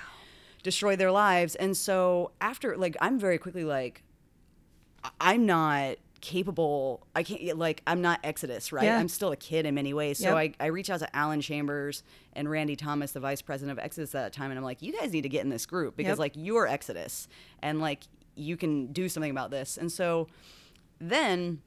destroyed 0.65 0.99
their 0.99 1.13
lives 1.13 1.55
and 1.55 1.77
so 1.77 2.33
after 2.41 2.77
like 2.77 2.97
i'm 3.01 3.19
very 3.19 3.39
quickly 3.39 3.63
like 3.65 4.03
i'm 5.21 5.47
not 5.47 5.97
capable 6.21 7.07
i 7.15 7.23
can't 7.23 7.59
like 7.59 7.83
i'm 7.87 8.01
not 8.01 8.19
exodus 8.25 8.73
right 8.73 8.85
Yeah. 8.85 8.99
i'm 8.99 9.09
still 9.09 9.31
a 9.31 9.37
kid 9.37 9.67
in 9.67 9.75
many 9.75 9.93
ways 9.93 10.17
so 10.19 10.37
Yep. 10.37 10.55
I, 10.59 10.65
I 10.65 10.67
reach 10.69 10.89
out 10.89 11.01
to 11.01 11.17
alan 11.17 11.43
chambers 11.43 12.03
and 12.33 12.49
randy 12.51 12.77
thomas 12.77 13.13
the 13.13 13.21
vice 13.21 13.43
president 13.43 13.79
of 13.79 13.85
exodus 13.85 14.15
at 14.15 14.23
that 14.25 14.33
time 14.33 14.51
and 14.51 14.57
i'm 14.59 14.65
like 14.65 14.81
you 14.81 14.99
guys 14.99 15.13
need 15.13 15.21
to 15.23 15.29
get 15.29 15.43
in 15.45 15.51
this 15.51 15.67
group 15.67 15.97
because 15.97 16.13
Yep. 16.13 16.19
like 16.19 16.33
you're 16.35 16.67
exodus 16.67 17.29
and 17.63 17.79
like 17.81 18.05
you 18.37 18.57
can 18.57 18.87
do 18.87 19.09
something 19.11 19.31
about 19.31 19.51
this 19.51 19.77
and 19.77 19.93
so 19.93 20.27
then 20.99 21.61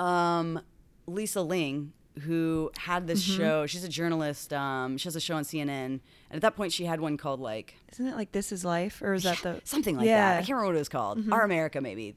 um, 0.00 0.60
Lisa 1.06 1.42
Ling, 1.42 1.92
who 2.20 2.70
had 2.76 3.06
this 3.06 3.22
Mm-hmm. 3.26 3.38
show, 3.42 3.66
she's 3.66 3.84
a 3.84 3.88
journalist. 3.88 4.52
Um, 4.52 4.98
she 4.98 5.04
has 5.06 5.16
a 5.16 5.20
show 5.20 5.36
on 5.36 5.44
CNN, 5.44 5.68
and 5.68 6.00
at 6.30 6.40
that 6.42 6.56
point, 6.56 6.72
she 6.72 6.84
had 6.84 7.00
one 7.00 7.16
called 7.16 7.40
like 7.40 7.74
Isn't 7.92 8.06
it 8.06 8.16
like 8.16 8.32
This 8.32 8.52
Is 8.52 8.64
Life? 8.64 9.00
Or 9.02 9.14
is 9.14 9.22
that 9.22 9.38
the 9.38 9.60
something 9.64 9.96
like 9.96 10.06
Yeah. 10.06 10.32
that. 10.34 10.34
I 10.34 10.38
can't 10.40 10.50
remember 10.50 10.66
what 10.68 10.76
it 10.76 10.78
was 10.80 10.88
called. 10.88 11.18
Mm-hmm. 11.18 11.32
Our 11.32 11.42
America, 11.42 11.80
maybe. 11.80 12.14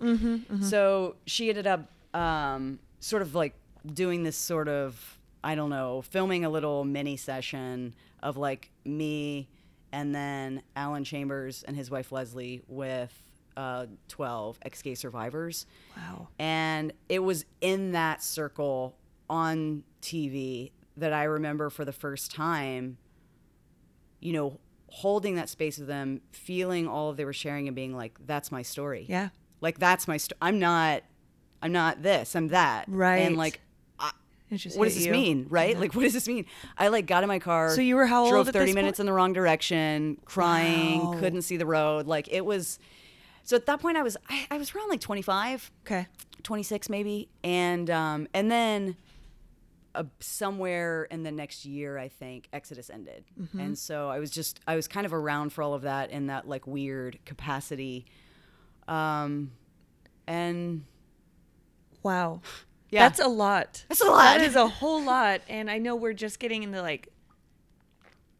So 0.61 1.15
she 1.25 1.49
ended 1.49 1.67
up 1.67 1.89
um, 2.13 2.79
sort 2.99 3.21
of 3.21 3.35
like 3.35 3.53
doing 3.93 4.23
this 4.23 4.35
sort 4.37 4.67
of 4.67 5.19
I 5.43 5.53
don't 5.55 5.69
know, 5.69 6.01
filming 6.01 6.43
a 6.43 6.49
little 6.49 6.83
mini 6.85 7.17
session 7.17 7.93
of 8.23 8.35
like 8.35 8.71
me 8.83 9.47
and 9.91 10.13
then 10.15 10.63
Alan 10.75 11.03
Chambers 11.03 11.63
and 11.67 11.75
his 11.77 11.91
wife 11.91 12.11
Leslie 12.11 12.63
with 12.67 13.13
uh, 13.55 13.85
12 14.07 14.57
ex 14.63 14.81
gay 14.81 14.95
survivors. 14.95 15.67
Wow. 15.95 16.27
And 16.39 16.91
it 17.09 17.19
was 17.19 17.45
in 17.61 17.91
that 17.91 18.23
circle 18.23 18.97
on 19.29 19.83
TV 20.01 20.71
that 20.97 21.13
I 21.13 21.23
remember 21.23 21.69
for 21.69 21.83
the 21.85 21.91
first 21.91 22.31
time, 22.31 22.97
you 24.19 24.33
know, 24.33 24.59
holding 24.87 25.35
that 25.35 25.49
space 25.49 25.77
with 25.77 25.87
them, 25.87 26.21
feeling 26.31 26.87
all 26.87 27.09
of 27.09 27.17
they 27.17 27.25
were 27.25 27.33
sharing 27.33 27.67
and 27.67 27.75
being 27.75 27.95
like, 27.95 28.17
that's 28.25 28.51
my 28.51 28.61
story. 28.61 29.05
Yeah. 29.09 29.29
Like, 29.61 29.77
that's 29.79 30.07
my 30.07 30.17
story. 30.17 30.37
I'm 30.41 30.59
not, 30.59 31.03
I'm 31.61 31.71
not 31.71 32.01
this, 32.01 32.35
I'm 32.35 32.49
that. 32.49 32.85
Right. 32.87 33.17
And 33.17 33.35
like, 33.35 33.59
I, 33.99 34.11
what 34.49 34.85
does 34.85 34.95
this 34.95 35.05
you. 35.05 35.11
mean? 35.11 35.47
Right? 35.49 35.77
Like, 35.77 35.95
what 35.95 36.03
does 36.03 36.13
this 36.13 36.27
mean? 36.27 36.45
I 36.77 36.87
like 36.87 37.07
got 37.07 37.23
in 37.23 37.27
my 37.27 37.39
car. 37.39 37.71
So 37.75 37.81
you 37.81 37.95
were 37.95 38.05
how 38.05 38.29
drove 38.29 38.39
old 38.39 38.47
at 38.49 38.53
30 38.53 38.73
minutes 38.73 38.97
point? 38.97 38.99
in 39.01 39.05
the 39.07 39.13
wrong 39.13 39.33
direction, 39.33 40.17
crying, 40.23 41.03
Wow. 41.03 41.19
couldn't 41.19 41.41
see 41.41 41.57
the 41.57 41.65
road. 41.65 42.07
Like, 42.07 42.29
it 42.31 42.45
was, 42.45 42.79
so 43.43 43.55
at 43.57 43.65
that 43.65 43.81
point 43.81 43.97
I 43.97 44.03
was, 44.03 44.15
I, 44.29 44.47
I 44.51 44.57
was 44.57 44.73
around 44.73 44.89
like 44.89 45.01
25. 45.01 45.71
Okay. 45.85 46.07
26 46.43 46.89
maybe 46.89 47.27
and 47.43 47.89
um 47.89 48.27
and 48.35 48.51
then 48.51 48.95
uh, 49.95 50.03
somewhere 50.19 51.03
in 51.05 51.23
the 51.23 51.31
next 51.31 51.65
year 51.65 51.97
i 51.97 52.07
think 52.07 52.47
exodus 52.53 52.89
ended 52.89 53.23
Mm-hmm. 53.39 53.59
and 53.59 53.77
so 53.77 54.09
i 54.09 54.19
was 54.19 54.29
just 54.31 54.59
i 54.67 54.75
was 54.75 54.87
kind 54.87 55.05
of 55.05 55.13
around 55.13 55.51
for 55.53 55.61
all 55.63 55.73
of 55.73 55.81
that 55.83 56.11
in 56.11 56.27
that 56.27 56.47
like 56.47 56.67
weird 56.67 57.19
capacity 57.25 58.05
um 58.87 59.51
and 60.27 60.83
Wow. 62.03 62.41
Yeah. 62.91 63.09
That's 63.09 63.19
a 63.19 63.27
lot. 63.27 63.83
That's 63.89 63.99
a 63.99 64.05
lot. 64.05 64.37
That 64.37 64.41
is 64.41 64.55
a 64.55 64.67
whole 64.67 65.01
lot. 65.03 65.41
And 65.49 65.69
I 65.71 65.79
know 65.79 65.95
we're 65.95 66.13
just 66.13 66.39
getting 66.39 66.61
into 66.63 66.81
like, 66.81 67.09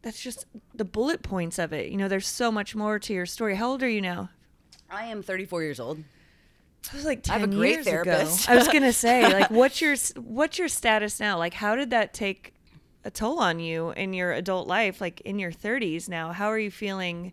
that's 0.02 0.20
just 0.22 0.46
the 0.72 0.84
bullet 0.84 1.22
points 1.22 1.58
of 1.58 1.72
it. 1.74 1.90
You 1.90 1.98
know, 1.98 2.06
there's 2.08 2.28
so 2.28 2.50
much 2.52 2.74
more 2.76 2.98
to 3.00 3.12
your 3.12 3.26
story. 3.26 3.56
How 3.56 3.68
old 3.70 3.82
are 3.82 3.88
you 3.88 4.00
now? 4.00 4.30
i 4.88 5.06
am 5.06 5.20
34 5.20 5.62
years 5.64 5.80
old 5.80 5.98
That 6.88 6.94
was 6.94 7.04
like 7.04 7.18
I 7.18 7.32
ten 7.32 7.40
have 7.40 7.50
a 7.50 7.54
great 7.54 7.72
years 7.72 7.86
therapist. 7.86 8.44
ago. 8.44 8.52
I 8.52 8.56
was 8.56 8.68
gonna 8.68 8.92
say, 8.92 9.22
like, 9.32 9.50
what's 9.50 9.80
your 9.80 9.96
what's 10.16 10.58
your 10.58 10.68
status 10.68 11.20
now? 11.20 11.38
Like, 11.38 11.54
how 11.54 11.76
did 11.76 11.90
that 11.90 12.14
take 12.14 12.54
a 13.04 13.10
toll 13.10 13.38
on 13.38 13.60
you 13.60 13.90
in 13.90 14.12
your 14.12 14.32
adult 14.32 14.66
life? 14.66 15.00
Like 15.00 15.20
in 15.22 15.38
your 15.38 15.52
30s 15.52 16.08
now, 16.08 16.32
how 16.32 16.46
are 16.46 16.58
you 16.58 16.70
feeling 16.70 17.32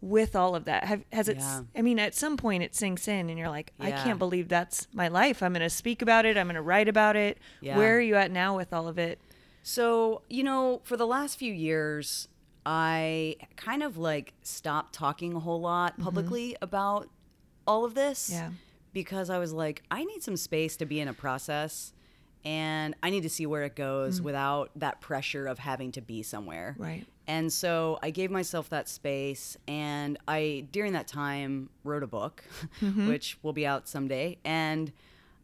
with 0.00 0.36
all 0.36 0.54
of 0.54 0.64
that? 0.66 0.84
Have 0.84 1.04
has 1.12 1.28
it? 1.28 1.38
Yeah. 1.38 1.62
I 1.74 1.82
mean, 1.82 1.98
at 1.98 2.14
some 2.14 2.36
point 2.36 2.62
it 2.62 2.74
sinks 2.74 3.08
in, 3.08 3.28
and 3.30 3.38
you're 3.38 3.50
like, 3.50 3.72
I 3.80 3.90
can't 3.90 4.18
believe 4.18 4.48
that's 4.48 4.86
my 4.92 5.08
life. 5.08 5.42
I'm 5.42 5.52
gonna 5.52 5.70
speak 5.70 6.02
about 6.02 6.24
it. 6.24 6.36
I'm 6.36 6.46
gonna 6.46 6.62
write 6.62 6.88
about 6.88 7.16
it. 7.16 7.38
Yeah. 7.60 7.76
Where 7.76 7.96
are 7.96 8.00
you 8.00 8.16
at 8.16 8.30
now 8.30 8.56
with 8.56 8.72
all 8.72 8.88
of 8.88 8.98
it? 8.98 9.20
So, 9.62 10.22
you 10.28 10.44
know, 10.44 10.80
for 10.84 10.96
the 10.96 11.08
last 11.08 11.38
few 11.38 11.52
years, 11.52 12.28
I 12.64 13.36
kind 13.56 13.82
of 13.82 13.96
like 13.96 14.32
stopped 14.42 14.92
talking 14.92 15.34
a 15.34 15.40
whole 15.40 15.60
lot 15.60 15.94
mm-hmm. 15.94 16.04
publicly 16.04 16.56
about 16.62 17.08
all 17.66 17.84
of 17.84 17.94
this. 17.94 18.30
Yeah. 18.32 18.50
Because 18.92 19.28
I 19.28 19.38
was 19.38 19.52
like, 19.52 19.82
I 19.90 20.04
need 20.04 20.22
some 20.22 20.36
space 20.36 20.76
to 20.78 20.86
be 20.86 21.00
in 21.00 21.08
a 21.08 21.12
process 21.12 21.92
and 22.46 22.94
I 23.02 23.10
need 23.10 23.24
to 23.24 23.28
see 23.28 23.44
where 23.44 23.64
it 23.64 23.74
goes 23.74 24.22
without 24.22 24.70
that 24.76 25.00
pressure 25.00 25.46
of 25.48 25.58
having 25.58 25.90
to 25.92 26.00
be 26.00 26.22
somewhere. 26.22 26.76
Right. 26.78 27.04
And 27.26 27.52
so 27.52 27.98
I 28.02 28.10
gave 28.10 28.30
myself 28.30 28.70
that 28.70 28.88
space 28.88 29.56
and 29.66 30.16
I 30.28 30.66
during 30.70 30.92
that 30.92 31.08
time 31.08 31.70
wrote 31.82 32.04
a 32.04 32.06
book 32.06 32.44
which 32.80 33.36
will 33.42 33.52
be 33.52 33.66
out 33.66 33.88
someday 33.88 34.38
and 34.44 34.92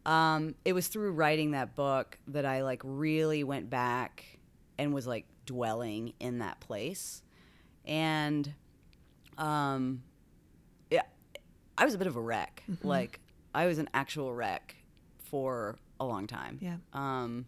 um, 0.05 0.55
it 0.65 0.73
was 0.73 0.87
through 0.87 1.11
writing 1.11 1.51
that 1.51 1.75
book 1.75 2.17
that 2.27 2.45
I 2.45 2.63
like 2.63 2.81
really 2.85 3.43
went 3.43 3.69
back 3.69 4.39
and 4.77 4.93
was 4.93 5.05
like 5.05 5.25
dwelling 5.45 6.13
in 6.21 6.39
that 6.39 6.59
place 6.61 7.21
and 7.85 8.53
um 9.37 10.03
I 11.77 11.85
was 11.85 11.93
a 11.93 11.97
bit 11.97 12.07
of 12.07 12.15
a 12.15 12.21
wreck 12.21 12.63
like 12.83 13.19
I 13.55 13.65
was 13.65 13.77
an 13.79 13.89
actual 13.93 14.33
wreck 14.33 14.75
for 15.17 15.77
a 15.99 16.05
long 16.05 16.27
time 16.27 16.57
Yeah. 16.61 16.77
um 16.93 17.45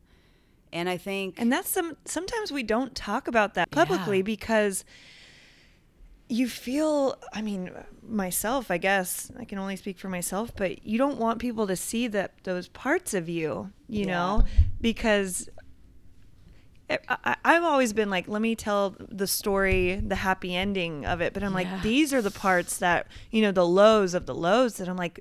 and 0.74 0.90
I 0.90 0.98
think 0.98 1.36
And 1.40 1.52
that's 1.52 1.70
some 1.70 1.96
sometimes 2.06 2.52
we 2.52 2.64
don't 2.64 2.94
talk 2.96 3.28
about 3.28 3.54
that 3.54 3.72
publicly 3.72 4.18
Yeah. 4.18 4.24
because 4.24 4.84
you 6.28 6.48
feel 6.48 7.18
I 7.34 7.42
mean 7.42 7.70
myself 8.08 8.72
I 8.72 8.78
guess 8.78 9.32
I 9.40 9.46
can 9.46 9.60
only 9.60 9.76
speak 9.76 10.00
for 10.00 10.10
myself 10.10 10.52
but 10.56 10.86
you 10.86 10.98
don't 10.98 11.20
want 11.20 11.40
people 11.40 11.68
to 11.68 11.76
see 11.76 12.08
that 12.08 12.34
those 12.44 12.68
parts 12.70 13.14
of 13.14 13.30
you 13.30 13.72
you 13.88 14.06
Yeah. 14.06 14.14
know 14.14 14.44
because 14.82 15.50
I, 16.90 17.00
I- 17.10 17.36
I've 17.44 17.64
always 17.64 17.94
been 17.94 18.10
like, 18.10 18.28
let 18.28 18.42
me 18.42 18.56
tell 18.56 18.96
the 19.00 19.28
story, 19.28 19.96
the 20.06 20.16
happy 20.16 20.56
ending 20.56 21.06
of 21.06 21.22
it. 21.22 21.34
But 21.34 21.44
I'm 21.44 21.52
Yeah. 21.52 21.72
like, 21.74 21.82
these 21.82 22.14
are 22.14 22.22
the 22.22 22.32
parts 22.32 22.78
that, 22.78 23.08
you 23.32 23.42
know, 23.42 23.52
the 23.52 23.66
lows 23.66 24.14
of 24.14 24.26
the 24.26 24.36
lows 24.36 24.76
that 24.78 24.88
I'm 24.88 24.98
like, 24.98 25.20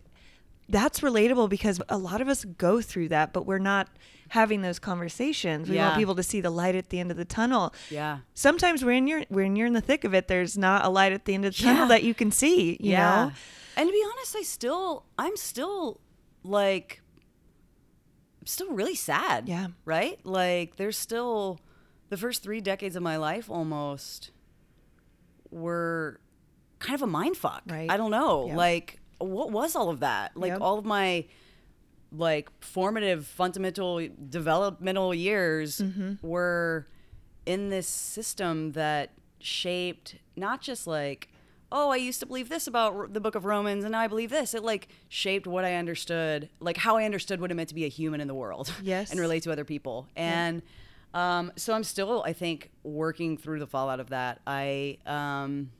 that's 0.68 1.00
relatable 1.00 1.48
because 1.50 1.80
a 1.90 1.98
lot 1.98 2.20
of 2.22 2.28
us 2.28 2.44
go 2.44 2.80
through 2.80 3.08
that, 3.10 3.32
but 3.34 3.44
we're 3.46 3.58
not 3.58 3.88
having 4.30 4.62
those 4.62 4.78
conversations. 4.78 5.68
We 5.68 5.76
want 5.76 5.96
people 5.98 6.14
to 6.14 6.22
see 6.22 6.40
the 6.40 6.48
light 6.50 6.74
at 6.74 6.88
the 6.88 6.98
end 7.00 7.10
of 7.10 7.18
the 7.18 7.26
tunnel. 7.26 7.74
yeah 7.90 8.20
Sometimes 8.32 8.82
when 8.82 9.06
you're 9.06 9.24
when 9.28 9.56
you're 9.56 9.66
in 9.66 9.74
the 9.74 9.82
thick 9.82 10.04
of 10.04 10.14
it, 10.14 10.26
there's 10.28 10.56
not 10.56 10.84
a 10.84 10.88
light 10.88 11.12
at 11.12 11.26
the 11.26 11.34
end 11.34 11.44
of 11.44 11.54
the 11.56 11.62
tunnel 11.62 11.86
that 11.88 12.02
you 12.02 12.14
can 12.14 12.30
see. 12.30 12.78
You 12.80 12.92
know, 12.96 13.32
And 13.76 13.88
to 13.88 13.92
be 13.92 14.02
honest, 14.14 14.34
I 14.36 14.42
still, 14.42 15.04
I'm 15.18 15.36
still 15.36 16.00
like, 16.42 17.02
still 18.44 18.72
really 18.72 18.94
sad. 18.94 19.48
Yeah. 19.48 19.68
Right? 19.84 20.18
Like, 20.24 20.76
there's 20.76 20.96
still 20.98 21.60
the 22.10 22.16
first 22.16 22.42
three 22.42 22.60
decades 22.60 22.96
of 22.96 23.02
my 23.02 23.16
life 23.16 23.50
almost 23.50 24.30
were 25.50 26.20
kind 26.78 26.94
of 26.94 27.02
a 27.02 27.06
mind 27.06 27.36
fuck. 27.36 27.62
Right. 27.68 27.90
I 27.90 27.96
don't 27.96 28.10
know. 28.10 28.46
Yeah. 28.48 28.56
Like, 28.56 29.00
what 29.18 29.50
was 29.50 29.74
all 29.76 29.90
of 29.90 30.00
that? 30.00 30.36
Like, 30.36 30.50
Yep. 30.52 30.60
all 30.60 30.78
of 30.78 30.84
my 30.84 31.24
like 32.16 32.48
formative 32.62 33.26
fundamental 33.26 34.06
developmental 34.28 35.12
years 35.14 35.78
Mm-hmm. 35.78 36.26
were 36.26 36.86
in 37.44 37.70
this 37.70 37.88
system 37.88 38.72
that 38.72 39.10
shaped 39.40 40.16
not 40.36 40.60
just 40.60 40.86
like 40.86 41.28
oh 41.72 41.90
i 41.90 41.96
used 41.96 42.20
to 42.20 42.26
believe 42.26 42.48
this 42.48 42.66
about 42.66 43.12
the 43.12 43.20
book 43.20 43.34
of 43.34 43.44
romans 43.44 43.84
and 43.84 43.92
now 43.92 44.00
i 44.00 44.06
believe 44.06 44.30
this 44.30 44.54
it 44.54 44.62
like 44.62 44.88
shaped 45.08 45.46
what 45.46 45.64
i 45.64 45.74
understood 45.74 46.48
like 46.60 46.76
how 46.76 46.96
i 46.96 47.04
understood 47.04 47.40
what 47.40 47.50
it 47.50 47.54
meant 47.54 47.68
to 47.68 47.74
be 47.74 47.84
a 47.84 47.88
human 47.88 48.20
in 48.20 48.28
the 48.28 48.34
world 48.34 48.72
Yes. 48.82 49.10
and 49.10 49.18
relate 49.20 49.42
to 49.44 49.52
other 49.52 49.64
people 49.64 50.06
and 50.16 50.62
um, 51.14 51.52
so 51.56 51.72
i'm 51.74 51.84
still 51.84 52.22
i 52.26 52.32
think 52.32 52.70
working 52.82 53.36
through 53.36 53.58
the 53.60 53.66
fallout 53.66 54.00
of 54.00 54.10
that 54.10 54.40
i 54.46 54.98
um, 55.06 55.70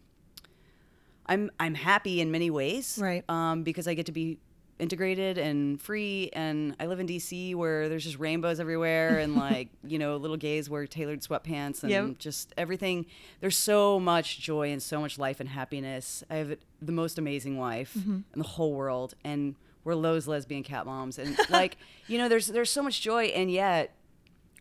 i'm 1.27 1.51
i'm 1.61 1.75
happy 1.75 2.21
in 2.21 2.31
many 2.31 2.51
ways 2.51 2.99
Right. 3.01 3.25
um, 3.29 3.63
because 3.63 3.87
i 3.89 3.95
get 3.95 4.07
to 4.07 4.13
be 4.13 4.39
integrated 4.79 5.39
and 5.39 5.81
free 5.81 6.31
and 6.33 6.75
i 6.81 6.87
live 6.87 6.99
in 6.99 7.07
dc 7.07 7.55
where 7.55 7.89
there's 7.89 8.03
just 8.03 8.19
rainbows 8.19 8.59
everywhere 8.59 9.19
and 9.19 9.37
like 9.47 9.69
you 9.87 9.99
know 9.99 10.17
little 10.17 10.37
gays 10.37 10.69
wear 10.69 10.87
tailored 10.87 11.21
sweatpants 11.23 11.83
and 11.83 11.91
Yep. 11.93 12.19
just 12.19 12.53
everything 12.57 13.07
there's 13.41 13.57
so 13.57 14.01
much 14.01 14.41
joy 14.41 14.73
and 14.73 14.83
so 14.83 15.01
much 15.01 15.19
life 15.19 15.39
and 15.39 15.49
happiness 15.49 16.25
i 16.29 16.35
have 16.37 16.57
the 16.83 16.93
most 16.93 17.19
amazing 17.19 17.57
wife 17.57 17.95
Mm-hmm. 17.97 18.19
in 18.33 18.39
the 18.39 18.43
whole 18.49 18.73
world 18.75 19.15
and 19.25 19.55
we're 19.85 19.95
Lowe's 19.95 20.27
lesbian 20.27 20.63
cat 20.63 20.87
moms 20.87 21.19
and 21.19 21.39
like 21.51 21.77
you 22.09 22.19
know 22.19 22.29
there's 22.29 22.49
there's 22.49 22.71
so 22.71 22.83
much 22.83 23.01
joy 23.01 23.27
and 23.27 23.51
yet 23.51 23.95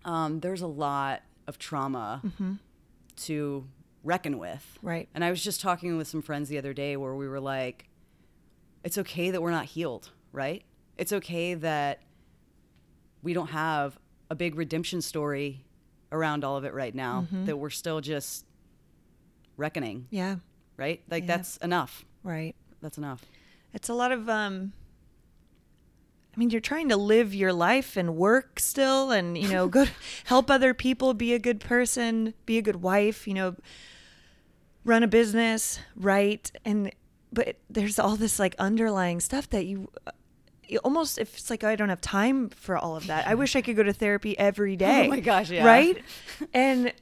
um, 0.05 0.41
there's 0.41 0.61
a 0.61 0.67
lot 0.67 1.21
of 1.47 1.57
trauma 1.57 2.21
to 3.15 3.65
reckon 4.03 4.37
with 4.37 4.77
Right. 4.81 5.07
and 5.15 5.23
I 5.23 5.29
was 5.29 5.41
just 5.43 5.61
talking 5.61 5.97
with 5.97 6.07
some 6.07 6.21
friends 6.21 6.49
the 6.49 6.57
other 6.57 6.73
day 6.73 6.97
where 6.97 7.15
we 7.15 7.27
were 7.27 7.39
like, 7.39 7.85
it's 8.83 8.97
okay 8.97 9.31
that 9.31 9.41
we're 9.41 9.51
not 9.51 9.65
healed, 9.65 10.09
right? 10.31 10.63
It's 10.97 11.13
okay 11.13 11.53
that 11.55 12.01
we 13.21 13.33
don't 13.33 13.47
have 13.51 13.97
a 14.29 14.35
big 14.35 14.55
redemption 14.55 15.01
story 15.01 15.63
around 16.11 16.43
all 16.43 16.57
of 16.57 16.65
it 16.65 16.73
right 16.73 16.93
now, 16.93 17.21
Mm-hmm. 17.21 17.45
that 17.45 17.57
we're 17.57 17.69
still 17.69 18.01
just 18.01 18.45
reckoning, 19.57 20.07
yeah, 20.09 20.35
right? 20.77 21.01
Like, 21.09 21.23
Yeah. 21.23 21.37
that's 21.37 21.57
enough. 21.57 22.05
right. 22.23 22.55
That's 22.81 22.97
enough. 22.97 23.23
It's 23.73 23.89
a 23.89 23.93
lot 23.93 24.11
of 24.11 24.27
um 24.29 24.73
I 26.35 26.39
mean, 26.39 26.49
you're 26.49 26.61
trying 26.61 26.89
to 26.89 26.97
live 26.97 27.33
your 27.35 27.53
life 27.53 27.95
and 27.95 28.15
work 28.15 28.59
still 28.59 29.11
and, 29.11 29.37
you 29.37 29.47
know, 29.49 29.67
go 29.67 29.85
help 30.25 30.49
other 30.49 30.73
people, 30.73 31.13
be 31.13 31.33
a 31.35 31.39
good 31.39 31.59
person, 31.59 32.33
be 32.47 32.57
a 32.57 32.61
good 32.63 32.81
wife, 32.81 33.27
you 33.27 33.35
know, 33.35 33.55
run 34.83 35.03
a 35.03 35.07
business, 35.07 35.79
right? 35.95 36.51
And 36.65 36.91
but 37.33 37.57
there's 37.69 37.99
all 37.99 38.15
this 38.15 38.39
like 38.39 38.55
underlying 38.59 39.19
stuff 39.19 39.49
that 39.49 39.65
you 39.65 39.89
you 40.67 40.79
almost 40.79 41.17
if 41.17 41.37
it's 41.37 41.49
like 41.49 41.63
oh, 41.63 41.69
I 41.69 41.75
don't 41.75 41.89
have 41.89 42.01
time 42.01 42.49
for 42.49 42.77
all 42.77 42.95
of 42.95 43.07
that. 43.07 43.27
I 43.27 43.35
wish 43.35 43.55
I 43.55 43.61
could 43.61 43.75
go 43.75 43.83
to 43.83 43.93
therapy 43.93 44.37
every 44.37 44.73
oh 44.75 44.77
day. 44.77 45.07
Oh 45.07 45.09
my 45.09 45.19
gosh, 45.19 45.49
yeah. 45.49 45.65
Right? 45.65 46.01
And 46.53 46.93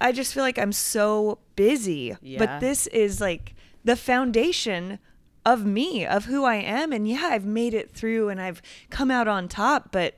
I 0.00 0.12
just 0.12 0.32
feel 0.32 0.42
like 0.42 0.58
I'm 0.58 0.72
so 0.72 1.38
busy. 1.54 2.16
Yeah. 2.22 2.38
But 2.38 2.60
this 2.60 2.86
is 2.88 3.20
like 3.20 3.54
the 3.84 3.96
foundation 3.96 4.98
of 5.44 5.64
me, 5.64 6.04
of 6.06 6.26
who 6.26 6.44
I 6.44 6.56
am. 6.56 6.92
And 6.92 7.08
yeah, 7.08 7.28
I've 7.30 7.46
made 7.46 7.74
it 7.74 7.90
through 7.90 8.28
and 8.28 8.40
I've 8.40 8.62
come 8.90 9.10
out 9.10 9.28
on 9.28 9.48
top, 9.48 9.90
but 9.92 10.14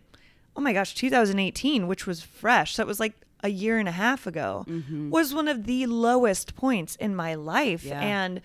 oh 0.56 0.60
my 0.60 0.72
gosh, 0.72 0.94
2018, 0.94 1.86
which 1.86 2.06
was 2.06 2.22
fresh. 2.22 2.78
It 2.78 2.86
was 2.86 3.00
like 3.00 3.14
a 3.42 3.48
year 3.48 3.78
and 3.78 3.88
a 3.88 3.92
half 3.92 4.26
ago, 4.26 4.64
mm-hmm. 4.68 5.10
was 5.10 5.32
one 5.32 5.48
of 5.48 5.64
the 5.64 5.86
lowest 5.86 6.56
points 6.56 6.96
in 6.96 7.14
my 7.14 7.34
life. 7.34 7.84
Yeah. 7.84 8.00
And 8.00 8.40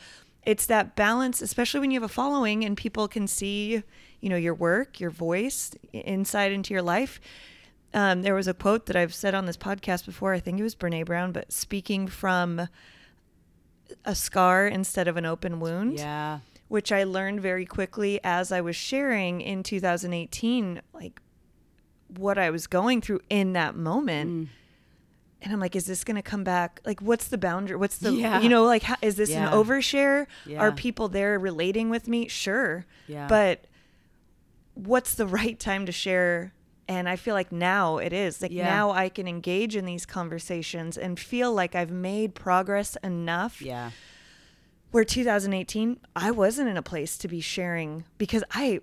it's 0.46 0.66
that 0.68 0.96
balance, 0.96 1.42
especially 1.42 1.80
when 1.80 1.92
you 1.92 2.00
have 2.00 2.10
a 2.10 2.14
following 2.14 2.64
and 2.64 2.78
people 2.78 3.08
can 3.08 3.28
see, 3.28 3.84
you 4.22 4.30
know, 4.30 4.36
your 4.36 4.54
work, 4.54 5.00
your 5.00 5.10
voice, 5.10 5.72
insight 5.92 6.52
into 6.52 6.74
your 6.74 6.84
life. 6.84 7.20
Um, 7.94 8.22
there 8.24 8.36
was 8.36 8.48
a 8.48 8.54
quote 8.54 8.86
that 8.88 8.96
I've 8.96 9.14
said 9.14 9.34
on 9.34 9.46
this 9.46 9.58
podcast 9.58 10.06
before. 10.06 10.34
I 10.34 10.40
think 10.40 10.60
it 10.60 10.64
was 10.64 10.76
Brene 10.76 11.06
Brown, 11.06 11.32
but 11.32 11.52
speaking 11.52 12.08
from 12.08 12.68
a 14.04 14.16
scar 14.16 14.68
instead 14.68 15.08
of 15.08 15.16
an 15.18 15.26
open 15.26 15.60
wound 15.60 15.98
Yeah. 16.00 16.40
which 16.68 16.92
I 16.92 17.04
learned 17.04 17.40
very 17.42 17.66
quickly 17.66 18.20
as 18.24 18.52
I 18.52 18.60
was 18.62 18.76
sharing 18.76 19.42
in 19.42 19.64
2018, 19.64 20.82
like 20.94 21.22
what 22.08 22.38
I 22.38 22.50
was 22.50 22.68
going 22.68 23.02
through 23.02 23.22
in 23.30 23.54
that 23.54 23.76
moment. 23.76 24.32
Mm. 24.32 24.48
And 25.46 25.54
I'm 25.54 25.60
like, 25.62 25.76
is 25.76 25.86
this 25.86 26.04
going 26.04 26.16
to 26.16 26.22
come 26.24 26.44
back? 26.44 26.82
Like, 26.86 27.02
what's 27.02 27.28
the 27.28 27.38
boundary? 27.38 27.78
What's 27.78 28.00
the, 28.00 28.12
Yeah. 28.12 28.42
you 28.42 28.50
know, 28.50 28.66
like, 28.66 28.82
how, 28.84 28.96
is 29.04 29.16
this 29.16 29.30
Yeah. 29.30 29.48
an 29.48 29.54
overshare? 29.54 30.26
Yeah. 30.46 30.60
Are 30.60 30.72
people 30.72 31.08
there 31.08 31.38
relating 31.40 31.90
with 31.92 32.08
me? 32.08 32.28
Sure. 32.28 32.86
Yeah. 33.08 33.28
But 33.28 33.66
what's 34.74 35.14
the 35.14 35.28
right 35.28 35.60
time 35.60 35.86
to 35.86 35.92
share? 35.92 36.52
And 36.88 37.08
I 37.08 37.16
feel 37.16 37.34
like 37.36 37.52
now 37.52 37.98
it 37.98 38.12
is. 38.12 38.42
Like, 38.42 38.52
Yeah. 38.52 38.66
now 38.66 38.90
I 38.92 39.08
can 39.10 39.28
engage 39.28 39.76
in 39.76 39.86
these 39.86 40.06
conversations 40.06 40.98
and 40.98 41.20
feel 41.20 41.54
like 41.54 41.76
I've 41.76 41.92
made 41.92 42.36
progress 42.36 42.98
enough 43.04 43.62
Yeah. 43.62 43.92
where 44.92 45.04
2018 45.04 46.00
i 46.16 46.32
wasn't 46.32 46.70
in 46.70 46.78
a 46.78 46.82
place 46.82 47.18
to 47.18 47.28
be 47.28 47.42
sharing 47.42 48.06
because 48.18 48.44
i 48.52 48.80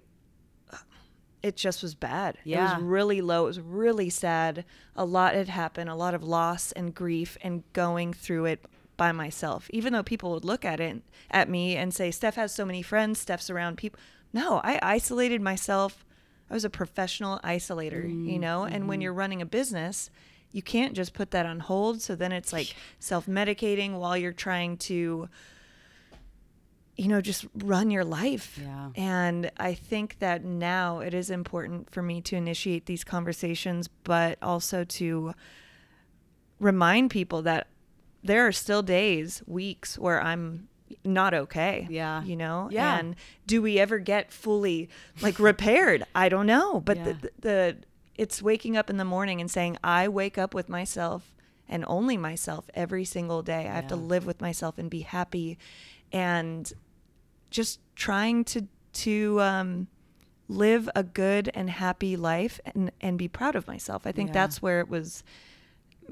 it 1.43 1.57
just 1.57 1.83
was 1.83 1.95
bad. 1.95 2.39
It 2.45 2.75
was 2.75 2.83
really 2.83 3.21
low. 3.21 3.45
It 3.45 3.49
was 3.49 3.61
really 3.61 4.11
sad. 4.11 4.65
A 4.95 5.05
lot 5.05 5.35
had 5.35 5.49
happened 5.49 5.91
a 5.91 5.95
lot 5.95 6.15
of 6.15 6.23
loss 6.23 6.73
and 6.73 6.95
grief 6.95 7.37
and 7.43 7.65
going 7.73 8.13
through 8.13 8.47
it 8.47 8.65
by 8.97 9.13
myself. 9.13 9.69
Even 9.71 9.93
though 9.93 10.03
people 10.03 10.33
would 10.33 10.45
look 10.45 10.65
at 10.65 10.81
it 10.81 11.03
at 11.31 11.49
me 11.49 11.77
and 11.77 11.93
say 11.93 12.11
steph 12.11 12.37
has 12.37 12.55
so 12.55 12.65
many 12.65 12.83
friends 12.83 13.19
steph's 13.19 13.49
around 13.49 13.77
people 13.77 13.99
no 14.33 14.61
i 14.63 14.79
isolated 14.83 15.41
myself. 15.41 16.05
I 16.51 16.55
was 16.55 16.65
a 16.65 16.71
professional 16.71 17.41
isolator 17.43 18.03
you 18.05 18.15
mm-hmm. 18.15 18.41
know? 18.41 18.65
And 18.65 18.87
when 18.87 18.97
mm-hmm. 18.97 19.03
you're 19.03 19.13
running 19.15 19.43
a 19.43 19.47
business 19.47 20.11
you 20.53 20.63
can't 20.63 20.93
just 20.93 21.15
put 21.15 21.31
that 21.31 21.47
on 21.47 21.61
hold. 21.61 22.03
So 22.03 22.15
then 22.15 22.31
it's 22.31 22.53
like 22.53 22.75
self-medicating 22.99 23.99
while 23.99 24.17
you're 24.17 24.33
trying 24.33 24.77
to 24.79 25.29
you 27.03 27.09
know, 27.09 27.21
just 27.21 27.47
run 27.57 27.91
your 27.91 28.05
life. 28.05 28.61
Yeah. 28.63 28.91
And 28.95 29.51
I 29.57 29.75
think 29.75 30.21
that 30.21 30.45
now 30.45 31.01
it 31.01 31.15
is 31.15 31.31
important 31.31 31.91
for 31.91 32.01
me 32.01 32.21
to 32.21 32.37
initiate 32.37 32.87
these 32.87 33.03
conversations, 33.03 33.89
but 33.89 34.39
also 34.41 34.85
to 34.85 35.35
remind 36.61 37.11
people 37.11 37.43
that 37.43 37.67
there 38.23 38.47
are 38.47 38.53
still 38.53 38.83
days, 38.83 39.43
weeks 39.49 39.99
where 39.99 40.23
I'm 40.23 40.69
not 41.05 41.35
okay. 41.35 41.89
Yeah. 41.91 42.23
You 42.23 42.37
know? 42.37 42.69
Yeah. 42.71 42.99
And 43.01 43.17
do 43.49 43.61
we 43.61 43.81
ever 43.81 43.99
get 43.99 44.33
fully 44.33 44.89
like 45.21 45.41
repaired? 45.41 46.05
I 46.15 46.29
don't 46.29 46.47
know. 46.47 46.81
But 46.81 46.99
Yeah. 46.99 47.05
the, 47.05 47.15
the, 47.15 47.31
the 47.41 47.77
it's 48.15 48.41
waking 48.41 48.77
up 48.77 48.91
in 48.91 48.97
the 48.97 49.05
morning 49.05 49.41
and 49.41 49.51
saying, 49.51 49.77
I 49.83 50.07
wake 50.07 50.39
up 50.39 50.55
with 50.55 50.69
myself 50.69 51.35
and 51.69 51.85
only 51.89 52.17
myself 52.17 52.71
every 52.75 53.05
single 53.05 53.43
day. 53.43 53.67
I 53.67 53.73
have 53.75 53.89
to 53.89 53.97
live 53.97 54.25
with 54.25 54.41
myself 54.41 54.79
and 54.79 54.89
be 54.89 55.01
happy 55.01 55.59
and 56.13 56.73
just 57.53 57.79
trying 57.95 58.45
to 58.47 58.67
to 58.95 59.41
um, 59.41 59.87
live 60.49 60.89
a 60.95 61.03
good 61.03 61.51
and 61.55 61.71
happy 61.71 62.17
life 62.17 62.61
and 62.65 62.91
and 63.01 63.17
be 63.19 63.29
proud 63.29 63.55
of 63.55 63.67
myself. 63.69 64.07
I 64.07 64.13
think 64.13 64.29
Yeah. 64.31 64.35
that's 64.35 64.61
where 64.61 64.81
it 64.81 64.89
was 64.89 65.23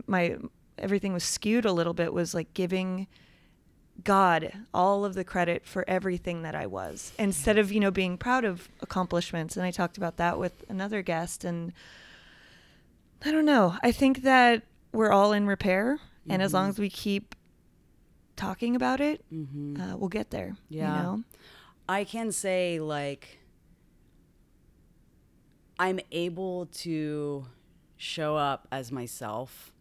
my 0.06 0.36
everything 0.78 1.12
was 1.12 1.24
skewed 1.24 1.64
a 1.66 1.72
little 1.72 1.92
bit 1.94 2.12
was 2.12 2.32
like 2.34 2.54
giving 2.54 3.06
God 4.02 4.52
all 4.72 5.04
of 5.04 5.12
the 5.12 5.24
credit 5.24 5.66
for 5.66 5.84
everything 5.86 6.40
that 6.42 6.54
I 6.54 6.66
was 6.66 7.12
instead 7.18 7.58
of, 7.58 7.70
you 7.70 7.80
know, 7.80 7.90
being 7.90 8.16
proud 8.16 8.46
of 8.46 8.68
accomplishments. 8.80 9.58
And 9.58 9.66
I 9.66 9.70
talked 9.70 9.98
about 9.98 10.16
that 10.16 10.38
with 10.38 10.64
another 10.70 11.02
guest. 11.02 11.44
And 11.44 11.74
I 13.22 13.30
don't 13.30 13.44
know. 13.44 13.76
I 13.82 13.92
think 13.92 14.22
that 14.22 14.62
we're 14.92 15.10
all 15.12 15.32
in 15.32 15.46
repair. 15.46 15.98
And 16.30 16.40
as 16.40 16.54
long 16.54 16.64
Mm-hmm. 16.64 16.70
as 16.70 16.78
we 16.78 16.88
keep 16.88 17.34
talking 18.40 18.74
about 18.76 19.00
it, 19.00 19.24
mm-hmm. 19.32 19.80
uh, 19.80 19.96
we'll 19.96 20.08
get 20.08 20.30
there. 20.30 20.56
Yeah. 20.68 20.96
You 20.96 21.02
know? 21.02 21.24
I 21.88 22.04
can 22.04 22.32
say 22.32 22.80
like 22.80 23.38
I'm 25.78 26.00
able 26.12 26.66
to 26.66 27.46
show 27.96 28.36
up 28.36 28.68
as 28.70 28.90
myself 28.92 29.72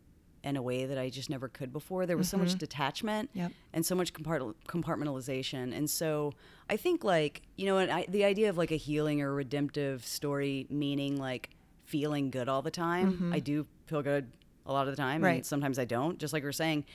in 0.43 0.55
a 0.55 0.61
way 0.61 0.85
that 0.85 0.97
I 0.97 1.09
just 1.09 1.29
never 1.29 1.49
could 1.49 1.73
before. 1.73 2.05
There 2.05 2.17
was 2.17 2.29
so 2.29 2.37
much 2.37 2.49
mm-hmm. 2.49 2.57
detachment 2.59 3.29
Yep. 3.33 3.51
and 3.73 3.85
so 3.85 3.93
much 3.95 4.13
compart- 4.13 4.55
compartmentalization. 4.67 5.75
And 5.75 5.89
so 5.89 6.33
I 6.69 6.77
think 6.77 7.03
like, 7.03 7.41
you 7.57 7.65
know, 7.65 7.77
and 7.77 7.91
I, 7.91 8.05
the 8.07 8.23
idea 8.23 8.49
of 8.49 8.57
like 8.57 8.71
a 8.71 8.77
healing 8.77 9.21
or 9.21 9.33
redemptive 9.33 10.05
story 10.05 10.65
meaning 10.69 11.17
like 11.17 11.49
feeling 11.85 12.29
good 12.29 12.47
all 12.47 12.61
the 12.61 12.71
time. 12.71 13.13
Mm-hmm. 13.13 13.33
I 13.33 13.39
do 13.39 13.67
feel 13.87 14.01
good 14.01 14.31
a 14.65 14.71
lot 14.71 14.87
of 14.87 14.95
the 14.95 15.01
time 15.01 15.21
Right. 15.23 15.35
and 15.37 15.45
sometimes 15.45 15.77
I 15.77 15.85
don't, 15.85 16.17
just 16.17 16.31
like 16.31 16.43
we 16.43 16.49
are 16.49 16.53
saying. 16.53 16.85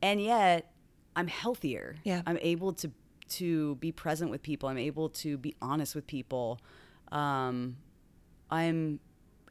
And 0.00 0.20
yet 0.20 0.71
I'm 1.16 1.26
healthier. 1.28 1.96
Yeah. 2.04 2.22
I'm 2.26 2.38
able 2.40 2.72
to 2.74 2.90
to 3.30 3.76
be 3.76 3.92
present 3.92 4.30
with 4.30 4.42
people. 4.42 4.68
I'm 4.68 4.78
able 4.78 5.08
to 5.10 5.38
be 5.38 5.54
honest 5.62 5.94
with 5.94 6.06
people. 6.06 6.60
Um, 7.10 7.76
I'm 8.50 9.00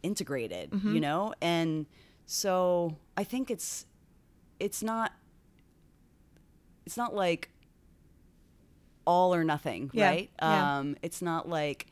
integrated, 0.03 0.71
Mm-hmm. 0.71 0.93
you 0.95 0.99
know, 1.01 1.33
and 1.41 1.85
so 2.25 2.95
I 3.17 3.23
think 3.23 3.49
it's 3.51 3.85
it's 4.59 4.83
not 4.83 5.11
it's 6.85 6.97
not 6.97 7.15
like 7.15 7.49
all 9.05 9.33
or 9.33 9.43
nothing, 9.43 9.89
Yeah, 9.93 10.09
right? 10.09 10.29
yeah. 10.39 10.77
Um, 10.79 10.95
it's 11.01 11.21
not 11.21 11.49
like 11.49 11.87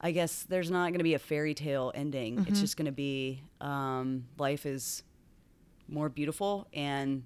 I 0.00 0.10
guess 0.10 0.42
there's 0.48 0.70
not 0.70 0.88
going 0.88 0.98
to 0.98 1.04
be 1.04 1.14
a 1.14 1.18
fairy 1.18 1.54
tale 1.54 1.92
ending. 1.94 2.36
Mm-hmm. 2.36 2.48
It's 2.50 2.60
just 2.60 2.76
going 2.76 2.86
to 2.86 2.92
be 2.92 3.42
um, 3.60 4.24
life 4.36 4.66
is 4.66 5.02
more 5.88 6.08
beautiful 6.08 6.66
and 6.74 7.22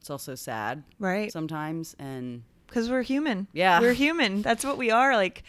it's 0.00 0.10
also 0.10 0.34
sad 0.34 0.82
Right. 0.98 1.30
sometimes 1.30 1.94
and 1.98 2.42
because 2.66 2.88
we're 2.90 3.02
human. 3.02 3.48
Yeah. 3.52 3.80
we're 3.80 3.92
human. 3.94 4.42
That's 4.42 4.64
what 4.64 4.78
we 4.78 4.90
are. 4.90 5.16
Like, 5.16 5.42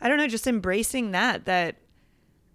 I 0.00 0.08
don't 0.08 0.18
know, 0.18 0.26
just 0.28 0.46
embracing 0.46 1.12
that. 1.12 1.44
That 1.46 1.76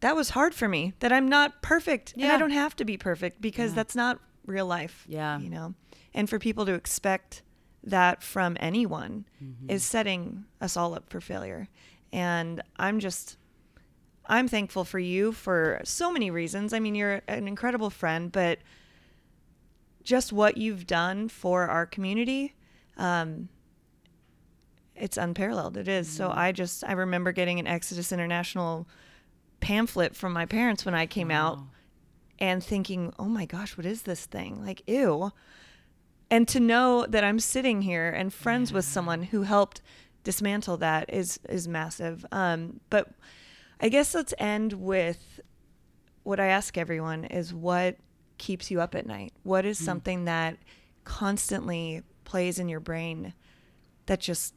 that 0.01 0.15
was 0.15 0.29
hard 0.31 0.53
for 0.53 0.67
me. 0.67 0.93
That 0.99 1.11
I'm 1.11 1.27
not 1.27 1.61
perfect, 1.61 2.13
and 2.17 2.31
I 2.31 2.37
don't 2.37 2.51
have 2.51 2.75
to 2.77 2.85
be 2.85 2.97
perfect 2.97 3.41
because 3.41 3.71
Yeah. 3.71 3.75
that's 3.75 3.95
not 3.95 4.19
real 4.45 4.65
life. 4.65 5.05
Yeah. 5.07 5.39
you 5.39 5.49
know, 5.49 5.73
and 6.13 6.29
for 6.29 6.37
people 6.39 6.65
to 6.65 6.73
expect 6.73 7.43
that 7.83 8.21
from 8.23 8.57
anyone 8.59 9.25
Mm-hmm. 9.43 9.69
is 9.69 9.83
setting 9.83 10.45
us 10.61 10.75
all 10.77 10.93
up 10.93 11.09
for 11.09 11.19
failure. 11.21 11.67
And 12.11 12.61
I'm 12.77 12.99
just. 12.99 13.37
I'm 14.31 14.47
thankful 14.47 14.83
for 14.85 14.99
you 14.99 15.31
for 15.31 15.81
so 15.83 16.11
many 16.11 16.29
reasons. 16.29 16.71
I 16.71 16.79
mean, 16.79 16.93
you're 16.93 17.21
an 17.27 17.47
incredible 17.47 17.89
friend, 17.89 18.31
but 18.31 18.59
just 20.09 20.33
what 20.33 20.57
you've 20.57 20.87
done 20.87 21.29
for 21.29 21.67
our 21.67 21.85
community, 21.85 22.55
um, 22.97 23.47
it's 24.95 25.17
unparalleled. 25.17 25.77
It 25.77 25.87
is. 25.87 26.09
So 26.09 26.31
I 26.33 26.51
just 26.51 26.83
I 26.83 26.93
remember 26.93 27.31
getting 27.31 27.59
an 27.59 27.67
Exodus 27.67 28.11
International 28.11 28.87
pamphlet 29.59 30.15
from 30.15 30.33
my 30.33 30.47
parents 30.47 30.83
when 30.83 30.95
I 30.95 31.05
came 31.05 31.29
out 31.29 31.59
and 32.39 32.63
thinking, 32.63 33.13
"Oh 33.19 33.25
my 33.25 33.45
gosh, 33.45 33.77
what 33.77 33.85
is 33.85 34.01
this 34.01 34.25
thing? 34.25 34.65
Like, 34.65 34.81
ew." 34.87 35.31
And 36.31 36.47
to 36.47 36.59
know 36.59 37.05
that 37.07 37.23
I'm 37.23 37.39
sitting 37.39 37.83
here 37.83 38.09
and 38.09 38.33
friends 38.33 38.73
with 38.73 38.85
someone 38.85 39.23
who 39.23 39.43
helped 39.43 39.81
dismantle 40.23 40.77
that 40.77 41.13
is 41.13 41.39
is 41.47 41.67
massive. 41.67 42.25
Um, 42.31 42.79
but 42.89 43.09
I 43.79 43.89
guess 43.89 44.15
let's 44.15 44.33
end 44.39 44.73
with 44.73 45.39
what 46.23 46.39
I 46.39 46.47
ask 46.47 46.77
everyone 46.77 47.25
is 47.25 47.53
what 47.53 47.97
keeps 48.39 48.71
you 48.71 48.81
up 48.81 48.95
at 48.95 49.05
night? 49.05 49.33
What 49.43 49.65
is 49.65 49.77
hmm. 49.77 49.85
something 49.85 50.25
that 50.25 50.57
constantly 51.03 52.01
plays 52.23 52.57
in 52.57 52.69
your 52.69 52.79
brain 52.79 53.33
that 54.07 54.19
just 54.19 54.55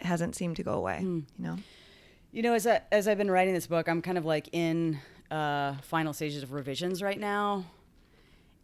hasn't 0.00 0.36
seemed 0.36 0.56
to 0.56 0.62
go 0.62 0.74
away, 0.74 0.98
hmm. 0.98 1.20
you 1.38 1.44
know? 1.44 1.56
You 2.32 2.42
know, 2.42 2.52
as 2.52 2.66
I, 2.66 2.82
as 2.92 3.08
I've 3.08 3.18
been 3.18 3.30
writing 3.30 3.54
this 3.54 3.66
book, 3.66 3.88
I'm 3.88 4.02
kind 4.02 4.18
of 4.18 4.24
like 4.24 4.48
in 4.52 5.00
uh, 5.30 5.74
final 5.82 6.12
stages 6.12 6.42
of 6.42 6.52
revisions 6.52 7.02
right 7.02 7.18
now, 7.18 7.64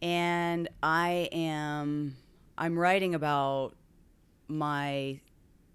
and 0.01 0.69
I 0.81 1.29
am 1.31 2.15
I'm 2.57 2.77
writing 2.77 3.13
about 3.13 3.73
my 4.47 5.19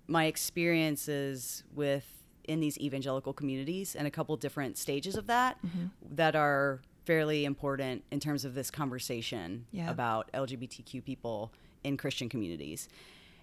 my 0.07 0.25
experiences 0.25 1.65
with 1.75 2.07
in 2.45 2.61
these 2.61 2.79
evangelical 2.79 3.33
communities 3.33 3.95
and 3.95 4.07
a 4.07 4.11
couple 4.11 4.37
different 4.37 4.77
stages 4.77 5.17
of 5.17 5.27
that 5.29 5.59
mm-hmm. 5.65 5.87
that 6.15 6.35
are 6.35 6.81
fairly 7.05 7.45
important 7.45 8.05
in 8.11 8.21
terms 8.21 8.45
of 8.45 8.55
this 8.55 8.71
conversation 8.71 9.67
Yeah. 9.73 9.91
about 9.91 10.31
LGBTQ 10.33 11.01
people 11.05 11.53
in 11.85 11.97
Christian 11.97 12.29
communities. 12.29 12.89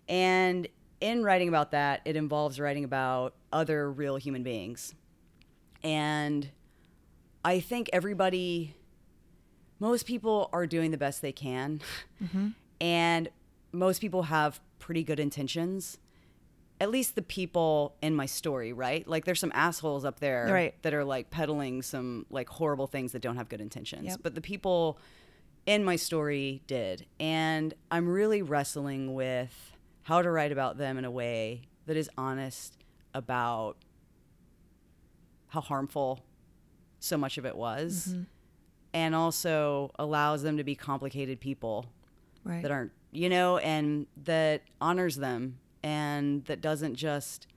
And 0.07 0.67
in 1.01 1.23
writing 1.23 1.47
about 1.49 1.71
that, 1.71 2.01
it 2.05 2.15
involves 2.15 2.59
writing 2.59 2.83
about 2.83 3.33
other 3.51 3.91
real 3.91 4.17
human 4.17 4.43
beings. 4.43 4.95
And 5.83 6.49
I 7.43 7.59
think 7.59 7.89
everybody, 7.93 8.75
most 9.79 10.05
people 10.05 10.49
are 10.51 10.67
doing 10.67 10.91
the 10.91 10.97
best 10.97 11.21
they 11.21 11.31
can, 11.31 11.81
mm-hmm. 12.21 12.49
and 12.81 13.29
most 13.71 14.01
people 14.01 14.23
have 14.23 14.59
pretty 14.79 15.03
good 15.03 15.19
intentions. 15.19 15.97
At 16.81 16.89
least 16.91 17.15
the 17.15 17.21
people 17.21 17.95
in 18.01 18.15
my 18.15 18.25
story, 18.25 18.71
right? 18.71 19.05
Like, 19.07 19.25
there's 19.25 19.39
some 19.39 19.51
assholes 19.53 20.05
up 20.05 20.19
there 20.19 20.47
Right. 20.51 20.81
that 20.83 20.93
are 20.93 21.03
like 21.03 21.29
peddling 21.29 21.81
some 21.81 22.25
like 22.29 22.47
horrible 22.47 22.87
things 22.87 23.11
that 23.11 23.21
don't 23.21 23.35
have 23.35 23.49
good 23.49 23.59
intentions. 23.61 24.05
Yep. 24.05 24.19
But 24.23 24.35
the 24.35 24.41
people 24.41 24.97
in 25.65 25.83
my 25.83 25.97
story 25.97 26.61
did. 26.67 27.05
And 27.19 27.73
I'm 27.91 28.07
really 28.07 28.41
wrestling 28.41 29.13
with 29.13 29.75
how 30.03 30.21
to 30.21 30.31
write 30.31 30.51
about 30.53 30.77
them 30.77 30.97
in 30.97 31.03
a 31.05 31.11
way 31.11 31.63
that 31.85 31.97
is 31.97 32.09
honest 32.17 32.77
about 33.13 33.75
how 35.47 35.61
harmful 35.61 36.19
so 36.99 37.17
much 37.17 37.37
of 37.37 37.45
it 37.45 37.55
was 37.55 38.09
Mm-hmm. 38.09 38.21
and 38.93 39.15
also 39.15 39.91
allows 39.99 40.43
them 40.43 40.57
to 40.57 40.63
be 40.63 40.75
complicated 40.75 41.39
people 41.39 41.87
Right. 42.43 42.61
that 42.61 42.71
aren't, 42.71 42.91
you 43.11 43.27
know, 43.29 43.57
and 43.57 44.07
that 44.23 44.61
honors 44.79 45.17
them 45.17 45.57
and 45.83 46.45
that 46.45 46.61
doesn't 46.61 46.95
just, 46.95 47.47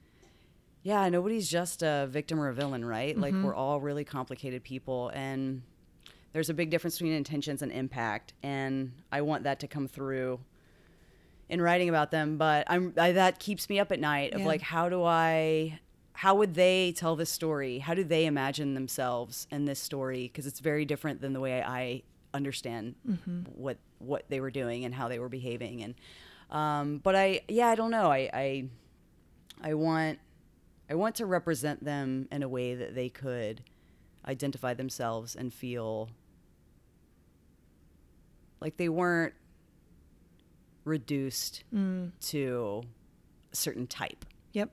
yeah, 0.83 1.09
nobody's 1.09 1.49
just 1.49 1.83
a 1.83 2.07
victim 2.11 2.41
or 2.41 2.49
a 2.49 2.55
villain, 2.55 2.85
right? 2.85 3.17
Like 3.17 3.35
mm-hmm. 3.35 3.45
we're 3.45 3.55
all 3.55 3.81
really 3.81 4.05
complicated 4.05 4.63
people 4.65 5.11
and 5.15 5.63
there's 6.33 6.49
a 6.49 6.55
big 6.55 6.71
difference 6.71 6.97
between 6.97 7.13
intentions 7.13 7.63
and 7.63 7.71
impact. 7.71 8.33
And 8.43 8.93
I 9.11 9.21
want 9.21 9.45
that 9.45 9.61
to 9.61 9.69
come 9.69 9.87
through 9.87 10.41
in 11.49 11.61
writing 11.61 11.89
about 11.89 12.11
them, 12.11 12.39
but 12.39 12.65
I'm 12.69 12.95
I, 12.97 13.13
that 13.13 13.39
keeps 13.39 13.69
me 13.69 13.79
up 13.79 13.93
at 13.93 14.01
night 14.01 14.33
of 14.33 14.41
Yeah. 14.41 14.47
like, 14.47 14.63
how 14.63 14.89
do 14.89 15.05
I, 15.05 15.81
how 16.15 16.35
would 16.37 16.55
they 16.55 16.93
tell 16.93 17.17
this 17.17 17.31
story? 17.31 17.79
How 17.79 17.95
do 17.95 18.05
they 18.05 18.27
imagine 18.27 18.75
themselves 18.75 19.47
in 19.51 19.67
this 19.67 19.79
story? 19.79 20.23
Because 20.23 20.47
it's 20.47 20.61
very 20.61 20.85
different 20.85 21.21
than 21.21 21.33
the 21.33 21.41
way 21.41 21.63
I 21.63 22.03
understand 22.35 22.95
mm-hmm. 23.07 23.41
what 23.55 23.77
what 23.99 24.25
they 24.29 24.41
were 24.41 24.51
doing 24.51 24.85
and 24.85 24.95
how 24.95 25.09
they 25.09 25.19
were 25.19 25.29
behaving. 25.29 25.83
And 25.83 25.95
um, 26.53 26.99
but 26.99 27.17
I, 27.17 27.41
yeah, 27.49 27.69
I 27.69 27.75
don't 27.75 27.91
know. 27.91 28.13
I, 28.13 28.31
I 28.33 28.65
I 29.63 29.75
want 29.75 30.19
I 30.91 30.95
want 30.95 31.15
to 31.17 31.27
represent 31.27 31.85
them 31.85 32.29
in 32.31 32.43
a 32.43 32.49
way 32.49 32.75
that 32.75 32.95
they 32.95 33.09
could 33.09 33.63
identify 34.27 34.75
themselves 34.75 35.35
and 35.35 35.53
feel 35.53 36.11
like 38.61 38.77
they 38.77 38.89
weren't 38.89 39.35
reduced 40.85 41.65
to 42.21 42.83
a 43.53 43.57
certain 43.57 43.87
type. 43.87 44.25
Yep. 44.53 44.71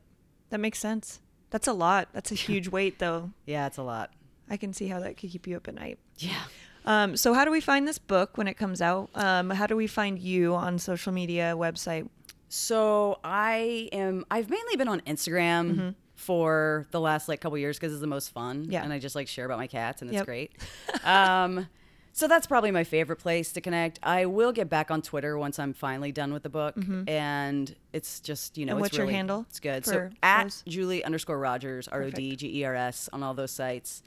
That 0.49 0.59
makes 0.59 0.79
sense. 0.79 1.21
That's 1.51 1.67
a 1.67 1.73
lot. 1.73 2.09
That's 2.13 2.31
a 2.31 2.35
huge 2.47 2.67
weight, 2.67 2.99
though. 2.99 3.31
Yeah, 3.45 3.67
it's 3.67 3.77
a 3.77 3.83
lot. 3.83 4.11
I 4.49 4.57
can 4.57 4.73
see 4.73 4.87
how 4.87 4.99
that 4.99 5.17
could 5.17 5.29
keep 5.29 5.47
you 5.47 5.55
up 5.55 5.67
at 5.67 5.75
night. 5.75 5.99
Yeah. 6.17 6.41
Um, 6.89 7.15
so, 7.15 7.33
how 7.35 7.45
do 7.45 7.51
we 7.51 7.61
find 7.61 7.87
this 7.87 7.99
book 7.99 8.35
when 8.37 8.47
it 8.47 8.55
comes 8.55 8.81
out? 8.81 9.11
Um, 9.13 9.51
how 9.51 9.67
do 9.67 9.75
we 9.75 9.85
find 9.85 10.17
you 10.17 10.55
on 10.55 10.79
social 10.79 11.13
media, 11.13 11.53
website? 11.55 12.09
So 12.49 13.19
I 13.23 13.89
am. 13.91 14.25
I've 14.31 14.49
mainly 14.49 14.75
been 14.75 14.87
on 14.87 15.01
Instagram 15.01 15.93
for 16.15 16.87
the 16.89 16.99
last 16.99 17.29
like 17.29 17.39
couple 17.41 17.57
years 17.59 17.77
because 17.77 17.93
it's 17.93 18.01
the 18.01 18.07
most 18.07 18.31
fun. 18.31 18.65
Yeah. 18.69 18.83
and 18.83 18.91
I 18.91 18.97
just 18.97 19.15
like 19.15 19.27
share 19.27 19.45
about 19.45 19.59
my 19.59 19.67
cats, 19.67 20.01
and 20.01 20.09
it's 20.09 20.15
Yep. 20.17 20.25
great. 20.25 20.51
um, 21.03 21.67
so 22.11 22.27
that's 22.27 22.47
probably 22.47 22.71
my 22.71 22.83
favorite 22.83 23.17
place 23.17 23.51
to 23.53 23.61
connect. 23.61 23.99
I 24.01 24.25
will 24.25 24.51
get 24.51 24.67
back 24.67 24.89
on 24.89 25.03
Twitter 25.03 25.37
once 25.37 25.59
I'm 25.59 25.73
finally 25.73 26.11
done 26.11 26.33
with 26.33 26.41
the 26.41 26.49
book, 26.49 26.75
and 27.07 27.73
it's 27.93 28.19
just 28.19 28.57
you 28.57 28.65
know. 28.65 28.77
What's 28.77 28.97
your 28.97 29.07
handle 29.07 29.45
It's 29.47 29.59
good. 29.59 29.85
So 29.85 30.09
at 30.23 30.45
those? 30.45 30.63
Julie 30.67 31.03
underscore 31.05 31.37
Rodgers 31.37 31.87
R 31.87 32.01
O 32.01 32.09
D 32.09 32.35
G 32.35 32.61
E 32.61 32.65
R 32.65 32.73
S 32.73 33.09
on 33.13 33.21
all 33.21 33.35
those 33.35 33.51
sites. 33.51 34.01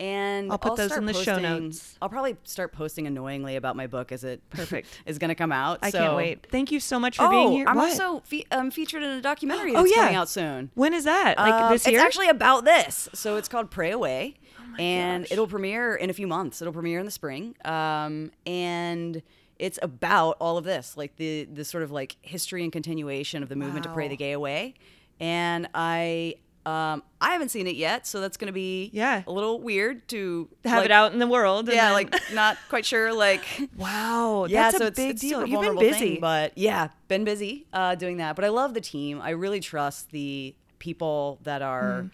And 0.00 0.50
I'll 0.50 0.56
put 0.58 0.76
those 0.76 0.96
in 0.96 1.04
the 1.04 1.12
show 1.12 1.38
notes. 1.38 1.96
I'll 2.00 2.08
probably 2.08 2.36
start 2.44 2.72
posting 2.72 3.06
annoyingly 3.06 3.56
about 3.56 3.76
my 3.76 3.86
book 3.86 4.10
as 4.12 4.24
it 4.24 4.40
Perfect. 4.48 4.88
is 5.06 5.18
going 5.18 5.28
to 5.28 5.34
come 5.34 5.52
out. 5.52 5.78
I 5.82 5.90
So- 5.90 5.98
can't 5.98 6.16
wait. 6.16 6.46
Thank 6.50 6.72
you 6.72 6.80
so 6.80 6.98
much 6.98 7.18
for 7.18 7.24
Oh, 7.26 7.30
being 7.30 7.52
here. 7.52 7.66
I'm 7.68 7.76
What? 7.76 7.90
also 8.00 8.20
fe- 8.26 8.46
um, 8.50 8.70
featured 8.70 9.02
in 9.02 9.10
a 9.10 9.20
documentary 9.20 9.72
Oh, 9.76 9.84
yeah. 9.84 9.96
coming 9.96 10.14
out 10.16 10.30
soon. 10.30 10.70
When 10.74 10.94
is 10.94 11.04
that? 11.04 11.36
Like 11.36 11.52
Um, 11.52 11.72
this 11.72 11.86
year? 11.86 11.96
It's 11.98 12.04
actually 12.04 12.28
about 12.30 12.64
this. 12.64 13.08
So 13.12 13.36
it's 13.36 13.46
called 13.48 13.70
Pray 13.70 13.90
Away. 13.90 14.36
and 14.78 15.22
Oh 15.22 15.24
gosh. 15.24 15.32
it'll 15.32 15.46
premiere 15.48 15.94
in 15.96 16.08
a 16.08 16.14
few 16.14 16.26
months. 16.26 16.62
It'll 16.62 16.72
premiere 16.72 16.98
in 17.00 17.04
the 17.04 17.10
spring. 17.12 17.54
Um, 17.66 18.30
and 18.46 19.22
it's 19.58 19.78
about 19.82 20.38
all 20.40 20.56
of 20.56 20.64
this, 20.64 20.96
like 20.96 21.16
the 21.16 21.44
the 21.44 21.64
sort 21.66 21.82
of 21.82 21.90
like 21.90 22.16
history 22.22 22.62
and 22.62 22.72
continuation 22.72 23.42
of 23.42 23.50
the 23.50 23.56
movement 23.56 23.82
to 23.84 23.92
pray 23.92 24.08
the 24.08 24.16
gay 24.16 24.32
away. 24.32 24.72
And 25.20 25.68
I 25.74 26.36
um, 26.66 27.02
I 27.20 27.32
haven't 27.32 27.48
seen 27.50 27.66
it 27.66 27.76
yet, 27.76 28.06
so 28.06 28.20
that's 28.20 28.36
gonna 28.36 28.52
be 28.52 28.90
Yeah. 28.92 29.22
a 29.26 29.32
little 29.32 29.60
weird 29.60 30.06
to 30.08 30.48
have 30.64 30.78
like- 30.78 30.84
it 30.86 30.90
out 30.90 31.12
in 31.12 31.18
the 31.18 31.26
world. 31.26 31.68
and 31.68 31.74
Yeah, 31.76 31.86
then- 31.86 31.92
like 31.94 32.14
not 32.34 32.58
quite 32.68 32.84
sure 32.84 33.12
like 33.12 33.44
wow, 33.76 34.44
yeah, 34.48 34.64
that's 34.70 34.78
so 34.78 34.84
a 34.84 34.88
it's, 34.88 34.96
big 34.96 35.10
it's 35.12 35.20
deal. 35.22 35.46
You've 35.46 35.60
been 35.62 35.78
busy. 35.78 35.98
thing, 36.12 36.20
but 36.20 36.56
yeah, 36.58 36.88
been 37.08 37.24
busy 37.24 37.66
uh, 37.72 37.94
doing 37.94 38.18
that. 38.18 38.36
But 38.36 38.44
I 38.44 38.48
love 38.48 38.74
the 38.74 38.80
team. 38.80 39.20
I 39.22 39.30
really 39.30 39.60
trust 39.60 40.10
the 40.10 40.54
people 40.78 41.38
that 41.44 41.62
are 41.62 42.10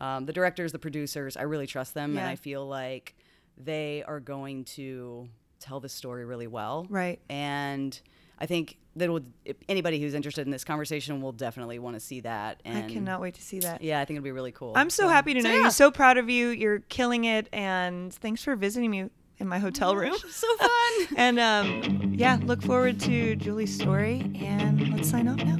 um, 0.00 0.26
the 0.26 0.32
directors, 0.32 0.70
the 0.72 0.78
producers. 0.78 1.36
I 1.36 1.42
really 1.42 1.66
trust 1.66 1.94
them, 1.94 2.16
and 2.16 2.26
Mm. 2.26 2.30
I 2.30 2.36
feel 2.36 2.66
like 2.66 3.14
they 3.56 4.04
are 4.06 4.20
going 4.20 4.62
to 4.64 5.28
tell 5.58 5.80
the 5.80 5.88
story 5.88 6.24
really 6.24 6.46
well. 6.46 6.86
Right. 6.88 7.18
And 7.28 8.00
I 8.38 8.46
think 8.46 8.78
that 8.96 9.10
will 9.10 9.22
anybody 9.68 10.00
who's 10.00 10.14
interested 10.14 10.46
in 10.46 10.50
this 10.50 10.64
conversation 10.64 11.20
will 11.20 11.32
definitely 11.32 11.78
want 11.78 11.96
to 11.96 12.00
see 12.00 12.20
that. 12.20 12.60
And 12.64 12.78
I 12.78 12.88
cannot 12.88 13.20
wait 13.20 13.34
to 13.34 13.42
see 13.42 13.60
that. 13.60 13.82
Yeah, 13.82 14.00
I 14.00 14.04
think 14.04 14.16
it'll 14.16 14.24
be 14.24 14.32
really 14.32 14.52
cool. 14.52 14.72
I'm 14.76 14.90
so 14.90 15.08
happy 15.08 15.34
to 15.34 15.42
know 15.42 15.54
yeah. 15.54 15.64
you. 15.64 15.70
So 15.70 15.90
proud 15.90 16.18
of 16.18 16.28
you. 16.28 16.48
You're 16.48 16.80
killing 16.80 17.24
it, 17.24 17.48
and 17.52 18.12
thanks 18.12 18.42
for 18.42 18.56
visiting 18.56 18.90
me 18.90 19.10
in 19.38 19.48
my 19.48 19.58
hotel 19.58 19.96
room. 19.96 20.16
so 20.28 20.56
fun. 20.56 20.70
and 21.16 21.38
um, 21.38 22.14
yeah, 22.14 22.38
look 22.42 22.62
forward 22.62 23.00
to 23.00 23.36
Julie's 23.36 23.74
story. 23.74 24.32
And 24.40 24.94
let's 24.94 25.10
sign 25.10 25.28
off 25.28 25.38
now. 25.38 25.58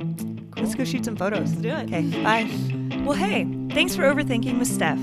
Let's 0.57 0.74
go 0.74 0.85
shoot 0.85 1.05
some 1.05 1.16
photos. 1.16 1.51
Let's 1.51 1.62
do 1.62 1.68
it. 1.68 1.85
Okay, 1.85 2.22
bye. 2.22 3.05
Well, 3.05 3.16
hey, 3.16 3.45
Thanks 3.70 3.94
for 3.94 4.02
overthinking 4.02 4.58
with 4.58 4.68
Steph. 4.68 4.98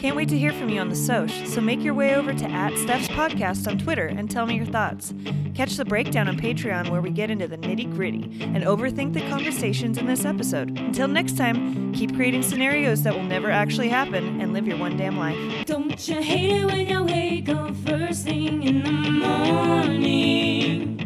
Can't 0.00 0.14
wait 0.16 0.28
to 0.28 0.38
hear 0.38 0.52
from 0.52 0.68
you 0.68 0.80
on 0.80 0.88
the 0.88 0.94
Soch, 0.96 1.30
so 1.46 1.60
make 1.60 1.82
your 1.82 1.94
way 1.94 2.14
over 2.14 2.34
to 2.34 2.44
at 2.44 2.76
Steph's 2.76 3.08
podcast 3.08 3.66
on 3.66 3.78
Twitter 3.78 4.06
and 4.06 4.30
tell 4.30 4.46
me 4.46 4.56
your 4.56 4.66
thoughts. 4.66 5.14
Catch 5.54 5.76
the 5.76 5.84
breakdown 5.84 6.28
on 6.28 6.36
Patreon 6.38 6.90
where 6.90 7.00
we 7.00 7.10
get 7.10 7.30
into 7.30 7.48
the 7.48 7.56
nitty 7.58 7.92
gritty 7.94 8.38
and 8.40 8.64
overthink 8.64 9.12
the 9.12 9.20
conversations 9.28 9.98
in 9.98 10.06
this 10.06 10.24
episode. 10.24 10.78
Until 10.78 11.08
next 11.08 11.36
time, 11.36 11.92
keep 11.94 12.14
creating 12.14 12.42
scenarios 12.42 13.02
that 13.02 13.14
will 13.14 13.22
never 13.22 13.50
actually 13.50 13.88
happen 13.88 14.40
and 14.40 14.52
live 14.52 14.66
your 14.66 14.78
one 14.78 14.96
damn 14.96 15.18
life. 15.18 15.66
Don't 15.66 16.08
you 16.08 16.20
hate 16.20 16.62
it 16.62 16.66
when 16.66 16.88
you 16.88 17.04
wake 17.04 17.48
up 17.48 17.74
first 17.76 18.24
thing 18.24 18.62
in 18.62 18.82
the 18.82 18.90
morning? 19.10 20.98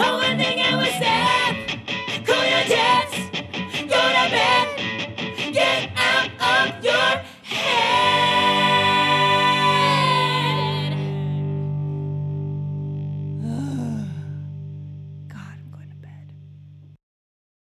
No 0.00 0.16
one 0.16 0.38
thing 0.38 0.58
I 0.60 0.76
was 0.76 0.88
saying. 0.88 1.09